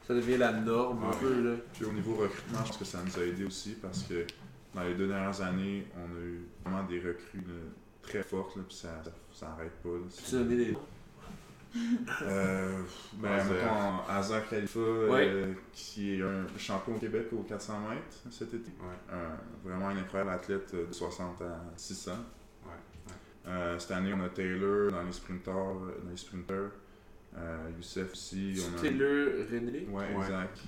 [0.08, 1.56] Ça devient la norme un peu, là.
[1.74, 4.26] Puis au niveau recrutement, je pense que ça nous a aidé aussi parce que
[4.74, 7.54] dans les deux dernières années, on a eu vraiment des recrues là,
[8.02, 9.90] très fortes, là, puis ça, ça, ça arrête pas.
[9.90, 10.06] là.
[10.26, 10.76] Tu donner des.
[12.22, 12.82] Euh,
[13.14, 18.54] ben, mettons, Hazard Khalifa, euh, qui est un champion au Québec aux 400 mètres cet
[18.54, 18.70] été.
[18.80, 19.16] Ouais.
[19.62, 22.12] Vraiment un incroyable athlète euh, de 60 à 600.
[22.64, 22.70] Ouais,
[23.46, 25.52] Euh, cette année, on a Taylor dans les sprinters.
[25.54, 26.70] Dans les sprinters.
[27.40, 28.54] Euh, Youssef aussi.
[28.72, 28.80] On a...
[28.80, 29.86] Taylor René.
[29.90, 30.24] Ouais, Ouais.
[30.24, 30.58] exact.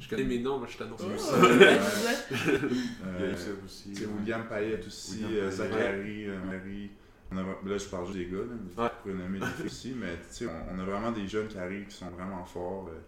[0.00, 1.00] Je connais mes noms, moi je t'annonce.
[1.04, 2.70] Oh, Youssef, ouais,
[3.06, 3.94] euh, Youssef aussi.
[3.94, 4.12] C'est ouais.
[4.18, 5.50] William Payet aussi, William euh.
[5.50, 6.90] Zachary, euh, Marie.
[7.30, 9.66] On a, là, je parle juste des gars, là, mais je pourrais nommer les filles
[9.66, 12.44] aussi, mais tu sais, on, on a vraiment des jeunes qui arrivent qui sont vraiment
[12.44, 12.88] forts.
[12.90, 12.98] euh,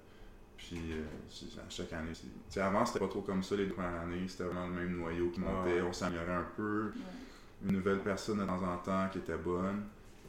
[0.56, 3.66] puis euh, à chaque année, c'est- tu sais, avant c'était pas trop comme ça les
[3.66, 6.92] deux premières années, c'était vraiment le même noyau qui montait, on s'améliorait un peu.
[7.66, 9.82] Une nouvelle personne de temps en temps qui était bonne.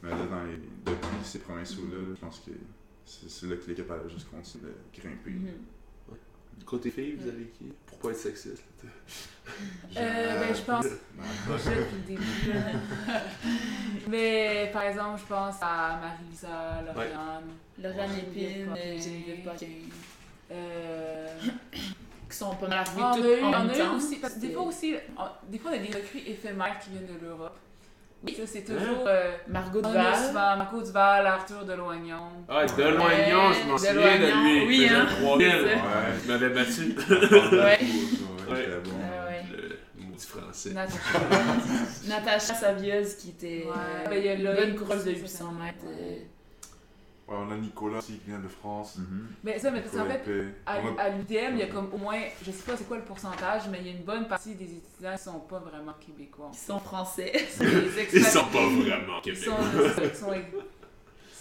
[0.03, 2.51] Mais là, dans les, depuis ces provinciaux-là, là, je pense que
[3.05, 5.31] c'est là que l'équipe a juste continué de grimper.
[5.31, 5.51] Mhm.
[6.65, 7.65] Côté filles, vous avez qui?
[7.85, 8.63] Pourquoi être sexiste
[9.97, 10.85] Euh, ben, je pense.
[10.85, 12.23] Déjà depuis le début.
[14.09, 17.43] Mais par exemple, je pense à Marie-Lisa, Lauriane,
[17.81, 19.67] Laurent Geneviève Épine, Geneviève Paquin.
[20.51, 21.27] euh,
[22.29, 23.95] Qui sont pas mal arrivés on a toutes eu, en même a eu temps.
[23.97, 26.89] aussi, parce que des fois aussi, on- des fois on a des recrues éphémères qui
[26.91, 27.57] viennent de l'Europe.
[28.45, 29.05] C'est toujours.
[29.07, 30.33] euh, Margot Duval.
[30.33, 32.45] Marco Duval, Arthur Deloignon.
[32.49, 34.65] Ah, Deloignon, je m'en souviens de lui.
[34.67, 35.47] oui, hein, 3000.
[35.51, 35.75] c'est ça.
[35.75, 35.81] Ouais,
[36.23, 36.95] Il m'avait battu.
[37.55, 37.79] Ouais.
[38.47, 38.67] Ouais.
[38.83, 38.91] bon.
[39.01, 39.25] Ah
[40.25, 40.69] français.
[40.71, 40.99] Natacha.
[42.07, 43.73] Natacha Savieuse qui était Ouais.
[44.05, 45.77] euh, Ben, il y a une coureuse de aussi, 800 mètres.
[45.85, 46.17] euh,
[47.27, 48.97] Ouais, on a Nicolas aussi qui vient de France.
[48.97, 49.27] Mhm.
[49.43, 50.23] Mais ça, mais parce qu'en fait,
[50.65, 52.87] à, On a- à l'UDM, il y a comme au moins, je sais pas c'est
[52.87, 55.57] quoi le pourcentage, mais il y a une bonne partie des étudiants qui sont pas
[55.59, 56.51] vraiment québécois.
[56.53, 57.31] qui sont français.
[57.33, 57.69] Ils sont des
[58.13, 59.55] Ils expat- sont pas vraiment Ils québécois.
[59.55, 60.31] sont, ils sont,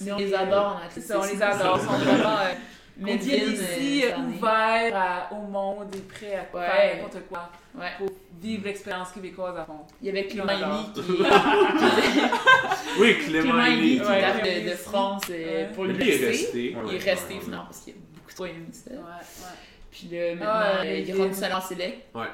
[0.01, 1.07] Mais on les adore en C'est athlétisme.
[1.13, 1.79] ça, on les adore.
[1.79, 2.39] Ils sont vraiment.
[2.39, 2.55] euh,
[2.97, 6.67] Mais on vient Vin, ici euh, euh, ouverts à- au monde et prêts à Ouais.
[6.67, 7.91] faire n'importe quoi Ouais.
[7.99, 8.09] pour
[8.41, 9.81] vivre l'expérience québécoise à fond.
[10.01, 10.53] Il y avait Clément.
[10.53, 11.01] Élie qui,
[13.01, 14.01] Oui, Clément Clément Élie.
[14.01, 14.63] qui Ouais.
[14.65, 15.35] de, de France euh,
[15.69, 15.73] Ouais.
[15.75, 16.77] pour Lui, il est resté.
[16.89, 17.41] Il est resté Ouais.
[17.41, 18.91] finalement parce qu'il a beaucoup trop aimé ça.
[18.93, 19.57] Ouais, ouais.
[19.91, 21.33] Puis là, maintenant, Ah, euh, les il Vin.
[21.33, 22.15] salon select.
[22.15, 22.27] Ouais.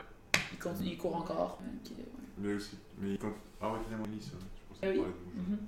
[0.52, 1.58] Il, continue, il court encore.
[1.60, 2.02] Donc, euh,
[2.44, 2.48] ouais.
[2.50, 2.76] Lui aussi.
[2.98, 3.34] Mais il compte.
[3.62, 4.32] Ah ouais, Clément Lee, ça.
[4.38, 4.96] Je pensais Ah oui.
[4.96, 5.52] parler de vous.
[5.52, 5.58] Mhm.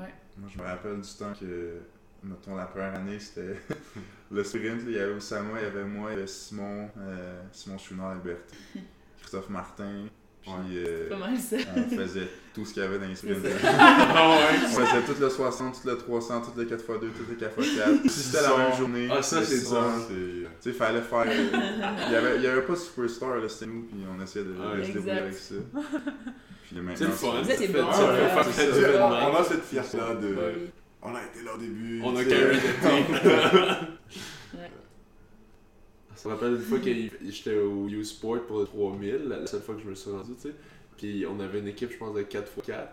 [0.00, 0.12] Ouais.
[0.38, 1.82] Moi, je me rappelle du temps que,
[2.24, 3.56] mettons, la première année, c'était
[4.30, 4.82] le sprint.
[4.86, 8.14] Il y avait Oussama, il y avait moi, il y avait Simon, euh, Simon Chouinard,
[8.14, 8.56] Liberté,
[9.20, 10.06] Christophe Martin.
[10.42, 11.56] Puis euh, Pas mal ça.
[11.74, 13.38] on faisait tout ce qu'il y avait dans les sprints.
[13.64, 18.08] Ah On faisait tout le 60, tout le 300, tout le 4x2, tout le 4x4.
[18.10, 19.08] Si c'était la même journée.
[19.10, 19.56] Ah, ça, c'est.
[19.56, 19.68] C'est.
[19.68, 21.24] Tu sais, il fallait faire.
[21.26, 24.44] Il y avait, il y avait pas de superstar, là, c'était nous, puis on essayait
[24.44, 25.54] de, de se débrouiller avec ça.
[26.64, 27.44] Puis maintenant, C'est le fun.
[27.44, 28.66] Ça bon, ça ça.
[28.66, 30.36] du On a cette fierté-là de.
[31.04, 32.00] On a été là au début.
[32.02, 32.36] On a l'été.
[34.54, 34.70] Ouais.
[36.14, 39.74] Ça me rappelle une fois que j'étais au U-Sport pour le 3000, la seule fois
[39.74, 40.54] que je me suis rendu, tu sais.
[40.96, 42.86] Puis on avait une équipe, je pense, de 4x4.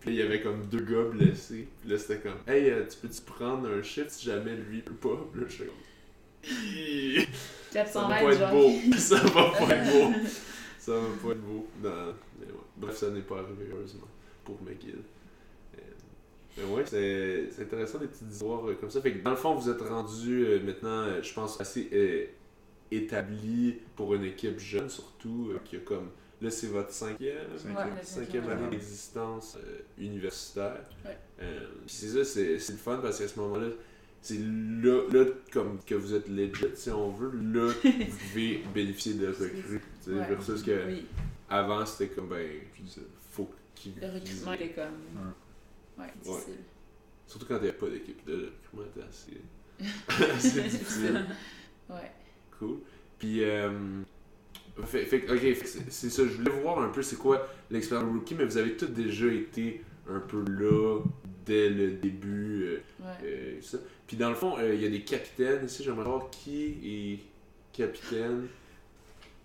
[0.00, 1.68] Puis il y avait comme deux gars blessés.
[1.80, 4.92] Puis là, c'était comme, hey, euh, tu peux-tu prendre un shift si jamais lui peut
[4.92, 5.26] pas?
[5.32, 5.74] Puis là, j'étais comme,
[6.44, 7.26] Hi,
[7.70, 8.70] ça 400 va pas être beau.
[8.98, 10.12] Ça va pas être beau.
[10.78, 11.66] Ça va pas être beau.
[11.82, 12.60] Non, mais ouais.
[12.76, 14.06] Bref, ça n'est pas arrivé, heureusement,
[14.44, 15.00] pour McGill.
[16.58, 19.00] Euh, Mais ouais, c'est c'est intéressant des petites histoires euh, comme ça.
[19.00, 22.24] Fait que dans le fond, vous êtes rendu euh, maintenant, euh, je pense, assez euh,
[22.90, 26.10] établi pour une équipe jeune, surtout, euh, qui a comme.
[26.42, 27.76] Là, c'est votre cinquième, Cinquième.
[27.76, 30.84] Ouais, cinquième cinquième année d'existence euh, universitaire.
[31.04, 31.16] Ouais.
[31.42, 33.68] Euh, c'est ça, c'est c'est le fun parce qu'à ce moment-là,
[34.20, 39.14] c'est là, là comme que vous êtes legit, si on veut, là, vous pouvez bénéficier
[39.14, 39.80] de recrues.
[40.06, 41.06] Versus que Oui,
[41.48, 42.46] avant, c'était comme, ben,
[43.32, 43.92] faut qu'il.
[44.00, 45.32] le recrutement était comme.
[45.98, 46.54] Ouais, difficile.
[47.26, 48.20] Surtout quand il n'y a pas d'équipe.
[48.26, 51.26] Le recrutement était assez, assez difficile.
[51.88, 52.10] Ouais.
[52.58, 52.78] Cool.
[53.18, 53.70] Puis, euh,
[54.84, 56.22] fait, ok, c'est c'est ça.
[56.26, 59.82] Je voulais voir un peu c'est quoi l'expérience rookie, mais vous avez tous déjà été
[60.08, 61.00] un peu là
[61.44, 62.64] dès le début.
[62.64, 63.06] euh, Ouais.
[63.24, 63.78] euh, ça.
[64.06, 65.82] Puis, dans le fond, euh, il y a des capitaines ici.
[65.82, 67.18] J'aimerais voir qui est
[67.76, 68.46] capitaine.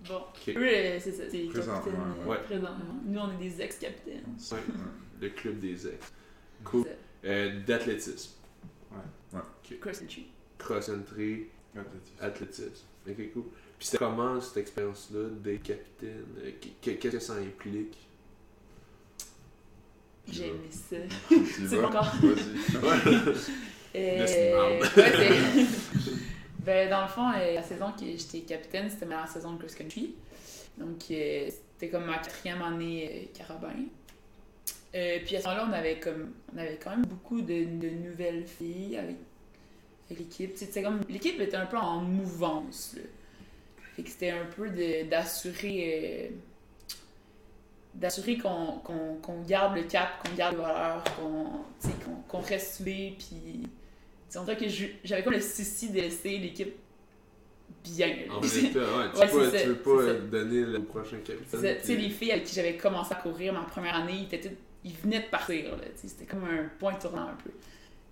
[0.07, 0.55] Bon, Ok.
[0.55, 2.37] eux, c'est ça, c'est les Présentement, capitaines ouais.
[2.43, 2.95] présentement.
[3.05, 4.23] Nous, on est des ex-capitaines.
[4.51, 4.57] Ouais.
[5.21, 6.11] Le club des ex.
[6.63, 6.85] Cool.
[7.25, 8.31] Euh, D'athlétisme.
[9.79, 10.27] Cross country.
[10.57, 12.15] Cross-country, Athlétisme.
[12.19, 12.85] athlétisme.
[13.07, 13.43] Ok, cool.
[13.79, 17.97] Puis c'était comment cette expérience-là d'être capitaine Euh, qu- Qu'est-ce que ça implique?
[20.27, 20.95] J'ai aimé ça.
[21.67, 23.33] C'est encore- Vas-y.
[23.93, 25.65] Euh, ouais, c'est-
[26.65, 29.75] ben, dans le fond, euh, la saison que j'étais capitaine, c'était ma saison de cross
[29.75, 30.15] country.
[30.77, 33.73] Donc, c'était comme ma quatrième année carabin.
[34.93, 37.89] Euh, puis à ce moment-là, on avait comme on avait quand même beaucoup de, de
[37.89, 39.15] nouvelles filles avec,
[40.09, 40.51] avec l'équipe.
[40.55, 42.93] C'était comme l'équipe était un peu en mouvance.
[42.97, 43.03] là.
[43.95, 46.35] Fait que c'était un peu de- d'assurer euh,
[47.93, 51.45] d'assurer qu'on qu'on- qu'on garde le cap, qu'on garde les valeurs, qu'on
[52.27, 53.63] qu'on reste soudés, puis
[54.37, 54.65] on dirait que
[55.03, 56.73] j'avais comme le souci de laisser l'équipe
[57.83, 58.07] bien.
[58.29, 61.17] En même temps, ouais, tu, Ouais, veux pas, c'est tu veux pas donner le prochain
[61.17, 61.77] capitaine.
[61.81, 64.49] Tu sais, les filles avec qui j'avais commencé à courir ma première année, ils, étaient
[64.49, 65.77] toutes- ils venaient de partir.
[65.95, 67.51] C'était comme un point tournant un peu.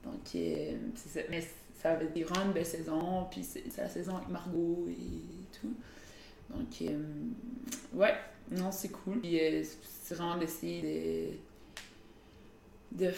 [0.03, 1.27] Donc, euh, c'est ça.
[1.29, 1.45] Mais
[1.81, 3.27] ça avait été vraiment une belle saison.
[3.29, 5.73] Puis c'est c'est la saison avec Margot et tout.
[6.49, 6.97] Donc, euh,
[7.93, 8.15] ouais,
[8.51, 9.21] non, c'est cool.
[9.23, 11.39] Euh, c'est vraiment d'essayer
[12.91, 13.11] de,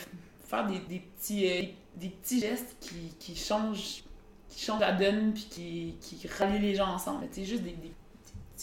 [0.44, 4.04] faire des, petits, des petits gestes qui, qui changent
[4.50, 7.26] qui changent la donne puis qui, qui rallient les gens ensemble.
[7.32, 7.94] Sais, juste des, des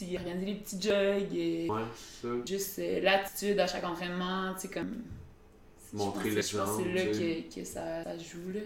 [0.04, 1.34] petits, organiser des petits jogs.
[1.36, 2.34] et Ouais, c'est ça.
[2.46, 5.02] juste euh, l'attitude à chaque entraînement, tu sais, comme.
[5.92, 8.60] Montrer Je pense que c'est là l'exemple, que, que ça, ça joue, là.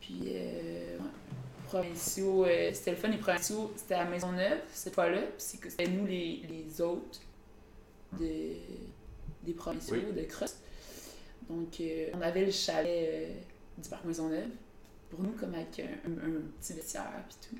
[0.00, 1.04] Puis, euh, ouais.
[1.66, 5.20] Provinciaux, euh, c'était le fun, les provinciaux, c'était à Maisonneuve, cette fois-là.
[5.20, 7.20] Puis c'est que c'était nous, les, les autres
[8.18, 8.52] de,
[9.42, 10.56] des provinciaux de Cross.
[11.50, 13.28] Donc, euh, on avait le chalet
[13.76, 14.48] du parc Maisonneuve,
[15.10, 17.56] pour nous, comme avec un, un- un petit vestiaire, puis tout.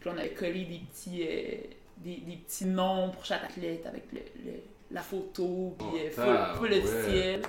[0.00, 1.56] Puis là, on avait collé des petits, euh,
[2.04, 6.10] des, des petits noms pour chaque athlète avec le, le- la photo, puis Oh, euh,
[6.10, 6.78] full, ah, full ouais.
[6.82, 7.42] officiel.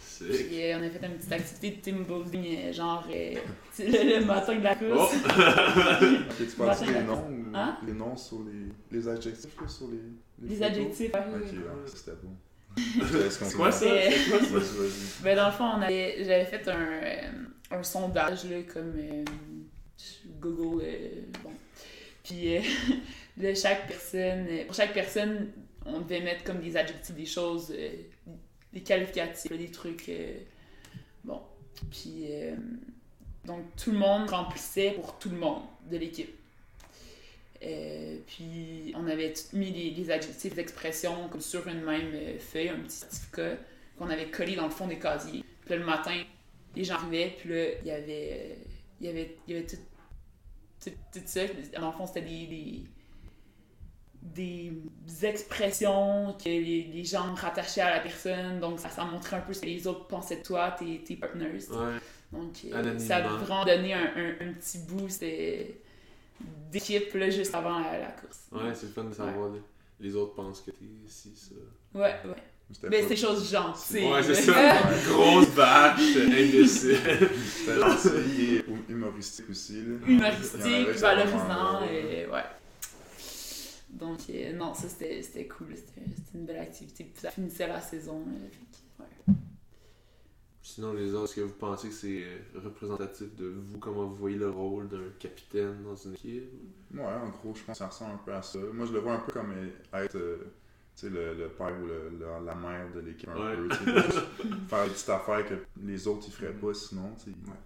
[0.00, 0.24] C'est.
[0.24, 3.34] Puis euh, on a fait une petite activité de team building, euh, genre euh,
[3.80, 4.94] le, le matin de la Oh!
[4.94, 5.14] course.
[5.16, 7.76] Ok, tu parles Martin les noms ou Hein?
[7.86, 9.98] les noms sur les, les adjectifs là, sur les,
[10.48, 10.70] Les photos?
[10.70, 11.10] adjectifs.
[11.14, 12.30] Ok, ouais, ça c'était bon.
[13.30, 13.80] C'est quoi ça?
[13.80, 15.22] C'est- quoi ça?
[15.22, 17.16] Ben, dans le fond, on avait, j'avais fait un, euh,
[17.72, 19.24] un sondage, là, comme euh,
[20.40, 21.08] Google, euh,
[21.44, 21.50] bon.
[22.24, 22.56] Puis,
[23.38, 25.50] là, chaque personne, euh, pour chaque personne,
[25.86, 27.90] on devait mettre comme des adjectifs, des choses, euh,
[28.72, 30.34] des qualificatifs, des trucs, euh,
[31.24, 31.40] bon.
[31.90, 32.26] Puis,
[33.44, 36.32] donc, tout le monde remplissait pour tout le monde de l'équipe.
[37.60, 42.98] Puis, on avait mis les adjectifs, les expressions, comme sur une même feuille, un petit
[42.98, 43.56] certificat
[43.98, 45.44] qu'on avait collé dans le fond des casiers.
[45.64, 46.22] Puis le matin,
[46.76, 48.58] les gens arrivaient, puis là, il y avait,
[49.00, 49.76] il y avait, il y avait tout,
[50.84, 51.40] tout, tout ça.
[51.78, 52.84] Dans le fond, c'était des, des,
[54.22, 54.72] des
[55.22, 58.60] expressions que les, les gens rattachaient à la personne.
[58.60, 61.16] Donc, ça, ça montrait un peu ce que les autres pensaient de toi, tes, tes
[61.16, 61.58] partners.
[61.70, 61.98] Ouais.
[62.32, 65.64] Donc, euh, ça a vraiment donné un, un, un petit boost euh,
[66.70, 68.46] d'équipe là, juste avant la, la course.
[68.52, 69.50] Ouais, c'est le fun de savoir.
[70.00, 71.54] Les autres pensent que t'es ici, ça.
[71.98, 72.42] Ouais, ouais.
[72.88, 74.10] Mais c'est des choses gentilles.
[74.10, 74.52] Ouais, c'est ça.
[75.08, 76.96] Grosse bâche, imbécile.
[77.44, 79.82] C'était gentil et humoristique aussi.
[79.82, 80.06] Là.
[80.06, 82.42] Humoristique, valorisant, et ouais.
[83.92, 86.02] Donc, euh, non, ça c'était c'était cool, c'était
[86.34, 87.04] une belle activité.
[87.04, 88.20] Puis ça finissait la saison.
[88.26, 89.34] là, fait ouais.
[90.64, 94.14] Sinon, les autres, est-ce que vous pensez que c'est euh, représentatif de vous, comment vous
[94.14, 96.44] voyez le rôle d'un capitaine dans une équipe?
[96.94, 98.58] Ouais, en gros, je pense que ça ressemble un peu à ça.
[98.72, 99.52] Moi, je le vois un peu comme
[99.92, 100.52] être euh,
[100.96, 103.56] tu sais, le, le père ou le- le- la mère de l'équipe un Ouais.
[103.56, 103.68] peu.
[104.68, 107.12] faire des petites affaires que les autres ils feraient pas sinon.
[107.18, 107.30] tu sais.
[107.30, 107.56] Ouais.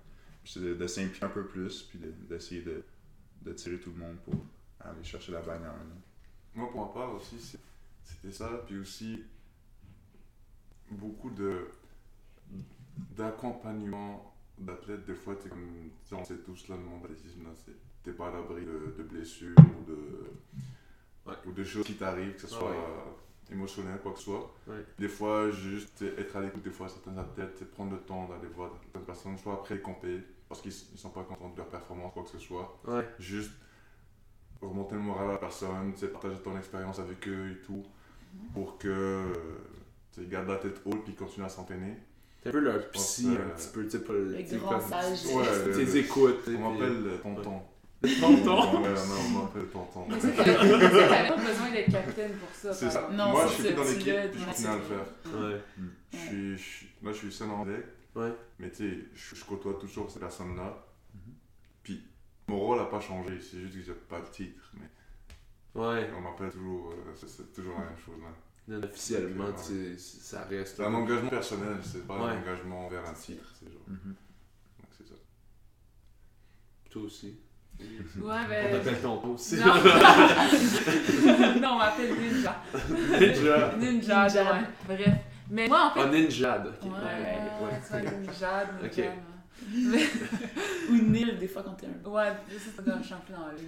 [0.42, 2.82] Puis c'est de, de s'impliquer un peu plus, puis de- d'essayer de,
[3.42, 4.34] de tirer tout le monde pour
[4.80, 5.68] aller chercher la bannière.
[5.72, 5.96] là.
[6.56, 7.58] Moi, pour ma part aussi,
[8.02, 8.48] c'était ça.
[8.66, 9.22] Puis aussi,
[10.90, 11.68] beaucoup de
[13.16, 15.04] d'accompagnement d'athlètes.
[15.04, 18.28] Des fois, comme, on sait tous là, le monde de l'athlétisme, là, c'est- t'es pas
[18.28, 20.30] à l'abri de, de blessures ou de,
[21.26, 21.34] Ouais.
[21.46, 22.76] ou de choses qui t'arrivent, que ce Ah soit ouais.
[22.76, 24.50] euh, émotionnel, quoi que ce soit.
[24.66, 24.84] Ouais.
[24.98, 28.70] Des fois, juste être à l'écoute, des fois, certains athlètes, prendre le temps d'aller voir
[28.82, 29.80] certaines personnes, soit après les
[30.48, 32.80] parce qu'ils ils sont pas contents de leur performance, quoi que ce soit
[33.18, 33.50] juste
[34.68, 37.84] remonter le moral à la personne, tu partager ton expérience avec eux et tout,
[38.54, 39.32] pour que euh,
[40.12, 41.96] tu sais, garde la tête haute puis continue à s'entraîner.
[42.42, 45.26] T'es un peu leur psy, un petit peu, tu sais, pas Le tu grand sage.
[45.26, 46.44] Ouais, T'es écoutes.
[46.44, 47.60] tu on m'appelle le tonton?
[48.02, 48.82] Tonton?
[48.82, 50.06] Ouais, non, on m'appelle tonton.
[50.08, 52.72] Mais ça, t'avais t'avais pas besoin d'être capitaine pour ça.
[52.72, 55.40] C'est Moi, c'est je suis dans tu l'équipe puis je continue à le faire.
[55.40, 55.60] Ouais.
[56.12, 56.56] Je suis,
[57.02, 58.32] je suis sénantais, Ouais.
[58.60, 60.85] mais tu sais, je, je côtoie toujours ces personnes-là.
[62.48, 64.70] Mon rôle n'a pas changé, c'est juste que j'ai pas le titre.
[64.74, 64.86] Mais
[65.80, 68.14] Ouais, On m'appelle toujours, euh, c'est- toujours la même chose.
[68.22, 68.28] Là.
[68.78, 69.52] non, officiellement, Ouais.
[69.56, 70.76] sais, ça reste.
[70.78, 72.30] C'est un engagement personnel, c'est pas Ouais.
[72.32, 73.44] un engagement vers un titre.
[73.58, 73.82] C'est genre.
[73.88, 74.14] Mhm.
[74.78, 75.14] Donc c'est ça.
[76.90, 77.38] Toi aussi.
[77.78, 77.84] Ouais,
[78.22, 78.72] On ben.
[78.72, 79.56] t'appelle tonton aussi.
[79.56, 79.66] Non.
[81.60, 82.62] non, on m'appelle Ninja.
[83.20, 83.74] Ninja.
[83.76, 84.52] Ninja, Ninja.
[84.52, 84.60] ouais.
[84.86, 85.14] Bref.
[85.50, 86.00] Mais moi, en fait.
[86.00, 86.66] Ah, Ninjad.
[86.66, 86.84] ok.
[86.84, 88.64] Ouais, Ouais, ouais, tu vois, Ninja, Ninja.
[88.82, 88.96] Ok.
[88.96, 89.12] ouais.
[90.90, 92.08] Ou Nil, des fois, quand t'es un.
[92.08, 93.58] Ouais, ça, c'est un champion dans la ouais.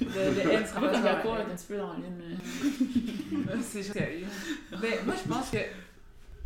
[0.00, 2.16] Le, le N sera pas dans la la un petit peu dans l'une.
[2.16, 4.26] mais- C'est juste sérieux.
[4.70, 5.58] Ben, moi, je pense que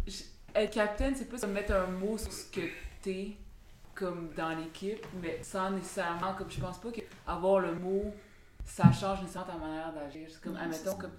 [0.07, 0.23] je-
[0.55, 2.61] être capitaine, c'est plus comme mettre un mot sur ce que
[3.03, 3.37] t'es
[3.95, 8.13] comme dans l'équipe, mais sans nécessairement, comme je pense pas que avoir le mot,
[8.65, 10.29] ça change nécessairement ta manière d'agir.
[10.31, 10.97] C'est comme, Non, admettons, ça.
[10.99, 11.11] comme.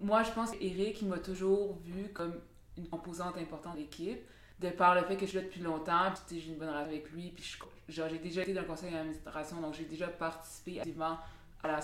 [0.00, 2.34] Moi, je pense qu'Eric, il m'a toujours vu comme
[2.76, 4.20] une composante importante de l'équipe,
[4.60, 6.88] de par le fait que je suis là depuis longtemps, puis j'ai une bonne relation
[6.90, 7.44] avec lui, puis
[7.88, 11.18] je- genre, j'ai déjà été dans le conseil d'administration, donc j'ai déjà participé activement
[11.62, 11.80] à la,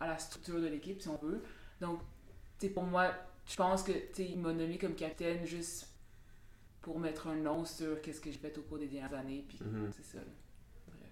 [0.00, 1.42] à la structure de l'équipe, si on veut.
[1.80, 2.00] Donc,
[2.58, 3.12] tu pour moi,
[3.46, 5.88] je pense que, tu il m'a nommé comme capitaine juste
[6.80, 9.58] pour mettre un nom sur qu'est-ce que j'ai fait au cours des dernières années, puis
[9.64, 9.90] Mhm.
[9.92, 10.18] c'est ça.
[10.18, 10.24] là.
[10.88, 11.10] Bref.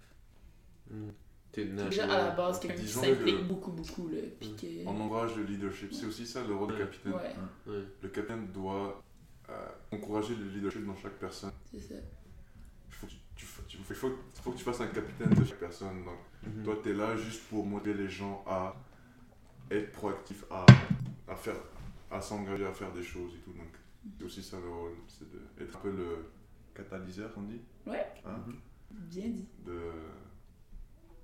[0.91, 1.11] Mm.
[1.53, 4.19] T'es Déjà, à la base, quelqu'un qui s'implique que- beaucoup, beaucoup, là.
[4.41, 4.87] Que.
[4.87, 5.93] On encourage le leadership.
[5.93, 6.79] C'est aussi ça le rôle du Ouais.
[6.81, 7.13] capitaine.
[7.13, 7.35] Ouais,
[7.67, 7.83] Ouais.
[8.03, 9.03] Le capitaine doit
[9.51, 11.53] euh, encourager le leadership dans chaque personne.
[11.71, 11.95] c'est ça.
[12.89, 15.31] Il faut que tu, fa- tu- il faut, il faut que tu fasses un capitaine
[15.31, 16.05] de chaque personne.
[16.05, 16.63] Donc, Mhm.
[16.65, 18.75] toi, tu es là juste pour motiver les gens à
[19.71, 20.65] être proactifs, à,
[21.29, 21.57] à, faire,
[22.11, 23.53] à s'engager à faire des choses et tout.
[23.53, 23.69] Donc,
[24.19, 24.93] c'est aussi ça le rôle.
[25.09, 25.27] C'est
[25.59, 26.27] d'être un peu le
[26.75, 27.61] catalyseur, on dit.
[27.87, 28.07] Ouais.
[28.27, 28.41] Hein,
[28.91, 29.47] Bien dit.
[29.65, 29.79] de...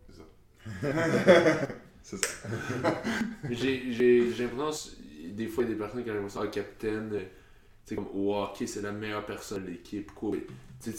[0.08, 0.24] C'est ça.
[2.02, 2.48] C'est ça.
[3.50, 4.92] J'ai j'ai- j'ai l'impression,
[5.32, 7.20] des fois, il y a des personnes qui ont l'impression que le capitaine,
[7.86, 10.10] sais, comme au hockey, c'est la meilleure personne de l'équipe.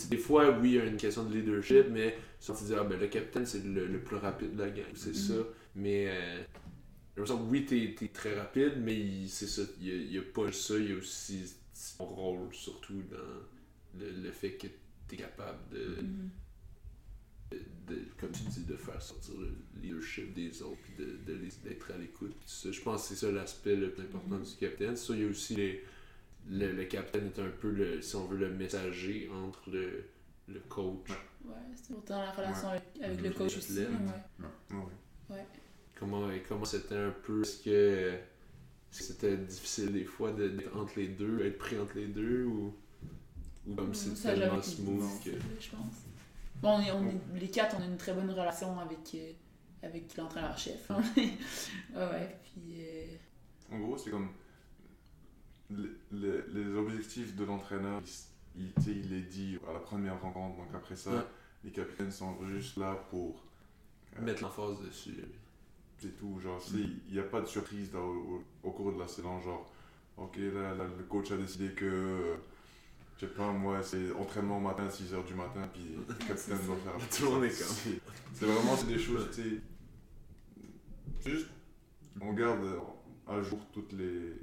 [0.09, 2.83] Des fois, oui, il y a une question de leadership, mais si tu dis, ah
[2.83, 5.33] ben le capitaine, c'est le, le plus rapide de la gang, c'est ça.
[5.75, 6.37] Mais euh,
[7.15, 10.21] j'ai l'impression que oui, t'es es très rapide, mais il- c'est ça, il n'y a,
[10.21, 14.67] pas ça, il y a aussi son rôle, surtout dans le, le fait que
[15.07, 16.29] tu es capable de, Mhm.
[17.51, 17.57] de,
[17.95, 19.49] de- comme tu dis, de faire sortir le
[19.81, 22.35] leadership des autres, puis de, de les- d'être à l'écoute.
[22.47, 24.43] Je pense que c'est ça l'aspect le plus important Mhm.
[24.43, 24.95] du capitaine.
[24.95, 25.83] Ça, il y a aussi les,
[26.49, 30.05] le, le capitaine est un peu, le, si on veut, le messager entre le,
[30.47, 31.09] le coach.
[31.45, 33.79] Ouais, c'est autant la relation avec, avec le coach aussi.
[33.79, 34.47] Ouais.
[35.29, 35.45] Ouais.
[35.99, 38.19] Comment, comment c'était un peu, est-ce que
[38.91, 42.73] c'était difficile des fois d'être entre les deux, être pris entre les deux, ou,
[43.67, 45.29] ou comme Mhm, c'est tellement smooth que...
[45.31, 45.95] difficile, je pense.
[46.61, 49.31] Bon, on est, on est- les quatre, on a une très bonne relation avec, euh,
[49.83, 50.89] avec l'entraîneur-chef.
[50.91, 51.01] hein.
[51.17, 51.29] ouais,
[51.95, 52.81] ouais, puis...
[52.81, 53.05] euh,
[53.75, 54.29] En gros, c'est comme
[55.69, 55.89] les,
[56.53, 58.01] les- objectifs de l'entraîneur,
[58.55, 60.57] il, il, les dit à la première rencontre.
[60.57, 61.23] Donc après ça, Ouais.
[61.63, 63.43] les capitaines sont juste là pour.
[64.17, 65.15] euh, Mettre l'emphase dessus.
[65.99, 66.39] C'est tout.
[66.39, 69.41] Genre, il n'y a pas de surprise dans- au, au cours de la saison.
[69.41, 69.71] Genre,
[70.17, 71.85] ok, là, là, le coach a décidé que.
[71.85, 72.35] euh,
[73.19, 76.75] je sais pas, moi, c'est entraînement matin à 6h du matin, puis le capitaine doit
[76.77, 77.29] faire.
[77.31, 77.99] Monde est comme-
[78.33, 79.61] C'est- vraiment c'est des choses, tu sais.
[81.29, 81.47] Juste,
[82.21, 82.63] on garde
[83.27, 84.33] à jour toutes les,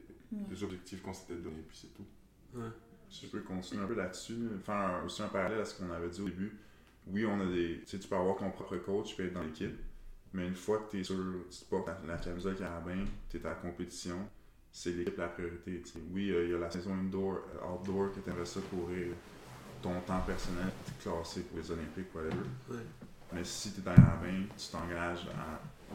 [0.51, 2.07] les objectifs qu'on s'était donnés, puis c'est tout.
[3.11, 6.09] Si je peux continuer un peu là-dessus, faire aussi un parallèle à ce qu'on avait
[6.09, 6.53] dit au début.
[7.07, 7.80] Oui, on a des.
[7.80, 9.76] Tu sais, tu peux avoir ton propre coach, tu peux être dans l'équipe.
[10.32, 11.16] Mais une fois que tu es sur.
[11.16, 14.26] Tu portes la, la camisole carabin, tu es à la compétition,
[14.72, 15.82] c'est l'équipe la priorité.
[16.12, 19.14] Oui, euh, il y a la saison indoor, euh, outdoor, que tu aimerais ça courir
[19.82, 22.37] ton temps personnel, t'es classé pour les Olympiques, whatever.
[22.70, 22.76] Ouais.
[23.32, 25.26] Mais si tu es dans la carabin, tu t'engages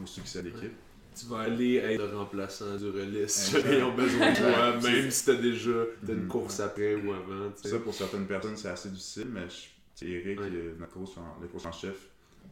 [0.00, 0.76] au succès de l'équipe.
[1.20, 5.24] Tu vas aller être le remplaçant du relais ils ont besoin de toi, même si
[5.26, 5.70] t'as déjà
[6.08, 6.28] une Mhm.
[6.28, 7.50] course après ou avant.
[7.56, 10.46] Ça, pour certaines personnes, c'est assez difficile, mais je- Eric, Ouais.
[10.50, 12.08] euh, notre coach en, le coach en chef,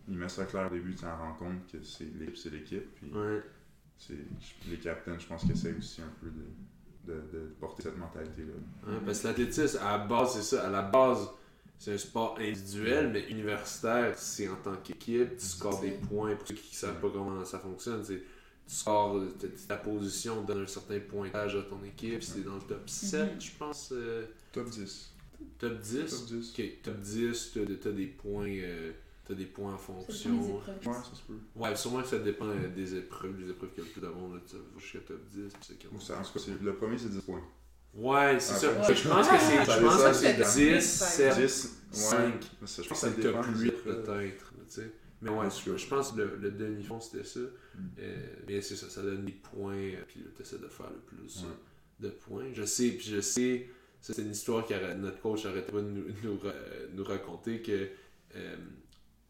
[0.06, 2.94] il met ça clair au début, tu en rends compte que c'est l'équipe, c'est l'équipe.
[2.96, 3.40] Puis Ouais.
[3.96, 4.14] c'est,
[4.68, 8.92] les capitaines, je pense qu'ils essayent aussi un peu de, de, de porter cette mentalité-là.
[8.92, 10.66] Ouais, parce que l'athlétisme, à la base, c'est ça.
[10.66, 11.26] À la base,
[11.78, 15.36] c'est un sport individuel, mais universitaire, c'est en tant qu'équipe.
[15.38, 16.34] Tu scores des points.
[16.36, 18.22] Pour ceux qui ne savent pas comment ça fonctionne, c'est
[18.68, 19.34] tu scores euh,
[19.66, 22.22] ta, position, donne un certain pointage à ton équipe.
[22.22, 23.40] C'est dans le top 7, Mhm.
[23.40, 23.88] je pense.
[23.92, 25.10] euh, Top 10.
[25.58, 25.98] top 10.
[26.10, 26.50] Top 10.
[26.58, 28.48] Ok, top 10, t'as des points.
[28.48, 28.92] euh,
[29.26, 30.58] T'as des points en ça dépend des fonction.
[30.58, 30.86] épreuves.
[30.86, 31.38] Ouais, ça se peut.
[31.54, 34.00] Ouais, sûrement que ça dépend euh, des épreuves, des épreuves qu'il y a le plus
[34.00, 36.32] là, tu vas jusqu'à top 10, puis c'est Ou ça, en 40.
[36.32, 37.42] tout cas, le premier, c'est 10 points.
[37.94, 38.68] Ouais, c'est Ah, ça.
[38.88, 38.94] ouais.
[38.94, 41.64] Je pense que c'est, Ça je pense descend, que c'est c'est 10, dans- 7, 10,
[41.92, 41.98] ouais.
[41.98, 42.34] 5.
[42.62, 44.02] Mais ça, Je pense que c'est le top des 8 épreuves.
[44.04, 44.52] peut-être.
[44.66, 44.92] tu sais.
[45.20, 47.40] Mais ouais, je, je pense que le, le demi-fond c'était ça.
[47.40, 47.78] Mm.
[47.98, 48.16] Euh,
[48.46, 51.42] mais c'est ça, ça donne des points, euh, puis là, t'essaies de faire le plus
[51.42, 51.48] Ouais.
[51.48, 52.52] euh, de points.
[52.54, 53.68] Je sais, puis je sais,
[54.00, 56.52] ça c'est une histoire que notre coach arrêtait pas de nous, nous, ra-
[56.94, 57.88] nous raconter que
[58.36, 58.56] euh,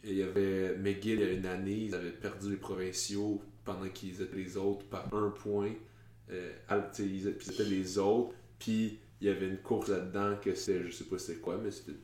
[0.05, 3.89] il y avait McGill, il y a une année, ils avaient perdu les provinciaux pendant
[3.89, 5.72] qu'ils étaient les autres par un point.
[6.30, 6.53] Euh,
[6.95, 8.34] tu ils étaient- puis c'était les autres.
[8.59, 11.70] Puis il y avait une course là-dedans que c'était, je sais pas c'était quoi, mais
[11.70, 11.99] c'était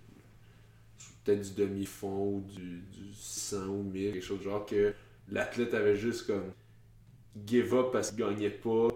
[1.24, 4.92] peut-être du demi-fond ou du, du 100 ou 1000, quelque chose de genre que
[5.30, 6.52] l'athlète avait juste comme
[7.46, 8.88] give up parce qu'il gagnait pas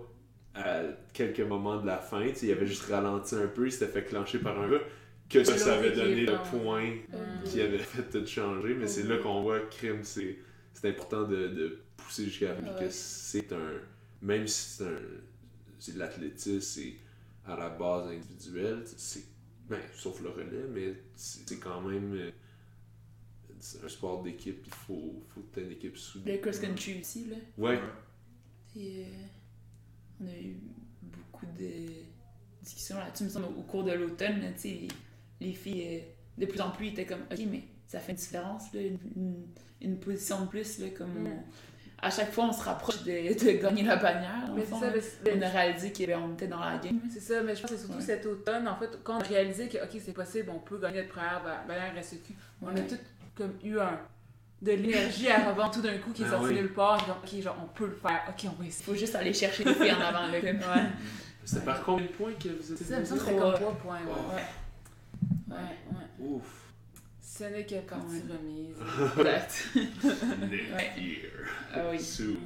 [0.54, 2.24] à quelques moments de la fin.
[2.42, 4.80] Il avait juste ralenti un peu, il s'était fait clencher par un gars,
[5.28, 6.42] que ça, avait donné le hein.
[6.50, 7.44] point Mm.
[7.44, 8.74] qui avait fait tout changer.
[8.74, 10.38] Mais c'est là qu'on voit crime, c'est
[10.74, 12.70] c'est important de, de pousser jusqu'à Ouais.
[12.78, 13.72] que c'est un.
[14.22, 14.98] Même si c'est un.
[15.78, 16.94] C'est de l'athlétisme, c'est
[17.46, 19.24] à la base individuelle, c'est.
[19.68, 22.14] Ben, sauf le relais, mais c'est quand même.
[22.14, 22.30] euh,
[23.84, 26.32] un sport d'équipe, il faut, faut que tu une équipe soudée.
[26.32, 27.36] Le cross-country aussi, là.
[27.58, 27.80] Ouais,
[28.76, 29.04] euh,
[30.20, 30.56] on a eu
[31.02, 31.86] beaucoup de
[32.62, 33.24] discussions là-dessus.
[33.24, 34.88] Il me semble, au cours de l'automne, là, tu sais, les,
[35.48, 36.00] les filles, euh,
[36.40, 39.46] de plus en plus, étaient comme, OK, mais ça fait une différence, là, une, une-
[39.80, 41.26] une position de plus, là, comme Mm.
[41.26, 41.44] on-
[42.00, 44.50] à chaque fois, on se rapproche de, de gagner la bannière.
[44.54, 47.00] Mais c'est fond, ça, mais c'est- on a réalisé qu'on était dans la game.
[47.12, 48.04] C'est ça, mais je pense que c'est surtout Ouais.
[48.04, 50.98] cet automne, en fait, quand on a réalisé que, ok, c'est possible, on peut gagner
[51.02, 52.96] notre première ba- bannière SEQ, on a tout
[53.36, 53.98] comme eu un,
[54.62, 56.54] de l'énergie à revendre tout d'un coup qui est Ben sorti oui.
[56.54, 58.84] nulle part, genre, ok, genre, on peut le faire, ok, on va Il essayer.
[58.84, 60.26] faut juste aller chercher les filles en avant.
[60.26, 60.86] Là, comme, ouais.
[61.44, 63.52] C'était par combien de points que vous étiez C'est ça, me semble que Trois.
[63.54, 64.34] c'était comme 3 points, ouais.
[64.34, 65.56] Ouais.
[65.56, 65.56] Ouais,
[65.92, 66.26] ouais.
[66.28, 66.67] Ouf.
[67.38, 68.36] Ce n'est que partie Ouais.
[68.36, 68.76] remise.
[69.16, 69.68] Exact.
[70.50, 71.30] Next year.
[71.72, 72.00] Ah oui.
[72.00, 72.36] Soon.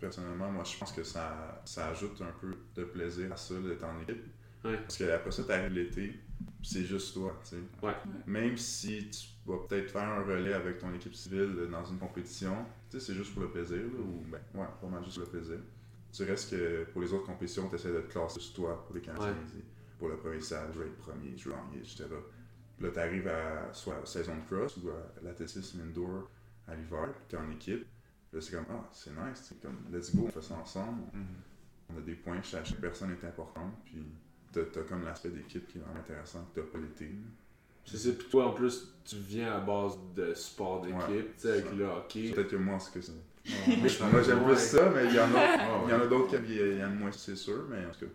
[0.00, 3.84] Personnellement, moi, je pense que ça, ça ajoute un peu de plaisir à ça d'être
[3.84, 4.24] en équipe.
[4.64, 4.76] Ouais.
[4.78, 7.62] Parce qu'après ça, t'arrives l'été, puis c'est juste toi, tu sais.
[7.86, 7.94] Ouais.
[8.26, 12.56] Même si tu vas peut-être faire un relais avec ton équipe civile dans une compétition,
[12.90, 15.26] tu sais, c'est juste pour le plaisir, là, ou ben, ouais, pas mal juste pour
[15.32, 15.58] le plaisir.
[16.12, 18.94] Tu restes que pour les autres compétitions, tu essaies de te classer sur toi pour
[18.96, 19.32] les 15 Ouais.
[19.98, 22.04] Pour le premier stage, je vais être premier, je vais gagner, etc.
[22.80, 26.28] Là, tu arrives à soit saison de cross ou à l'athlétisme indoor
[26.68, 27.86] à l'hiver, puis tu es en équipe.
[28.32, 31.02] Là, c'est comme, ah, c'est nice, c'est comme, let's go, on fait ça ensemble.
[31.92, 34.04] On a des points, chaque, personne est importante, puis
[34.52, 37.10] t'as as comme l'aspect d'équipe qui est vraiment intéressant, que t'as pas l'été.
[37.84, 41.40] C'est ça, puis toi en plus, tu viens à base de sport d'équipe, Ouais, tu
[41.40, 41.72] sais, avec ça.
[41.72, 42.32] le hockey.
[42.32, 43.12] Peut-être que moi, c'est que ça.
[44.10, 46.98] Moi, j'aime plus ça, mais il y en a, Ah, a d'autres qui aiment- aiment
[46.98, 48.12] moins, c'est sûr, mais en tout cas.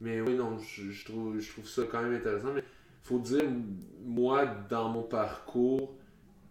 [0.00, 2.52] Mais oui, non, je, je trouve, je trouve ça quand même intéressant.
[2.54, 2.64] Mais
[3.02, 3.44] faut dire,
[4.04, 5.96] moi, dans mon parcours,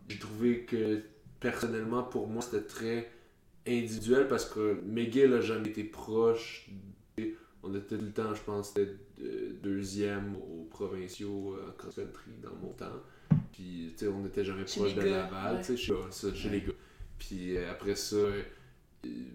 [0.07, 1.01] j'ai trouvé que
[1.39, 3.11] personnellement, pour moi, c'était très
[3.67, 6.69] individuel parce que McGill a jamais été proche.
[7.63, 8.95] On était tout le temps, je pense, c'était
[9.63, 13.01] deuxième aux provinciaux euh, en cross-country dans mon temps.
[13.51, 15.61] Puis, tu sais, on n'était jamais Chez proche de gars, Laval, ouais.
[15.61, 16.73] tu sais, chez, ça, chez les gars.
[17.17, 18.43] Puis euh, après ça, euh,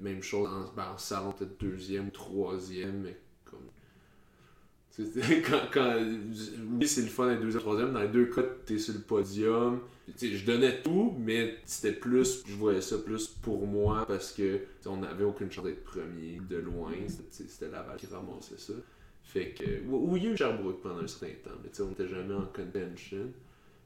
[0.01, 3.19] même chose, en, ben, en salon, peut-être deuxième, troisième, mais
[5.49, 5.97] quand, quand,
[6.79, 7.93] oui, c'est le fun d'être deuxième, troisième.
[7.93, 9.81] Dans les deux cas, t'es sur le podium.
[10.21, 14.99] Je donnais tout, mais c'était plus, je voyais ça plus pour moi parce que on
[14.99, 16.93] n'avait aucune chance d'être premier de loin.
[17.31, 18.73] C'était Laval qui ramassait ça.
[19.23, 21.83] Fait que, ou, il y a eu Sherbrooke pendant un certain temps, mais tu sais,
[21.83, 23.31] on n'était jamais en contention.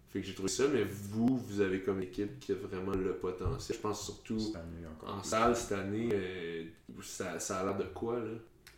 [0.09, 3.15] Fait que j'ai trouvé ça, mais vous, vous avez comme équipe qui a vraiment le
[3.17, 3.77] potentiel.
[3.77, 6.65] Je pense surtout année en salle cette année, euh,
[7.03, 8.31] ça, ça a l'air de quoi là?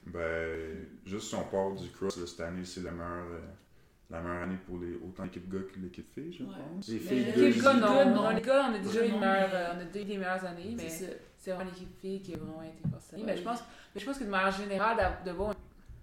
[0.07, 3.41] Ben, juste si on part du cross, là, cette année, c'est la meilleure, euh,
[4.11, 6.51] la meilleure année pour les, autant l'équipe gars que l'équipe filles, je Ouais.
[6.75, 6.89] pense.
[6.89, 7.87] Les filles, les deux, Les gars, les non.
[7.95, 8.15] gars, non.
[8.23, 8.31] non.
[8.31, 10.05] Les gars, on a déjà eu Vraiment, une meilleure, mais- euh, on a déjà eu
[10.09, 12.83] des meilleures années, mais C'est vraiment l'équipe fille qui a vraiment été.
[13.17, 13.23] Ouais.
[13.25, 13.61] Mais je pense,
[13.95, 15.31] mais je pense que de manière générale, de,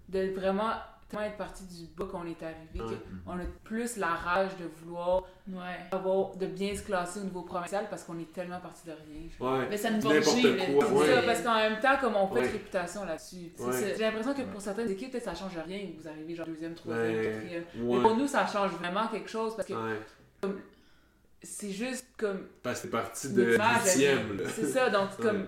[0.08, 0.70] de vraiment
[1.14, 2.98] tellement être parti du bas qu'on est arrivé, Ouais.
[3.24, 5.76] qu'on a plus la rage de vouloir Ouais.
[5.92, 9.28] avoir, de bien se classer au niveau provincial parce qu'on est tellement parti de rien.
[9.40, 9.66] Ouais.
[9.70, 12.46] Mais ça nous ça, parce qu'en même temps, comme on fait Ouais.
[12.48, 13.52] de réputation là-dessus.
[13.58, 14.46] J'ai l'impression que Ouais.
[14.46, 17.64] pour certaines équipes, peut-être ça change rien, vous arrivez genre deuxième, troisième, quatrième.
[17.76, 19.98] Mais pour nous, ça change vraiment quelque chose parce que Ouais.
[21.42, 24.40] c'est juste comme Parce que c'est parti de huitième.
[24.48, 25.46] C'est ça, donc comme.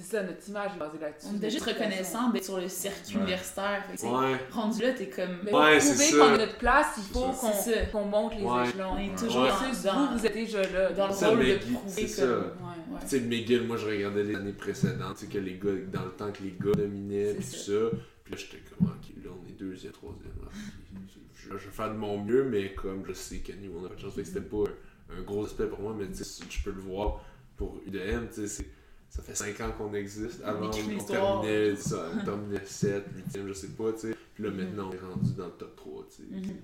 [0.00, 1.26] C'est ça, notre image est basée là-dessus.
[1.32, 3.22] On était juste reconnaissant d'être sur le circuit Ouais.
[3.22, 3.84] universitaire.
[3.90, 4.36] Fait que, Ouais.
[4.52, 5.38] Rendu là, t'es comme.
[5.42, 6.16] Mais Ouais, pour c'est prouver ça.
[6.18, 8.04] qu'on a notre place, il faut qu'on ça.
[8.04, 8.68] monte les Ouais.
[8.68, 8.92] échelons.
[8.92, 9.16] On est Ouais.
[9.16, 10.92] toujours dans, vous, vous êtes déjà là.
[10.92, 12.26] dans le Ça, rôle de prouver ça.
[12.38, 12.44] Ouais.
[13.02, 16.04] Tu sais, McGill, moi je regardais les années précédentes, tu sais, que les gars, dans
[16.04, 17.96] le temps que les gars dominaient, pis tout ça.
[18.24, 20.32] Puis là, j'étais comme, ok, là, on est deuxième, troisième.
[20.42, 20.48] là.
[21.34, 23.88] Je, je vais faire de mon mieux, mais comme je sais que nous, on a
[23.88, 24.64] pas de chance, fait que c'était pas
[25.10, 27.24] un, un gros aspect pour moi, mais tu sais, je peux le voir
[27.56, 28.66] pour UDM, tu sais, c'est-
[29.08, 30.42] ça fait 5 ans qu'on existe.
[30.44, 30.70] Avant, on,
[31.40, 33.04] terminait, ça, on terminait 7,
[33.34, 34.16] 8e, je sais pas, tu sais.
[34.34, 36.22] Puis là, maintenant, on est rendu dans le top 3, tu sais.
[36.30, 36.56] Mhm.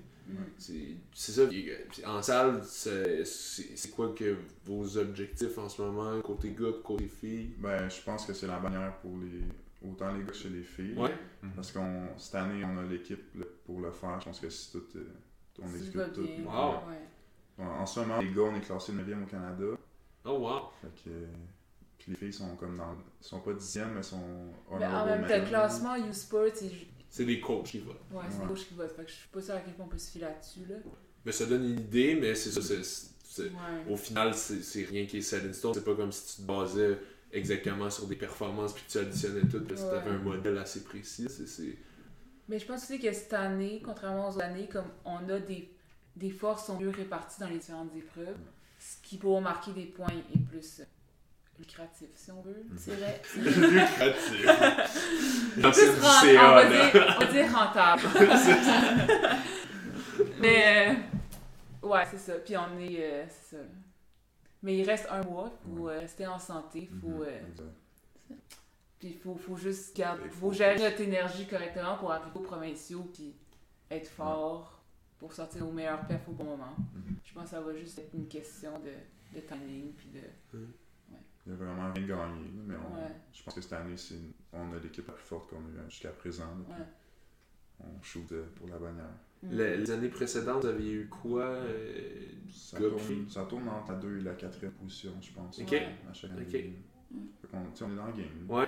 [0.57, 0.73] C'est
[1.13, 1.45] c'est ça.
[1.45, 1.75] Puis, euh,
[2.07, 7.07] en salle, c'est c'est- c'est quoi que vos objectifs en ce moment, côté gars, côté
[7.07, 7.53] filles?
[7.59, 9.43] Ben, je pense que c'est la bannière pour les
[9.87, 10.95] autant les gars que chez les filles.
[10.97, 11.13] Ouais.
[11.55, 13.23] Parce qu'on cette année, on a l'équipe
[13.67, 14.19] pour le faire.
[14.19, 15.03] Je pense que si tout, euh,
[15.61, 16.21] on exécute tout.
[16.43, 16.89] Wow.
[16.89, 16.95] Ouais.
[17.59, 19.77] Ouais, En ce moment, les gars, on est classé 9e au Canada.
[20.25, 20.71] Oh wow.
[20.81, 21.09] Fait que,
[21.97, 22.95] puis les filles sont comme dans.
[23.21, 24.19] sont pas dixièmes, mais sont.
[24.79, 26.71] Mais en même temps, le classement U-Sport, c'est
[27.09, 27.95] C'est des coachs qui votent.
[28.11, 28.47] ouais, c'est Ouais.
[28.47, 28.91] gauche qui vote.
[28.95, 30.65] Fait que je suis pas sûre à quel point on peut se fier là-dessus.
[30.69, 30.75] Là.
[31.25, 32.61] Mais ça donne une idée, mais c'est ça.
[32.61, 32.83] c'est-
[33.23, 33.91] c'est- Ouais.
[33.91, 35.73] au final, c'est rien qui est set in stone.
[35.73, 36.99] C'est pas comme si tu te basais
[37.31, 39.91] exactement sur des performances puis tu additionnais tout parce que Ouais.
[40.03, 41.27] tu avais un modèle assez précis.
[41.29, 41.77] C'est-
[42.47, 45.71] Mais je pense aussi que cette année, contrairement aux autres années, comme on a des,
[46.15, 48.37] des forces sont mieux réparties dans les différentes épreuves,
[48.79, 50.83] ce qui pour marquer des points est plus euh,
[51.59, 52.65] lucratif, si on veut.
[52.77, 53.21] C'est vrai.
[53.37, 54.45] Lucratif.
[55.57, 56.91] On, va là.
[56.91, 58.01] dire, on dire rentable.
[60.39, 60.89] Mais
[61.83, 62.33] euh, ouais, c'est ça.
[62.35, 62.97] Puis on est.
[63.03, 63.63] euh, c'est ça.
[64.63, 67.07] Mais il reste un mois, il faut euh, rester en santé, il faut.
[67.07, 68.33] Mhm, euh.
[68.99, 72.31] Puis il faut, faut juste garder, Il faut faut- gérer notre énergie correctement pour arriver
[72.35, 73.35] aux provinciaux puis
[73.91, 74.81] être fort
[75.19, 76.73] pour sortir au meilleur perf au bon moment.
[76.77, 77.15] Mhm.
[77.23, 80.57] Je pense que ça va juste être une question de, de timing puis de.
[81.45, 83.11] Il y a vraiment rien gagné, mais on- Ouais.
[83.31, 85.59] je pense que cette année, c'est une- on a l'équipe la plus forte qu'on a
[85.85, 86.45] eu jusqu'à présent.
[86.45, 86.87] là, puis Ouais.
[87.81, 89.03] On shoot euh, pour la bannière.
[89.43, 89.51] Mm.
[89.57, 93.97] Le- les années précédentes, vous aviez eu quoi euh, Ça tourne, ça tourne entre la
[93.99, 95.59] 2 et la 4e position, je pense.
[95.59, 95.71] Ok.
[95.71, 95.87] Ouais.
[96.09, 96.45] À chaque année.
[96.47, 98.25] Tu sais, on est dans le game.
[98.49, 98.67] Ouais.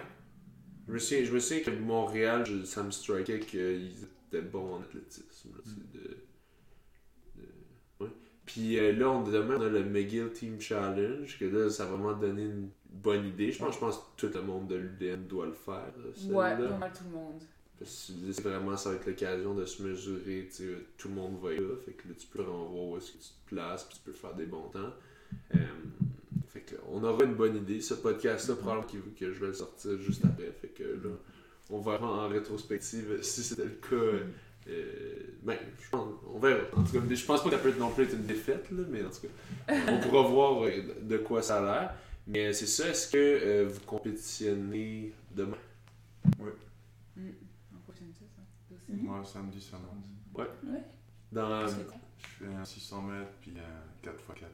[0.87, 3.95] Je me souviens, je me souviens que Montréal, je- ça me strikait qu'ils
[4.27, 5.49] étaient bons en athlétisme.
[5.55, 6.17] là, c'est de- de- ouais.
[8.57, 11.85] Puis euh, là, on, demain, on a le McGill Team Challenge, que là, ça a
[11.85, 13.51] vraiment donné une bonne idée.
[13.51, 15.93] Je pense, je pense que tout le monde de l'UDM doit le faire.
[16.27, 17.39] Ouais, pas mal tout le monde.
[17.77, 21.13] Parce que c'est vraiment, ça va être l'occasion de se mesurer, tu sais, tout le
[21.13, 23.29] monde va être là, fait que là, tu peux en voir où est-ce que tu
[23.29, 24.91] te places, puis tu peux faire des bons temps.
[25.53, 25.59] Euh,
[26.47, 27.79] fait que on aura une bonne idée.
[27.79, 31.11] Ce podcast-là, probablement qu'il- que je vais le sortir juste après, fait que là,
[31.69, 33.95] on verra en rétrospective si c'était le cas.
[33.95, 34.23] Euh,
[35.44, 36.64] ben, je pense, on verra.
[36.76, 38.69] En tout cas, je pense pas que ça peut être non plus être une défaite,
[38.72, 40.72] là, mais en tout cas, on pourra voir euh,
[41.02, 41.94] de quoi ça a l'air.
[42.27, 45.57] Mais c'est ça, est-ce que euh, vous compétitionnez demain?
[47.15, 47.30] Mm.
[47.76, 48.26] En prochaine ça,
[48.76, 48.91] aussi.
[48.91, 49.06] Mhm.
[49.06, 50.03] Moi, samedi, ça monte.
[50.35, 50.81] Ouais.
[51.31, 51.95] Dans, C'est quoi?
[52.39, 54.45] Je fais un 600 mètres puis un 4x4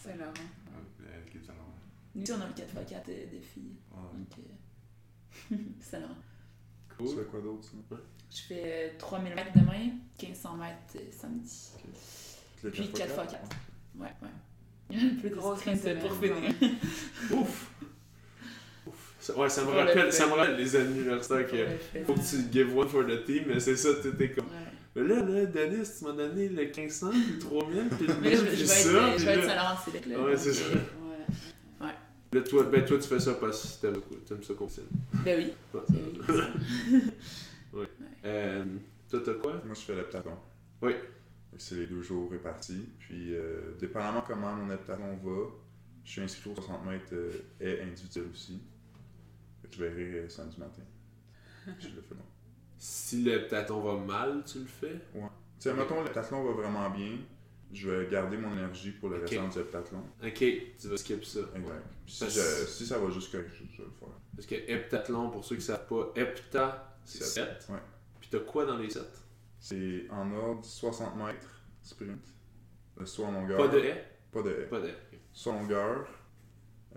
[0.00, 0.30] C'est Laurent.
[0.30, 1.40] euh, avec les.
[2.14, 3.76] Nous on a un 4x4 de, de filles.
[3.90, 4.18] Ouais.
[4.18, 4.38] Donc,
[5.52, 6.00] euh, c'est
[6.98, 7.82] Tu fais quoi d'autre, sinon?
[8.34, 9.90] Je fais euh, 3000 mètres demain,
[10.20, 11.68] 1500 mètres euh, samedi.
[12.72, 12.94] Puis 4x4?
[12.94, 13.98] 4x4.
[13.98, 14.98] Ouais, ouais.
[15.22, 16.34] Peu de Grosse sprint pour finir.
[17.32, 17.70] Ouf!
[18.86, 19.14] Ouf.
[19.20, 22.04] Ça- ouais, ça me, le rappelle, ça me rappelle les anniversaires que Ouais, je fais
[22.04, 24.46] faut que tu give one for the team, mais c'est ça, t'étais comme.
[24.46, 24.52] Ouais.
[24.94, 28.30] Mais là, là, Denis, tu m'as donné le 1500, puis le 3000, puis le Mais
[28.30, 29.08] là, je, 1000, je puis vais ça.
[29.08, 30.20] être, je vais être Saint-Laurent Select, là.
[30.22, 30.78] Ouais, c'est euh, ça.
[32.32, 32.38] Ouais.
[32.38, 34.68] là, toi, ben, toi, tu fais ça parce que t'aimes, t'aimes ça qu'on.
[35.24, 35.52] Ben oui.
[35.74, 35.80] Ouais.
[36.28, 36.52] Ben
[37.72, 37.86] oui.
[38.24, 38.64] Euh,
[39.10, 39.52] toi, t'as quoi?
[39.64, 40.36] Moi, je fais l'heptathlon.
[40.80, 40.92] Oui.
[41.58, 42.88] C'est les deux jours répartis.
[42.98, 45.50] Puis, euh, dépendamment comment mon heptathlon va,
[46.04, 47.30] je suis inscrit au 60 mètres euh,
[47.60, 48.60] et individuel aussi.
[49.70, 50.82] Je verrai euh, samedi matin.
[51.66, 52.24] Je le fais bon.
[52.78, 55.00] Si le va mal, tu le fais?
[55.12, 55.20] Tu
[55.58, 57.18] sais, mettons, l'heptathlon va vraiment bien.
[57.72, 59.30] Je vais garder mon énergie pour le Ok.
[59.30, 60.04] restant du heptathlon.
[60.22, 60.34] Ok,
[60.78, 61.40] tu vas skip ça.
[61.54, 61.82] Exact.
[62.04, 64.08] Puis si, Parce- je- si ça va correct, je, je vais le faire.
[64.36, 67.62] Parce que heptathlon, pour ceux qui savent pas, hepta, c'est Sept.
[67.62, 67.70] 7.
[67.70, 67.80] Ouais.
[68.20, 69.02] Puis t'as quoi dans les 7?
[69.58, 72.20] C'est en ordre 60 mètres sprint.
[73.00, 73.56] Euh, Soit en longueur.
[73.58, 74.04] Pas de haie?
[74.30, 74.66] Pas de haie.
[74.66, 74.96] Pas de haie.
[75.32, 76.06] Soit en longueur,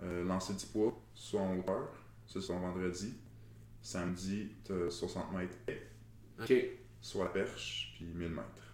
[0.02, 1.88] euh, lancer du poids, soit en hauteur.
[2.26, 3.14] Ça, c'est vendredi.
[3.80, 5.88] Samedi, t'as 60 mètres haie,
[6.40, 6.52] Ok.
[7.00, 8.65] soit la perche, puis 1000 mètres.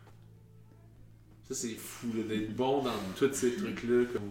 [1.49, 4.05] Ça, c'est fou là, d'être bon dans tous ces trucs-là.
[4.13, 4.31] Comme...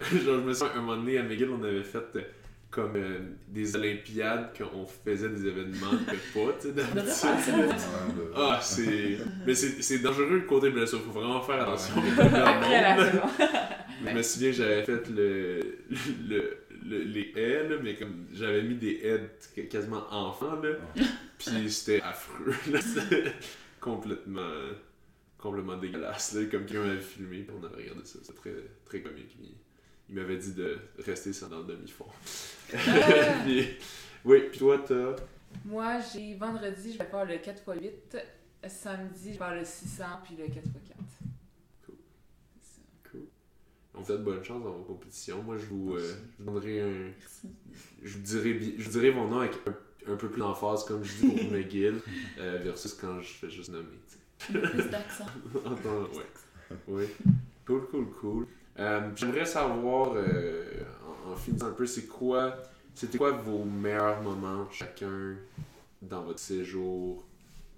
[0.24, 2.22] Genre, je me souviens, un moment donné, à McGill, on avait fait euh,
[2.70, 7.74] comme euh, des Olympiades qu'on faisait des événements que pas, tu sais, d'habitude.
[8.36, 9.18] Ah, c'est.
[9.46, 11.94] Mais c'est c'est dangereux le côté blessure, faut vraiment faire attention.
[11.94, 13.22] Saison.
[14.06, 15.60] Je me souviens, j'avais fait le,
[16.28, 20.70] le, le- les haies, là, mais comme j'avais mis des haies quasiment enfants, là.
[21.38, 22.80] Puis c'était affreux, là.
[22.80, 23.32] C'était
[23.80, 24.40] complètement,
[25.38, 26.44] complètement dégueulasse, là.
[26.50, 28.18] Comme quelqu'un m'avait filmé, puis on avait regardé ça.
[28.22, 28.54] C'était très,
[28.84, 29.36] très comique.
[29.40, 29.54] Il,
[30.10, 32.06] il m'avait dit de rester sans dans le demi-fond.
[33.44, 33.68] Puis-
[34.24, 35.14] oui, puis toi, t'as?
[35.64, 38.22] Moi, j'ai vendredi, je vais faire le 4x8.
[38.68, 40.96] Samedi, je vais faire le 600 puis le 4x4.
[41.86, 41.94] Cool.
[42.60, 42.80] Ça.
[43.10, 43.20] Cool.
[43.94, 45.42] On vous souhaite bonne chance dans vos compétitions.
[45.42, 47.12] Moi, je vous, euh, je vous donnerai un.
[47.18, 47.48] Merci.
[48.02, 51.04] Je vous dirai, je vous dirai mon nom avec un, un peu plus d'emphase, comme
[51.04, 52.00] je dis pour McGill,
[52.38, 53.86] euh, versus quand je fais juste nommer.
[54.38, 55.26] Plus d'accent.
[55.64, 56.76] Entends- ouais.
[56.86, 57.04] Oui.
[57.66, 58.46] Cool, cool, cool.
[58.78, 60.64] Euh, J'aimerais savoir, euh,
[61.26, 62.56] en, en finissant un peu, c'est quoi,
[62.94, 65.34] c'était quoi vos meilleurs moments chacun
[66.00, 67.24] dans votre séjour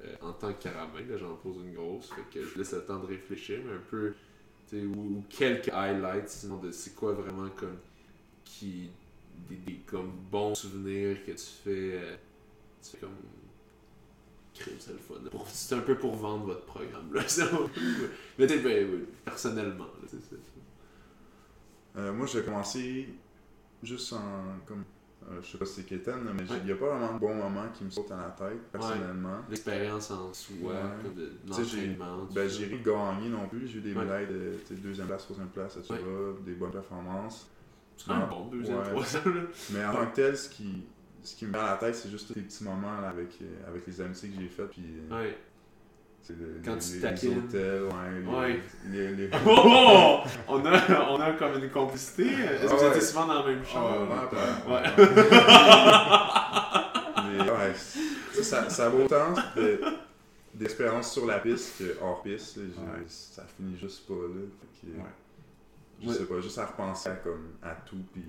[0.04, 1.08] euh, en tant que caramel?
[1.08, 3.82] Là, j'en pose une grosse, fait que je laisse le temps de réfléchir, mais un
[3.90, 4.14] peu,
[4.68, 7.78] tu sais, ou, ou quelques highlights, sinon de c'est quoi vraiment comme
[8.44, 8.90] qui
[9.48, 12.18] des, des comme bons souvenirs que tu fais,
[12.82, 13.16] tu fais comme
[14.60, 15.14] crime, c'est le fun.
[15.30, 17.22] Pour- C'est un peu pour vendre votre programme là.
[17.40, 17.70] un
[18.38, 20.08] Mais sais, ben, oui, personnellement, là,
[21.96, 23.08] Euh, moi, j'ai commencé
[23.82, 24.60] juste en.
[24.66, 24.84] Comme,
[25.28, 26.60] euh, je sais pas si c'est Kéten, mais il Ouais.
[26.64, 29.40] n'y a pas vraiment de bons moments qui me sautent à la tête, personnellement.
[29.48, 30.72] l'expérience en soi,
[31.02, 32.28] comme de, j'ai- l'entraînement.
[32.32, 33.66] Ben, j'ai ri gagner non plus.
[33.66, 34.02] J'ai eu des Ouais.
[34.04, 35.94] médailles de deuxième place, troisième place, etc.
[36.46, 37.48] Des bonnes performances.
[37.96, 39.48] C'est quand même bon, deuxième, troisième.
[39.72, 40.84] Mais en tant que tel, ce qui,
[41.22, 43.68] ce qui me vient à la tête, c'est juste les petits moments là, avec, euh,
[43.68, 44.70] avec les amitiés que j'ai faites.
[44.70, 45.36] Puis, Ouais.
[46.22, 47.38] c'est le- Quand les, tu les taquines.
[47.38, 48.60] hôtels, ouais, les, Ouais.
[48.90, 50.20] les, les- Oh!
[50.48, 52.24] on, a, on a comme une complicité.
[52.26, 52.88] Est-ce que vous ouais.
[52.88, 54.09] étiez souvent dans la même Ah, chambre?
[54.68, 54.74] ouais,
[57.51, 57.74] Ouais.
[58.42, 59.80] ça, ça vaut autant de-
[60.55, 62.56] d'expérience sur la piste que hors piste.
[62.56, 62.62] là.
[63.06, 64.47] Ça finit juste pas là.
[64.60, 65.05] Fait que, Ouais.
[66.02, 66.14] Je Ouais.
[66.14, 68.22] sais pas, juste à repenser à, comme, à tout, puis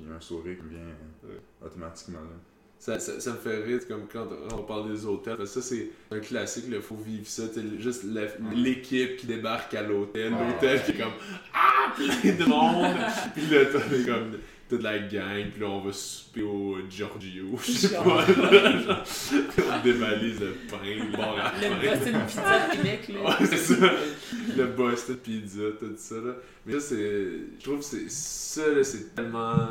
[0.00, 1.40] il y a un sourire qui me vient euh, Ouais.
[1.64, 2.20] automatiquement.
[2.20, 2.36] Là.
[2.78, 5.36] Ça, ça, ça me fait rire, comme quand on parle des hôtels.
[5.38, 7.44] Parce que ça, c'est un classique, il faut vivre ça.
[7.78, 8.04] juste
[8.52, 10.32] l'équipe qui débarque à l'hôtel.
[10.32, 11.12] L'hôtel qui est comme
[11.54, 12.96] Ah, plein de monde.
[13.34, 14.32] puis là, t'es comme
[14.74, 15.50] toute la gang.
[15.50, 17.56] Puis là, on va souper au Giorgio.
[17.62, 18.04] Je sais Genre.
[18.04, 18.26] pas.
[18.26, 21.88] là, on dévalise le pain, le bar à Le.
[21.88, 23.22] Boston Pizza de Québec, là.
[23.22, 23.90] Ouais, c'est ça.
[24.56, 26.32] Le Boston Pizza, tout ça, là.
[26.66, 26.96] Mais ça, c'est.
[27.58, 28.10] Je trouve que c'est.
[28.10, 29.68] Ça, là, c'est tellement.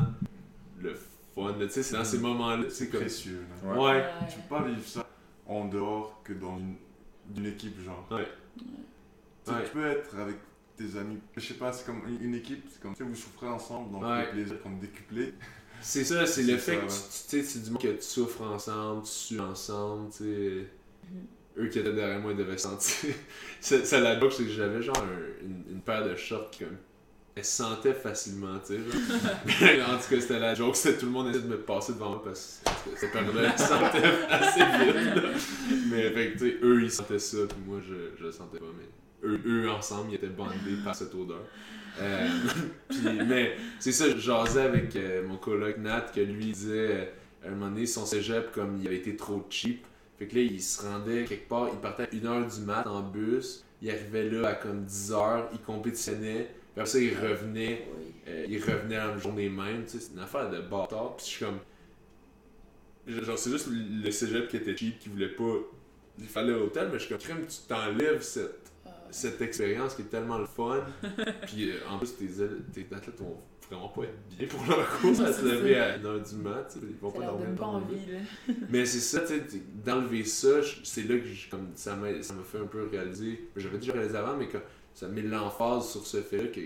[0.81, 1.65] Le fun, là.
[1.65, 2.63] Tu sais, c'est dans ces moments-là.
[2.69, 3.01] C'est comme.
[3.01, 3.45] précieux.
[3.63, 3.73] là.
[3.73, 3.91] Ouais.
[3.95, 4.05] Ouais.
[4.29, 5.05] Tu peux pas vivre ça
[5.47, 8.07] en dehors que dans une, équipe, genre.
[8.11, 8.27] Ouais.
[9.47, 9.63] Ouais.
[9.65, 10.37] Tu peux être avec
[10.77, 11.19] tes amis.
[11.37, 14.03] Je sais pas, c'est comme une, équipe, c'est comme tu sais, vous souffrez ensemble, donc
[14.03, 14.25] Ouais.
[14.25, 15.33] le plaisir comme décuplé.
[15.81, 16.87] C'est ça, c'est le fait ça, que ouais.
[16.87, 16.97] tu tu
[17.27, 20.67] sais, c'est du monde que tu souffres ensemble, tu sues ensemble, tu sais.
[21.57, 23.13] Eux qui étaient derrière moi, ils devaient sentir.
[23.61, 26.63] c'est c'est la joke, c'est que j'avais genre un- une, une paire de shorts qui
[26.63, 26.77] comme.
[27.35, 28.79] Elle se sentait facilement, tu sais.
[28.79, 29.89] genre.
[29.89, 32.09] en tout cas, c'était la joke, c'était tout le monde essayait de me passer devant
[32.11, 35.15] moi parce que cette paire-là, elle se sentait assez vite.
[35.15, 35.29] là.
[35.91, 38.59] Mais fait que, tu sais, eux, ils sentaient ça, puis moi, je, je le sentais
[38.59, 38.65] pas.
[38.77, 38.85] Mais
[39.23, 41.43] eux, eux ensemble, ils étaient bandés par cette odeur.
[42.01, 42.27] Euh,
[42.89, 47.05] puis, mais c'est ça, je jasais avec euh, mon coloc Nat que lui disait euh,
[47.45, 49.85] à un moment donné son cégep comme il avait été trop cheap.
[50.17, 53.01] Fait que là il se rendait quelque part, il partait à 1h du mat en
[53.01, 57.87] bus, il arrivait là à comme 10h, il compétitionnait, puis après ça il revenait,
[58.27, 61.31] euh, il revenait en journée même, tu sais, c'est une affaire de bâtard, puis je
[61.31, 61.59] suis comme.
[63.05, 65.57] Genre c'est juste le cégep qui était cheap qui voulait pas.
[66.19, 68.62] Il fallait l'hôtel, mais je suis comme crème, tu t'enlèves cette
[69.13, 70.83] cette expérience qui est tellement le fun.
[71.47, 72.27] Puis euh, en plus, tes,
[72.73, 73.37] tes athlètes vont
[73.69, 76.77] vraiment pas être bien pour leur course à se lever à 1h du mat.
[76.81, 78.53] Ils vont Ça pas dormir pas envie, là.
[78.69, 79.43] Mais c'est ça, tu sais,
[79.85, 83.47] d'enlever ça, c'est là que je- comme, ça m'a fait un peu réaliser.
[83.55, 84.57] J'avais déjà réalisé avant, mais que
[84.93, 86.61] ça met l'emphase sur ce fait-là que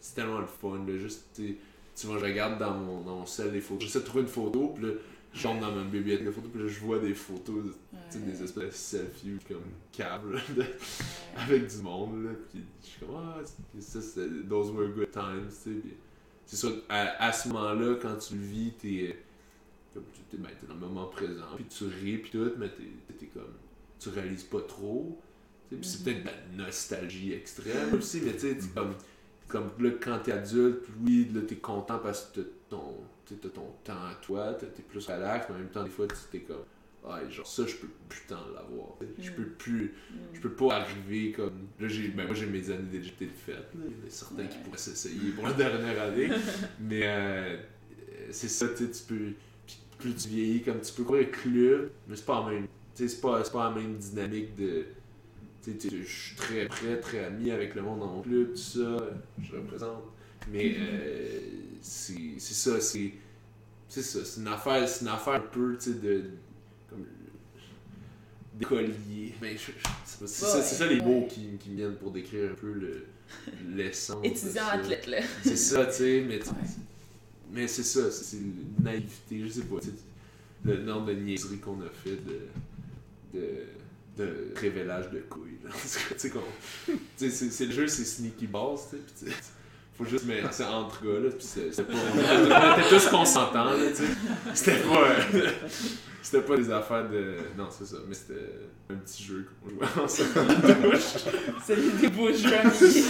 [0.00, 0.78] c'est tellement le fun.
[0.86, 1.56] Là, juste, tu sais,
[1.96, 3.84] tu vois, je regarde dans mon, dans mon sel des photos.
[3.84, 4.92] J'essaie de trouver une photo, puis là,
[5.34, 7.64] je tombe dans ma bibliothèque de photos, puis là, je vois des photos,
[8.14, 9.62] des espèces de selfies comme
[9.92, 10.64] câbles, de-
[11.36, 15.10] avec du monde, là, puis je suis comme, ah, c'est- ça, c'est, those were good
[15.10, 15.94] times, tu sais, puis
[16.46, 19.18] c'est ça, à, à ce moment-là, quand tu le vis, t'es,
[19.92, 22.68] comme, tu- t'es, ben, t'es dans le moment présent, puis tu ris, puis tout, mais
[22.68, 23.54] t'es, t'es comme,
[23.98, 25.20] tu réalises pas trop,
[25.70, 26.04] puis c'est Mhm.
[26.04, 28.94] peut-être de la nostalgie extrême aussi, mais tu sais, t'es comme,
[29.48, 32.94] comme là, quand t'es adulte, oui, là, t'es content parce que t'as ton,
[33.26, 36.14] t'as ton temps à toi, t'es plus relax, mais en même temps, des fois, tu
[36.30, 36.64] t'es comme,
[37.04, 39.12] ouais, genre, ça, je peux plus tant l'avoir, tu sais.
[39.28, 39.34] je Mm.
[39.34, 39.94] peux plus,
[40.32, 41.66] je peux pas arriver comme.
[41.80, 43.68] Là, j'ai, ben, moi, j'ai mes années d'électricité de fête.
[43.74, 46.28] Il y en a certains qui pourraient s'essayer pour la dernière année.
[46.80, 47.56] mais euh,
[48.30, 49.32] c'est ça, tu sais, tu peux.
[49.66, 52.66] puis plus tu vieillis, comme tu peux courir club, mais c'est pas la même.
[52.94, 54.84] Tu sais, c'est pas, c'est pas la même dynamique de.
[55.62, 58.50] Tu sais, tu- je suis très près, très ami avec le monde dans mon club,
[58.50, 58.98] tout ça,
[59.42, 60.02] je représente.
[60.52, 61.40] Mais euh,
[61.82, 63.12] c'est, ça, c'est.
[63.88, 66.24] C'est ça, c'est une affaire, c'est une affaire un peu, tu sais, de.
[66.88, 67.04] Comme
[68.54, 69.34] d'écolier.
[69.40, 69.56] Ben,
[70.04, 73.06] c'est ça, c'est ça les mots qui, qui me viennent pour décrire un peu le,
[73.74, 74.24] l'essence.
[74.24, 75.20] Étudiant athlète, là.
[75.42, 76.54] C'est ça, tu sais, mais, Ouais.
[77.52, 79.76] mais c'est ça, c'est une naïveté, je sais pas,
[80.64, 83.64] le nombre de niaiseries qu'on a fait de, de,
[84.16, 85.58] de révélage de couilles.
[87.16, 89.32] c'est le jeu, c'est sneaky puis tu sais,
[89.96, 91.92] faut juste mettre ça entre gars, là, puis c'est c'est pas...
[91.94, 94.04] On était tous consentants, là, tu sais.
[94.54, 94.98] C'était pas...
[94.98, 95.50] euh,
[96.22, 97.36] C'était pas des affaires de...
[97.56, 98.50] Non, c'est ça, mais c'était
[98.90, 100.98] un petit jeu qu'on jouait ensemble.
[101.64, 103.04] C'est des beaux jeux amis.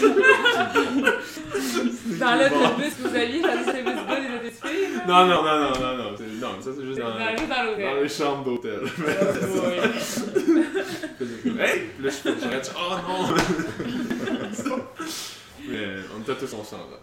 [2.21, 4.89] Dans l'autobus que vous aviez, dans l'autobus gars, les autobus filles.
[5.09, 7.17] Non, non, non, non, non, non, c'est- non, ça c'est juste dans...
[8.03, 8.81] Les chambres d'hôtel.
[8.83, 8.89] Ouais.
[11.65, 11.77] hey!
[12.01, 13.21] Là, je j'arrête, oh non!
[16.39, 16.99] tous on s'en va.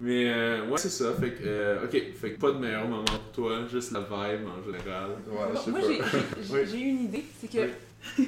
[0.00, 1.12] Mais euh, ouais, c'est ça.
[1.14, 4.46] Fait que, euh, ok, fait que pas de meilleur moment pour toi, juste la vibe
[4.46, 5.10] en général.
[5.26, 6.18] Ouais, je sais Moi, pas.
[6.40, 6.80] j'ai- Oui.
[6.82, 7.72] une idée, c'est que, Oui.
[8.16, 8.24] tu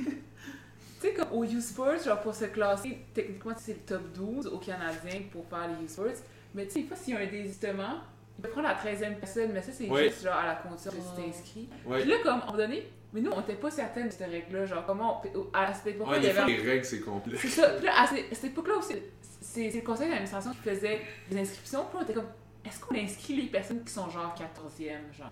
[1.00, 5.20] sais, comme au U-Sports, genre pour se classer, techniquement, c'est le top 12 au Canadien
[5.30, 6.24] pour faire les U-Sports.
[6.56, 8.00] Mais tu sais, fois, s'il y a un désistement,
[8.36, 10.08] il peut prendre la 13e personne, mais ça, c'est Oui.
[10.08, 11.68] juste genre à la condition que tu t'es inscrit.
[11.86, 12.00] Ouais.
[12.00, 14.30] Puis là, comme, à un moment donné, mais nous, on était pas certaines de cette
[14.30, 16.84] règle-là, genre, comment, on- à cette époque-là, Ouais, il y des fois, avait les règles,
[16.84, 17.40] c'est complexe.
[17.42, 17.68] C'est ça.
[17.70, 18.94] Puis là, à cette, époque-là aussi,
[19.40, 21.00] c'est c'est le conseil d'administration qui faisait
[21.30, 21.84] des inscriptions.
[21.84, 22.28] Puis là, on était comme,
[22.64, 25.30] est-ce qu'on inscrit les personnes qui sont genre 14e, genre?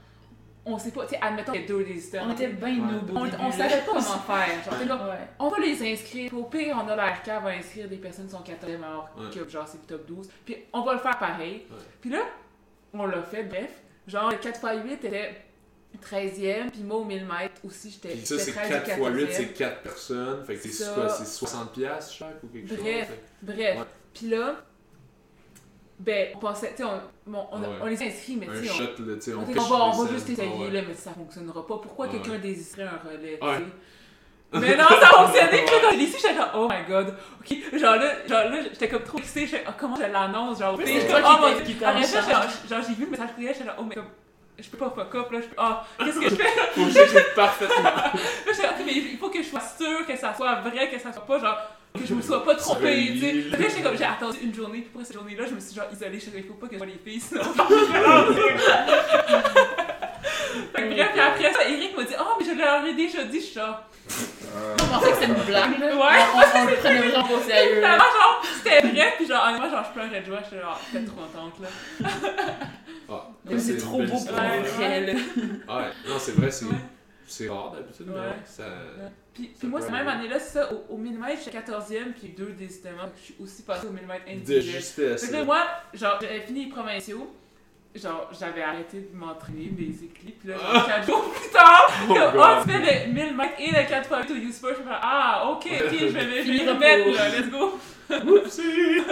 [0.70, 2.18] On sait pas, tu sais, admettons qu'il y a deux désistants.
[2.26, 4.64] On était bien au On, on savait pas comment faire.
[4.64, 5.28] Genre, t'es comme, Ouais.
[5.38, 6.34] on va les inscrire.
[6.36, 9.30] Au pire, on a l'ARK va inscrire des personnes qui sont 14e alors Ouais.
[9.32, 10.28] que genre c'est le top 12.
[10.44, 11.64] Puis on va le faire pareil.
[11.70, 11.76] Ouais.
[12.02, 12.18] Puis là,
[12.92, 13.70] on l'a fait, bref.
[14.06, 15.36] Genre, le 4x8 était
[15.96, 19.14] 13e, puis moi au 1000 mètres aussi, j'étais Puis ça, c'est 13 4 ou x
[19.16, 19.32] 8, 14e.
[19.32, 20.44] c'est 4 personnes.
[20.44, 20.92] Fait que c'est Ça.
[20.92, 22.78] quoi, c'est 60$ piastres chaque ou quelque chose?
[22.78, 23.08] Bref.
[23.08, 23.78] Fait Bref.
[23.78, 23.84] Ouais.
[24.14, 24.56] Puis là,
[25.98, 27.00] ben, on pensait, tu sais, on,
[27.30, 27.66] bon, on, Ouais.
[27.82, 30.12] on les a inscrits, mais tu sais, on, shot, là, on, on bon, on va
[30.12, 30.70] juste essayer, Ah ouais.
[30.70, 31.78] là, mais ça fonctionnera pas.
[31.78, 32.12] Pourquoi Ouais.
[32.12, 33.56] quelqu'un désisterait un relais, tu Ouais.
[33.56, 33.64] sais?
[34.60, 35.64] Mais non, ça fonctionnait.
[35.64, 37.14] Puis là, quand je l'ai su, j'étais comme, oh my god.
[37.40, 39.46] Ok, genre là, genre là j'étais comme trop excitée.
[39.46, 40.58] J'étais, oh, comment je l'annonce?
[40.60, 41.76] Genre, tu sais, oh mon dieu.
[42.68, 44.06] genre, j'ai vu le message privé, j'étais là, oh, mais comme,
[44.60, 45.40] je peux pas fuck up, là.
[45.40, 46.44] Je peux, ah, qu'est-ce que je fais?
[46.74, 47.84] Faut que j'écoute parfaitement.
[47.84, 48.12] Là,
[48.70, 51.24] ok, mais il faut que je sois sûre que ça soit vrai, que ça soit
[51.24, 51.56] pas genre.
[51.94, 53.44] Que je me sois pas trompée, tu sais.
[53.52, 55.86] Après, j'étais comme, j'ai attendu une journée, puis pour cette journée-là, je me suis genre
[55.92, 56.18] isolée.
[56.20, 57.42] Je il faut pas que je vois les filles, sinon.
[57.44, 57.52] fait
[60.82, 63.40] que bref, puis après ça, Eric m'a dit, oh, mais je leur ai déjà dit,
[63.40, 63.84] je suis genre.
[64.80, 65.86] On pensait que c'était une blague, là.
[65.86, 66.24] Ouais.
[66.34, 67.80] On, le prenait vraiment au sérieux.
[67.80, 71.16] genre, c'était vrai, puis genre, moi, genre, je pleurais de joie, j'étais genre, j'étais trop
[71.22, 71.68] contente, là.
[73.10, 74.34] Ah, c'est trop beau pour.
[74.34, 75.06] Ouais.
[75.06, 75.12] là.
[75.68, 76.72] Ah ouais, non, c'est vrai, c'est Ouais.
[77.26, 78.20] c'est rare d'habitude, mais Ouais.
[78.20, 78.64] ouais, ça.
[79.34, 82.12] Puis, Ça puis moi, cette même année-là, c'est ça, au, au 1000 mètres, j'étais 14e,
[82.12, 84.62] puis deux désistements, je suis aussi passée au 1000 mètres De individuel.
[84.62, 85.24] justesse.
[85.26, 85.64] Fait que moi,
[85.94, 87.34] genre, j'avais fini les provinciaux.
[87.94, 90.32] Genre, j'avais arrêté de m'entraîner, basically.
[90.38, 92.32] Puis là, genre, 4 jours plus tard, Oh, God.
[92.36, 94.70] oh, tu fais le 1000 mètres et le 4 x 8 au U-Sport.
[94.70, 97.78] Je fais, ah, ok, ok, je vais, je vais y remettre, là, let's go.
[98.36, 98.62] Oupsie!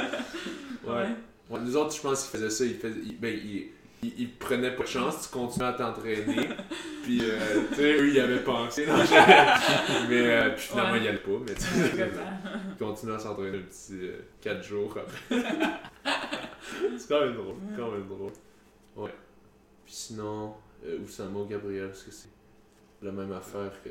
[0.85, 0.93] Ouais.
[0.93, 1.07] Ouais.
[1.51, 2.65] Ouais, nous autres, je pense qu'ils faisaient ça.
[2.65, 3.71] Ils, faisaient, ils- ben, ils,
[4.03, 6.49] ils, ils prenaient pas de chance, tu continuais à t'entraîner.
[7.03, 8.87] puis, euh, tu sais, eux, ils avaient pensé.
[8.87, 8.95] non,
[10.09, 11.01] mais, euh, puis finalement, Ouais.
[11.03, 11.31] ils allaient pas.
[11.47, 12.11] Mais tu sais,
[12.73, 14.01] ils continuaient à s'entraîner un petit
[14.41, 15.43] 4 jours après.
[16.99, 17.57] c'est quand même drôle.
[17.77, 18.33] Quand même drôle.
[18.97, 19.15] Ouais.
[19.85, 20.55] Puis sinon,
[20.85, 22.29] euh, Oussama ou Gabriel, est-ce que c'est
[23.03, 23.91] la même affaire que.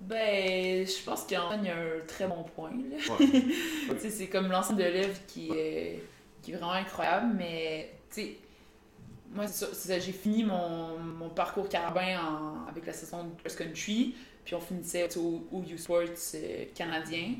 [0.00, 2.96] Ben, je pense qu'Antoine, il y a un très bon point, là.
[3.14, 3.26] Ouais.
[3.94, 6.02] Tu sais, c'est comme l'ensemble de l'œuvre qui est,
[6.42, 8.36] qui est vraiment incroyable, mais tu sais,
[9.32, 13.54] moi, c'est ça, j'ai fini mon, mon parcours carabin en- avec la saison de cross
[13.56, 16.02] country, puis on finissait au, au U-Sports
[16.34, 17.34] euh, canadien.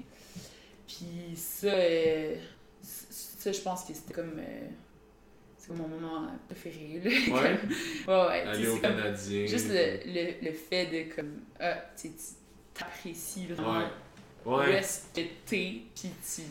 [0.87, 2.37] Puis ça, euh,
[2.83, 4.39] ça, je pense que c'était comme.
[4.39, 4.69] euh,
[5.59, 7.11] c'est mon moment préféré, là.
[7.35, 7.59] Ouais?
[8.07, 8.41] Ouais, ouais.
[8.43, 9.47] Aller au c'est comme- Canadien.
[9.47, 11.41] Juste le, le, le fait de comme.
[11.59, 12.11] Ah, tu
[12.75, 13.81] t'apprécies vraiment
[14.45, 14.81] Ouais.
[15.13, 16.43] t'es, puis tu.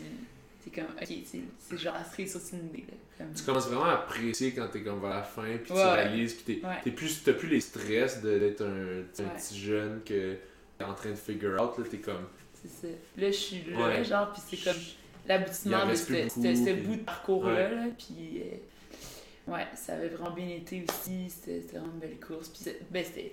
[0.64, 2.94] T'es comme, ok, c'est c'est genre la cerise sur une idée, là.
[3.18, 5.86] Comme- Tu commences vraiment à apprécier quand t'es comme vers la fin, puis Ouais, tu
[5.86, 6.90] réalises, puis t'es, Ouais.
[6.92, 10.36] plus, t'as plus les stress de- d'être un, un petit jeune que
[10.78, 12.26] t'es en train de figure out, là, t'es comme...
[12.62, 12.92] C'est ça.
[13.16, 14.04] Là, je suis là, Ouais.
[14.04, 14.80] genre, puis c'est comme
[15.26, 17.74] l'aboutissement en de ce beaucoup, ce- ce puis- bout de parcours-là, Ouais.
[17.74, 18.42] là, puis.
[18.42, 23.02] euh, ouais, ça avait vraiment bien été aussi, c'était vraiment une belle course, puis ben,
[23.04, 23.32] c'était.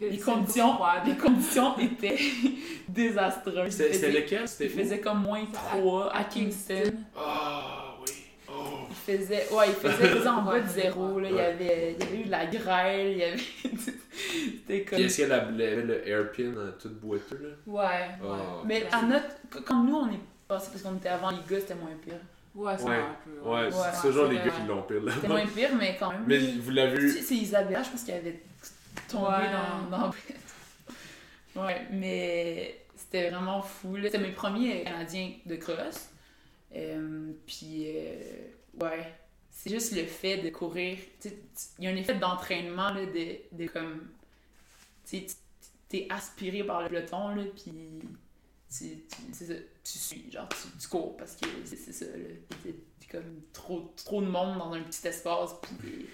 [0.00, 0.74] Les conditions,
[1.06, 2.18] les conditions étaient
[2.88, 3.72] désastreuses.
[3.72, 4.46] C'était, lequel?
[4.48, 6.92] C'était Il faisait comme moins 3 à Kingston.
[7.16, 7.20] Oh.
[9.06, 11.28] Il faisait, ouais, il faisait, faisait en bas de zéro, là.
[11.30, 13.36] Il, y avait, il y avait eu de la grêle, il y avait.
[14.14, 14.96] C'était comme.
[14.98, 17.48] Puis est-ce qu'il y a la- le, hairpin euh, tout boiteux, là?
[17.66, 18.38] Ouais, ouais.
[18.40, 18.62] Ah.
[18.64, 19.62] Mais à notre.
[19.64, 20.18] Quand nous, on est
[20.48, 22.14] passé, parce qu'on était avant les gars, c'était moins pire.
[22.54, 22.96] Ouais, ça Ouais.
[23.24, 23.48] peu.
[23.48, 25.12] Ouais, Ouais, c'est toujours c'est les gars qui l'ont pire, là.
[25.12, 26.24] C'était moins pire, mais quand même.
[26.26, 27.10] Mais vous l'avez vu...
[27.10, 28.40] C'est Isabella, je pense qu'elle avait
[29.10, 29.90] tombé Ouais.
[29.90, 33.96] dans, dans Ouais, mais c'était vraiment fou.
[33.96, 34.04] là.
[34.04, 36.10] C'était mes premiers Canadiens de cross.
[36.76, 38.12] Euh, puis, euh,
[38.80, 39.14] ouais,
[39.50, 40.98] c'est juste le fait de courir.
[41.78, 44.08] Il y a un effet d'entraînement, là, de, de comme.
[45.08, 45.26] Tu
[45.88, 47.72] t'es aspiré par le peloton, là, puis
[48.76, 52.06] tu, tu, c'est ça, tu suis, genre, tu, tu cours parce que c'est c'est ça,
[52.06, 52.24] là.
[52.62, 56.06] T'es- t'es comme trop, trop de monde dans un petit espace, puis.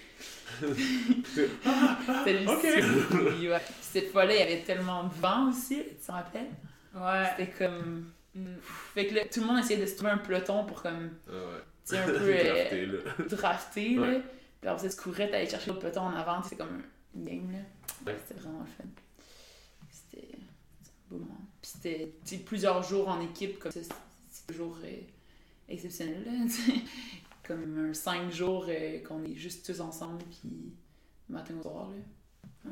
[0.59, 3.37] C'était le Ok.
[3.37, 3.59] puis, ouais.
[3.59, 6.51] Puis cette fois-là, il y avait tellement de vent aussi, tu t'en rappelles?
[6.93, 7.25] Ouais.
[7.37, 8.11] C'était comme.
[8.35, 8.45] Mm.
[8.93, 11.31] Fait que là, tout le monde essayait de se trouver un peloton pour comme, Ah
[11.31, 11.63] ouais.
[11.85, 12.99] Tu sais, un peu euh, Drafté, là.
[13.29, 14.11] drafter, Ouais.
[14.13, 14.19] là.
[14.61, 16.81] Puis après, ça, tu courais, t'allais chercher l'autre peloton en avant, c'était comme
[17.15, 17.57] une game, là.
[18.05, 18.17] Ouais.
[18.27, 18.83] C'était vraiment le fun.
[19.89, 21.41] C'était un beau moment.
[21.61, 22.13] Puis c'était,
[22.45, 23.79] plusieurs jours en équipe, comme ça,
[24.29, 24.97] c'est toujours euh,
[25.69, 26.23] exceptionnel.
[26.25, 26.31] Là.
[27.43, 30.73] Comme un 5 jours euh, qu'on est juste tous ensemble, puis
[31.27, 31.89] matin au soir.
[32.65, 32.71] Là.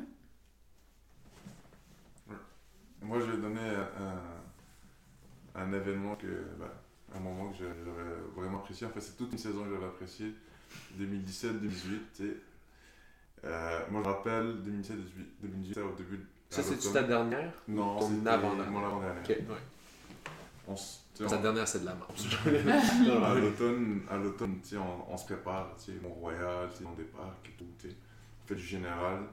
[3.02, 3.60] Moi, je vais donner
[3.98, 6.26] un, un événement que,
[6.58, 6.70] ben,
[7.14, 7.74] un moment que j'avais
[8.36, 8.86] vraiment apprécié.
[8.86, 10.34] En fait, c'est toute une saison que j'avais apprécié.
[10.98, 11.02] 2017-2018,
[11.68, 12.36] tu sais.
[13.44, 16.26] Euh, moi, je rappelle 2017-2018, au début.
[16.50, 16.92] Ça, à c'est-tu l'automne.
[17.02, 18.70] ta dernière Non, c'était avant-dernière?
[18.70, 19.22] mon avant-dernière.
[19.22, 20.74] Ok, ouais.
[21.14, 22.12] Sa on- dernière, c'est de la mort.
[23.24, 24.16] à l'automne, à
[24.78, 27.96] on, on se prépare, tu sais, Mont-Royal, on débarque et tout, tu sais,
[28.44, 29.24] on fait du général.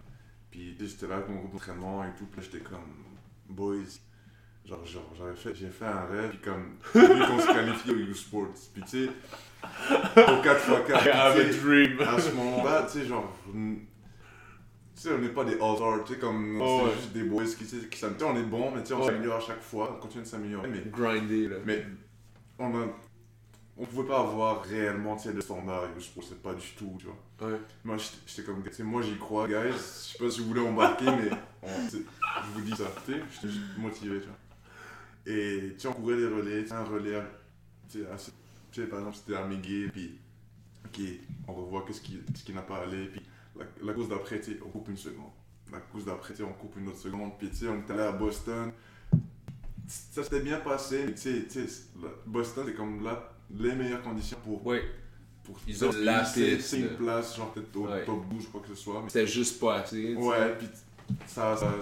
[0.51, 3.03] Puis, j'étais là avec mon groupe d'entraînement et tout, puis là, j'étais comme,
[3.49, 3.75] boys,
[4.67, 7.97] genre, genre, j'avais fait, j'ai fait un rêve, puis comme, vu qu'on se qualifiait au
[7.97, 8.47] U-Sports.
[8.73, 9.09] Puis, tu sais,
[10.17, 11.99] au 4x4, I have a puis, tu sais, dream.
[12.01, 13.75] à ce moment-là, tu sais, genre, mm,
[14.95, 16.95] tu sais, on n'est pas des all-stars, tu sais, comme, Oh, c'est ouais.
[16.97, 17.89] juste des boys qui, tu sais, qui.
[17.89, 19.05] Tu sais, on est bon, mais tu sais, on Ouais.
[19.07, 21.55] s'améliore à chaque fois, on continue de s'améliorer, mais Grinder, là.
[21.65, 21.85] mais
[22.59, 22.85] on a,
[23.79, 26.97] on pouvait pas avoir réellement tu sais, le standard et je c'est pas du tout,
[26.99, 27.47] tu vois.
[27.49, 27.59] Ouais.
[27.83, 29.71] Moi j'étais- comme, tu sais, moi j'y crois, guys.
[29.71, 31.29] Je sais pas si vous voulez embarquer, mais
[31.61, 31.97] on- je
[32.55, 34.35] vous dis ça, tu sais, j'étais motivé, tu vois.
[35.29, 37.21] Et tu courait des relais, un relais,
[37.91, 38.31] tu sais, assez-
[38.71, 40.17] tu sais, par exemple, c'était à Mégué, puis
[40.85, 41.01] ok,
[41.49, 43.21] on revoit qu'est-ce qui, ce qui n'a pas allé, puis
[43.59, 45.31] la, la course d'après, tu sais, on coupe une seconde.
[45.71, 47.91] La course d'après, tu sais, on coupe une autre seconde, puis tu sais, on est
[47.91, 48.71] allé à Boston,
[49.87, 51.67] ça s'était bien passé, mais tu sais,
[52.25, 54.65] Boston, c'est comme là, les meilleures conditions pour.
[54.65, 54.83] Ouais.
[55.43, 58.03] pour Ils ont la c'est- une place, genre peut-être au Ouais.
[58.05, 59.01] top 12 ou quoi que ce soit.
[59.01, 60.13] mais- C'était juste pas assez.
[60.15, 60.67] Ouais, puis
[61.25, 61.73] ça, ça,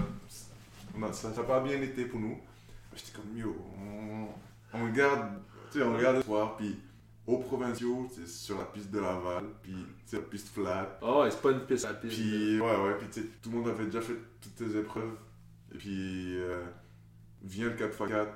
[1.11, 2.37] ça, ça a pas bien été pour nous.
[2.95, 4.27] J'étais comme, yo, on,
[4.73, 5.29] on garde,
[5.71, 6.79] tu sais, on regarde le soir, puis
[7.27, 10.97] aux provinciaux, c'est sur la piste de Laval, puis c'est la piste flat.
[11.01, 12.09] Ah ouais, c'est pas une piste rapide.
[12.09, 15.15] Puis, ouais, ouais, puis tu sais, tout le monde avait déjà fait toutes les épreuves.
[15.73, 16.63] Et puis, euh,
[17.41, 18.27] vient le 4x4,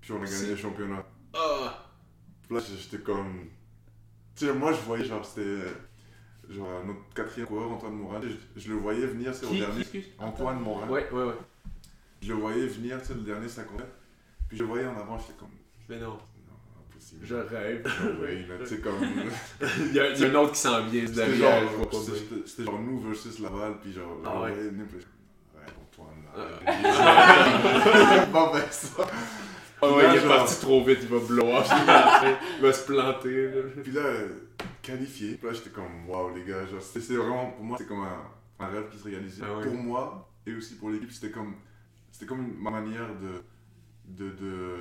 [0.00, 1.04] puis on a gagné le championnat.
[1.32, 1.86] Ah!
[2.50, 3.46] Là, j'étais comme.
[4.34, 5.62] Tu sais, moi, je voyais, genre, c'était.
[6.48, 8.20] Genre, notre quatrième coureur, Antoine Morin.
[8.22, 9.84] Je, je le voyais venir, c'est au dernier.
[10.18, 10.88] Antoine Morin.
[10.88, 11.34] Ouais, ouais, ouais.
[12.22, 13.80] Je le voyais venir, tu sais, le dernier 50
[14.48, 15.48] Puis je le voyais en avant, j'étais comme.
[15.88, 16.18] Mais non, Non,
[16.90, 17.20] impossible.
[17.26, 17.84] je rêve.
[17.84, 18.94] Là, tu sais, comme.
[19.88, 22.12] il, y a, il y a un autre qui s'en vient C'était genre, pas c'était-
[22.12, 22.20] bien.
[22.20, 24.18] c'était- c'était genre nous versus Laval, puis genre.
[24.24, 24.52] Ah ouais.
[24.52, 26.70] voyais venir, puis je- Ouais, Antoine, Ah.
[26.70, 28.26] là.
[28.32, 29.06] Bon, ben, ça.
[29.82, 33.50] Ah ouais, il est Genre- parti trop vite, il va blow il va- se planter.
[33.50, 33.62] Là.
[33.82, 34.02] Puis là,
[34.82, 35.36] qualifié.
[35.36, 36.66] Puis là, j'étais comme, waouh, les gars.
[36.66, 39.42] genre, C'était c'était vraiment, pour moi, c'était comme un, un rêve qui se réalisait.
[39.46, 39.64] Ah ouais.
[39.64, 41.54] Pour moi et aussi pour l'équipe, c'était comme,
[42.20, 43.42] c'était comme ma manière de.
[44.04, 44.76] de, de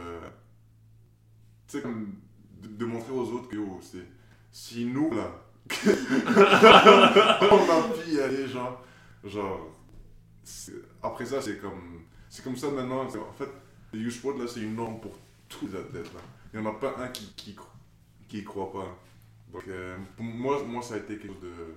[1.68, 2.16] tu sais, comme.
[2.62, 4.06] De, montrer aux autres que, oh, c'est.
[4.52, 5.46] Si nous, là.
[7.50, 8.84] on a pu y aller, genre.
[9.24, 9.74] Genre.
[11.02, 12.02] Après ça, c'est comme.
[12.30, 13.06] C'est comme ça maintenant.
[13.06, 13.50] En fait,
[13.94, 15.18] le U-Sport, là, c'est une norme pour
[15.48, 16.20] tous les athlètes, là.
[16.54, 17.56] Il n'y en a pas un qui, qui,
[18.28, 19.00] qui croit pas.
[19.54, 21.76] Donc, euh, pour moi, moi, ça a été quelque chose de,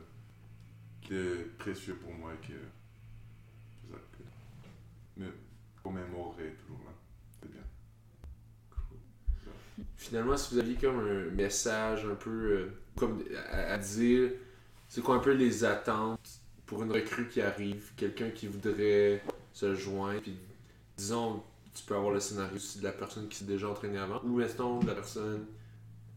[1.03, 2.53] qui est précieux pour moi et que.
[3.81, 5.21] C'est ça que.
[5.21, 5.33] Me
[5.83, 6.93] commémorer toujours là.
[7.41, 7.63] C'est bien.
[9.97, 14.31] Finalement, si vous aviez comme un message un peu euh, comme à, dire,
[14.89, 19.23] c'est quoi un peu les attentes pour une recrue qui arrive, quelqu'un qui voudrait
[19.53, 20.37] se joindre, puis
[20.97, 21.43] disons,
[21.75, 24.81] tu peux avoir le scénario de la personne qui s'est déjà entraînée avant, ou mettons
[24.81, 25.47] de la personne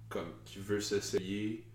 [0.10, 1.66] comme qui veut s'essayer.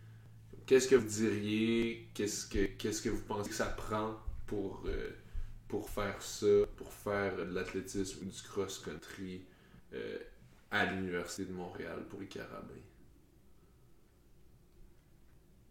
[0.67, 4.15] Qu'est-ce que vous diriez, qu'est-ce que, qu'est-ce que vous pensez que ça prend
[4.47, 5.11] pour, euh,
[5.71, 9.43] pour faire ça, pour faire de l'athlétisme ou du cross-country
[9.95, 10.19] euh,
[10.71, 12.75] à l'Université de Montréal pour les Carabins.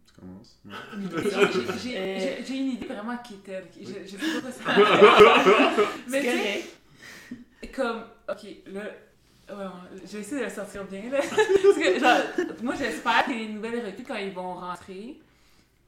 [0.07, 0.59] Tu commences?
[1.83, 3.67] J'ai- Euh, une idée vraiment qui est telle.
[3.79, 6.21] Je, je sais pas quoi Mais
[7.61, 8.81] tu comme, ok, là,
[9.49, 9.65] ouais,
[10.05, 11.19] je vais essayer de le sortir bien, là.
[11.19, 15.19] Parce que, genre, moi, j'espère que les nouvelles recrues, quand ils vont rentrer,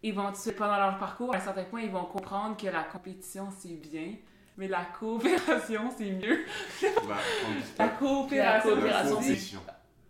[0.04, 3.50] ils vont, pendant leur parcours, à un certain point, ils vont comprendre que la compétition,
[3.58, 4.16] c'est bien,
[4.58, 6.40] mais la coopération, c'est mieux.
[6.82, 9.60] La, La coopération, La la coopération, c'est- compétition.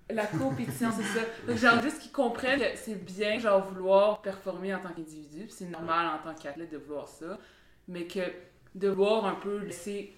[0.09, 1.26] La compétition, c'est ça.
[1.47, 5.51] Donc, genre, juste qu'ils comprennent que c'est bien, genre, vouloir performer en tant qu'individu, puis
[5.51, 7.38] c'est normal en tant qu'athlète de vouloir ça,
[7.88, 8.19] mais que
[8.76, 10.13] de voir un peu laisser,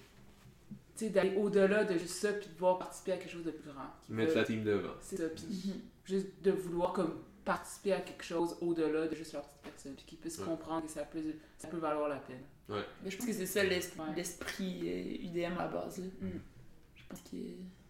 [0.96, 3.50] tu sais, d'aller au-delà de juste ça, puis de vouloir participer à quelque chose de
[3.52, 3.84] plus grand.
[4.08, 4.94] Mettre la team devant.
[5.00, 5.80] C'est ça, puis Mhm.
[6.04, 7.14] juste de vouloir, comme,
[7.44, 10.46] participer à quelque chose au-delà de juste leur petite personne, puis qu'ils puissent Ouais.
[10.46, 12.42] comprendre que ça peut, ça peut valoir la peine.
[12.68, 14.14] Mais je pense que c'est ça l'es- Ouais.
[14.16, 15.98] l'esprit euh, UDM à la base.
[15.98, 16.06] là.
[16.22, 16.40] Mm.
[16.96, 17.36] Je pense que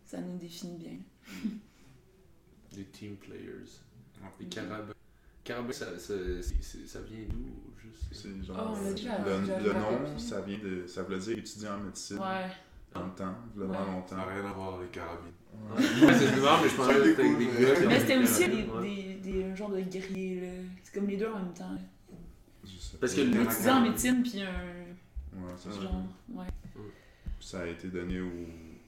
[0.05, 0.99] ça nous définit bien.
[2.73, 3.71] Des team players.
[4.41, 4.93] Les Carabins.
[5.45, 6.15] Carabins, ça, ça,
[6.87, 7.73] ça vient d'où
[8.11, 8.77] C'est Oh, genre.
[8.95, 10.11] déjà- le, déjà le raconté.
[10.11, 10.87] nom, ça vient de.
[10.87, 12.19] Ça voulait dire étudiant en médecine.
[12.19, 12.51] Ouais.
[12.95, 13.79] dans le temps, vraiment Ouais.
[13.85, 14.17] Ça longtemps.
[14.17, 15.33] n'a rien à voir avec carabine.
[15.77, 15.83] Ouais,
[16.19, 18.83] c'est non, mais je pensais que c'était avec des gars Mais c'était aussi des, ouais.
[19.23, 20.47] des, des, un genre de guerrier, là.
[20.83, 21.77] C'est comme les deux en même temps.
[22.65, 23.21] Je sais Parce pas.
[23.23, 25.81] que le- étudiant en médecine, puis un Ouais, c'est ça.
[25.81, 26.03] genre.
[26.33, 26.47] Ouais.
[27.41, 28.31] Ça a été donné au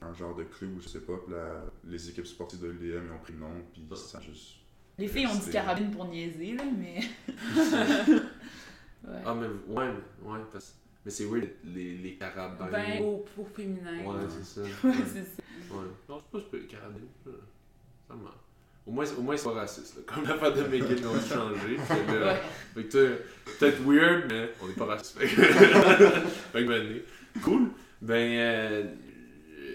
[0.01, 3.05] un genre de club ou je sais pas, puis la- les équipes sportives de l'UDM
[3.07, 4.55] ils ont pris le nom, puis ça juste.
[4.97, 6.99] Les filles ont dit carabine pour niaiser, là, mais.
[9.07, 9.21] ouais.
[9.25, 9.89] Ah, mais ouais,
[10.23, 10.75] ouais, parce...
[11.07, 12.67] mais c'est weird, les, les carabins.
[12.69, 14.03] Ben, au, pour féminin.
[14.03, 14.61] Ouais, c'est ça.
[14.83, 15.73] Ouais, c'est ça.
[15.73, 15.85] Ouais.
[16.09, 17.07] Non, c'est pas super carabine.
[17.23, 17.31] ça.
[18.09, 18.35] Ça marche.
[18.85, 19.95] Au moins, au moins c'est pas raciste.
[19.95, 20.01] Là.
[20.05, 21.77] Comme l'affaire de Megan, on a changé.
[21.77, 22.41] Fait que, là, Ouais.
[22.75, 23.21] fait que
[23.57, 25.17] peut-être weird, mais on est pas raciste.
[25.17, 27.03] Fait que, que nuit.
[27.41, 27.69] Cool.
[28.01, 28.83] Ben, euh,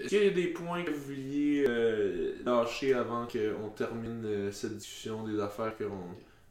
[0.02, 4.52] est-ce qu'il y a des points que vous vouliez euh, lâcher avant qu'on termine euh,
[4.52, 5.86] cette discussion des affaires qu'on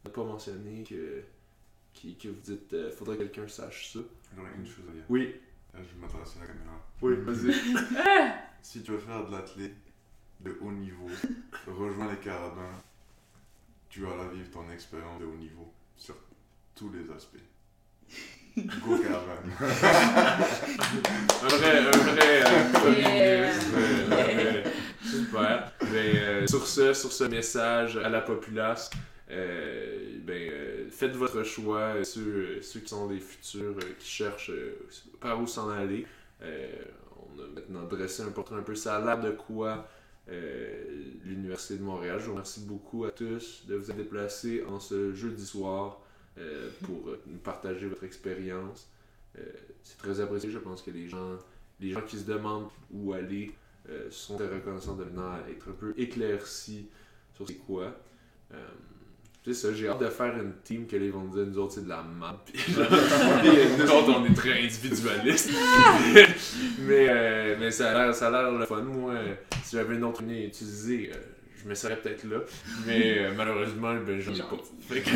[0.05, 1.21] n'a pas mentionnées, que,
[1.93, 3.99] qui, que vous dites, euh, faudrait que quelqu'un sache ça?
[4.35, 5.03] J'aurais une chose à dire.
[5.09, 5.35] Oui.
[5.73, 6.77] Là, je vais m'adresser à la caméra.
[7.01, 8.31] Oui, vas-y.
[8.63, 9.73] Si tu veux faire de l'athlète
[10.41, 11.09] de haut niveau,
[11.67, 12.77] rejoins les carabins.
[13.89, 16.15] Tu vas vivre ton expérience de haut niveau sur
[16.75, 17.37] tous les aspects.
[18.57, 19.41] Go carabin.
[21.43, 23.51] Un vrai, un vrai euh, premier Yeah.
[23.51, 24.71] ministre,
[25.03, 25.71] Super.
[25.91, 28.89] Euh, sur ce, sur ce message à la populace,
[29.31, 34.51] euh, ben, euh, faites votre choix, euh, ceux, ceux qui sont des futurs, qui cherchent
[35.19, 36.05] par où s'en aller.
[36.41, 39.87] On a maintenant dressé un portrait un peu l'air de quoi
[41.23, 42.19] l'Université de Montréal.
[42.19, 46.01] Je vous remercie beaucoup à tous de vous être déplacés en ce jeudi soir
[46.83, 48.89] pour nous partager votre expérience.
[49.83, 50.49] C'est très apprécié.
[50.49, 51.37] Je pense que les gens,
[51.79, 53.51] les gens qui se demandent où aller
[54.09, 56.89] sont très reconnaissants de venir être un peu éclaircis
[57.33, 57.95] sur c'est quoi.
[59.43, 61.73] C'est ça, j'ai hâte de faire une team que les vont me dire, nous autres
[61.73, 65.49] c'est de la euh, nous autres on est très individualistes.
[66.79, 68.81] mais euh, mais ça a l'air ça a l'air le fun.
[68.81, 71.17] Moi, euh, si j'avais une autre année utilisée, euh,
[71.63, 72.37] je me serais peut-être là.
[72.85, 74.57] Mais euh, malheureusement, ben, j'en ai pas.
[74.87, 75.09] Fait que,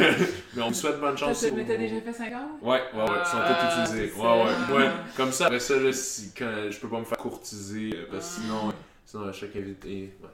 [0.56, 1.40] mais on me souhaite bonne chance.
[1.40, 2.50] tu t'as déjà fait 5 ans?
[2.62, 4.12] Ouais, ouais, ouais, ils sont Ah, tous utilisés.
[4.16, 4.92] c'est Ouais, ouais, ouais.
[5.18, 8.42] Comme ça, après ça, là, si, quand, je peux pas me faire courtiser, parce que
[8.42, 8.42] Ah.
[8.42, 8.74] sinon,
[9.06, 10.14] sinon, à chaque invité.
[10.22, 10.30] Ouais.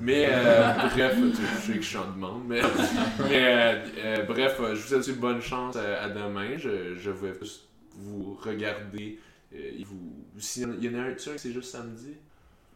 [0.00, 2.60] Mais, euh, bref, je sais que je suis en demande, mais,
[3.28, 6.56] mais euh, euh, bref, je vous souhaite une bonne chance à, demain.
[6.56, 9.18] Je, je vais juste vous regarder.
[9.52, 12.14] vous, s'il y en a- il y en a un, tu sais, c'est juste samedi?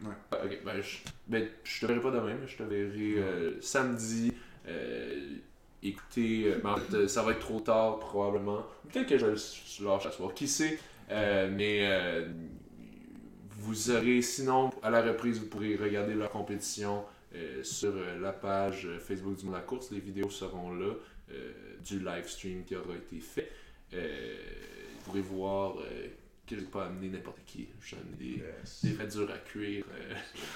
[0.01, 0.13] Ouais.
[0.31, 0.97] Ah, ok, ben, je,
[1.27, 4.33] ben, je te verrai pas demain, mais je te verrai euh, samedi.
[5.81, 8.65] Écoutez, ben, en fait, ça va être trop tard probablement.
[8.91, 9.25] Peut-être que je
[9.85, 10.77] lâche à soir, qui sait.
[11.09, 11.87] Mais
[13.59, 17.03] vous aurez, sinon, à la reprise, vous pourrez regarder la compétition
[17.35, 19.91] euh, sur euh, la page euh, Facebook du Monde à la course.
[19.91, 20.93] Les vidéos seront là
[21.31, 21.51] euh,
[21.85, 23.51] du live stream qui aura été fait.
[23.93, 24.35] Euh,
[24.95, 26.07] vous pourrez voir euh,
[26.47, 27.67] que je n'ai pas amené n'importe qui.
[27.85, 28.81] J'ai amené des, Yes.
[28.83, 29.85] des vrais durs à cuire,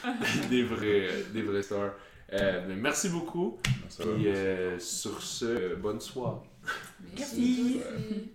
[0.06, 0.10] euh,
[0.50, 1.94] des, vrais, euh, des vrais stars.
[2.32, 3.60] Euh, mais merci beaucoup.
[4.00, 6.40] Puis euh, sur ce, euh, bonne soirée.
[7.16, 7.82] Merci.
[7.84, 8.32] Merci.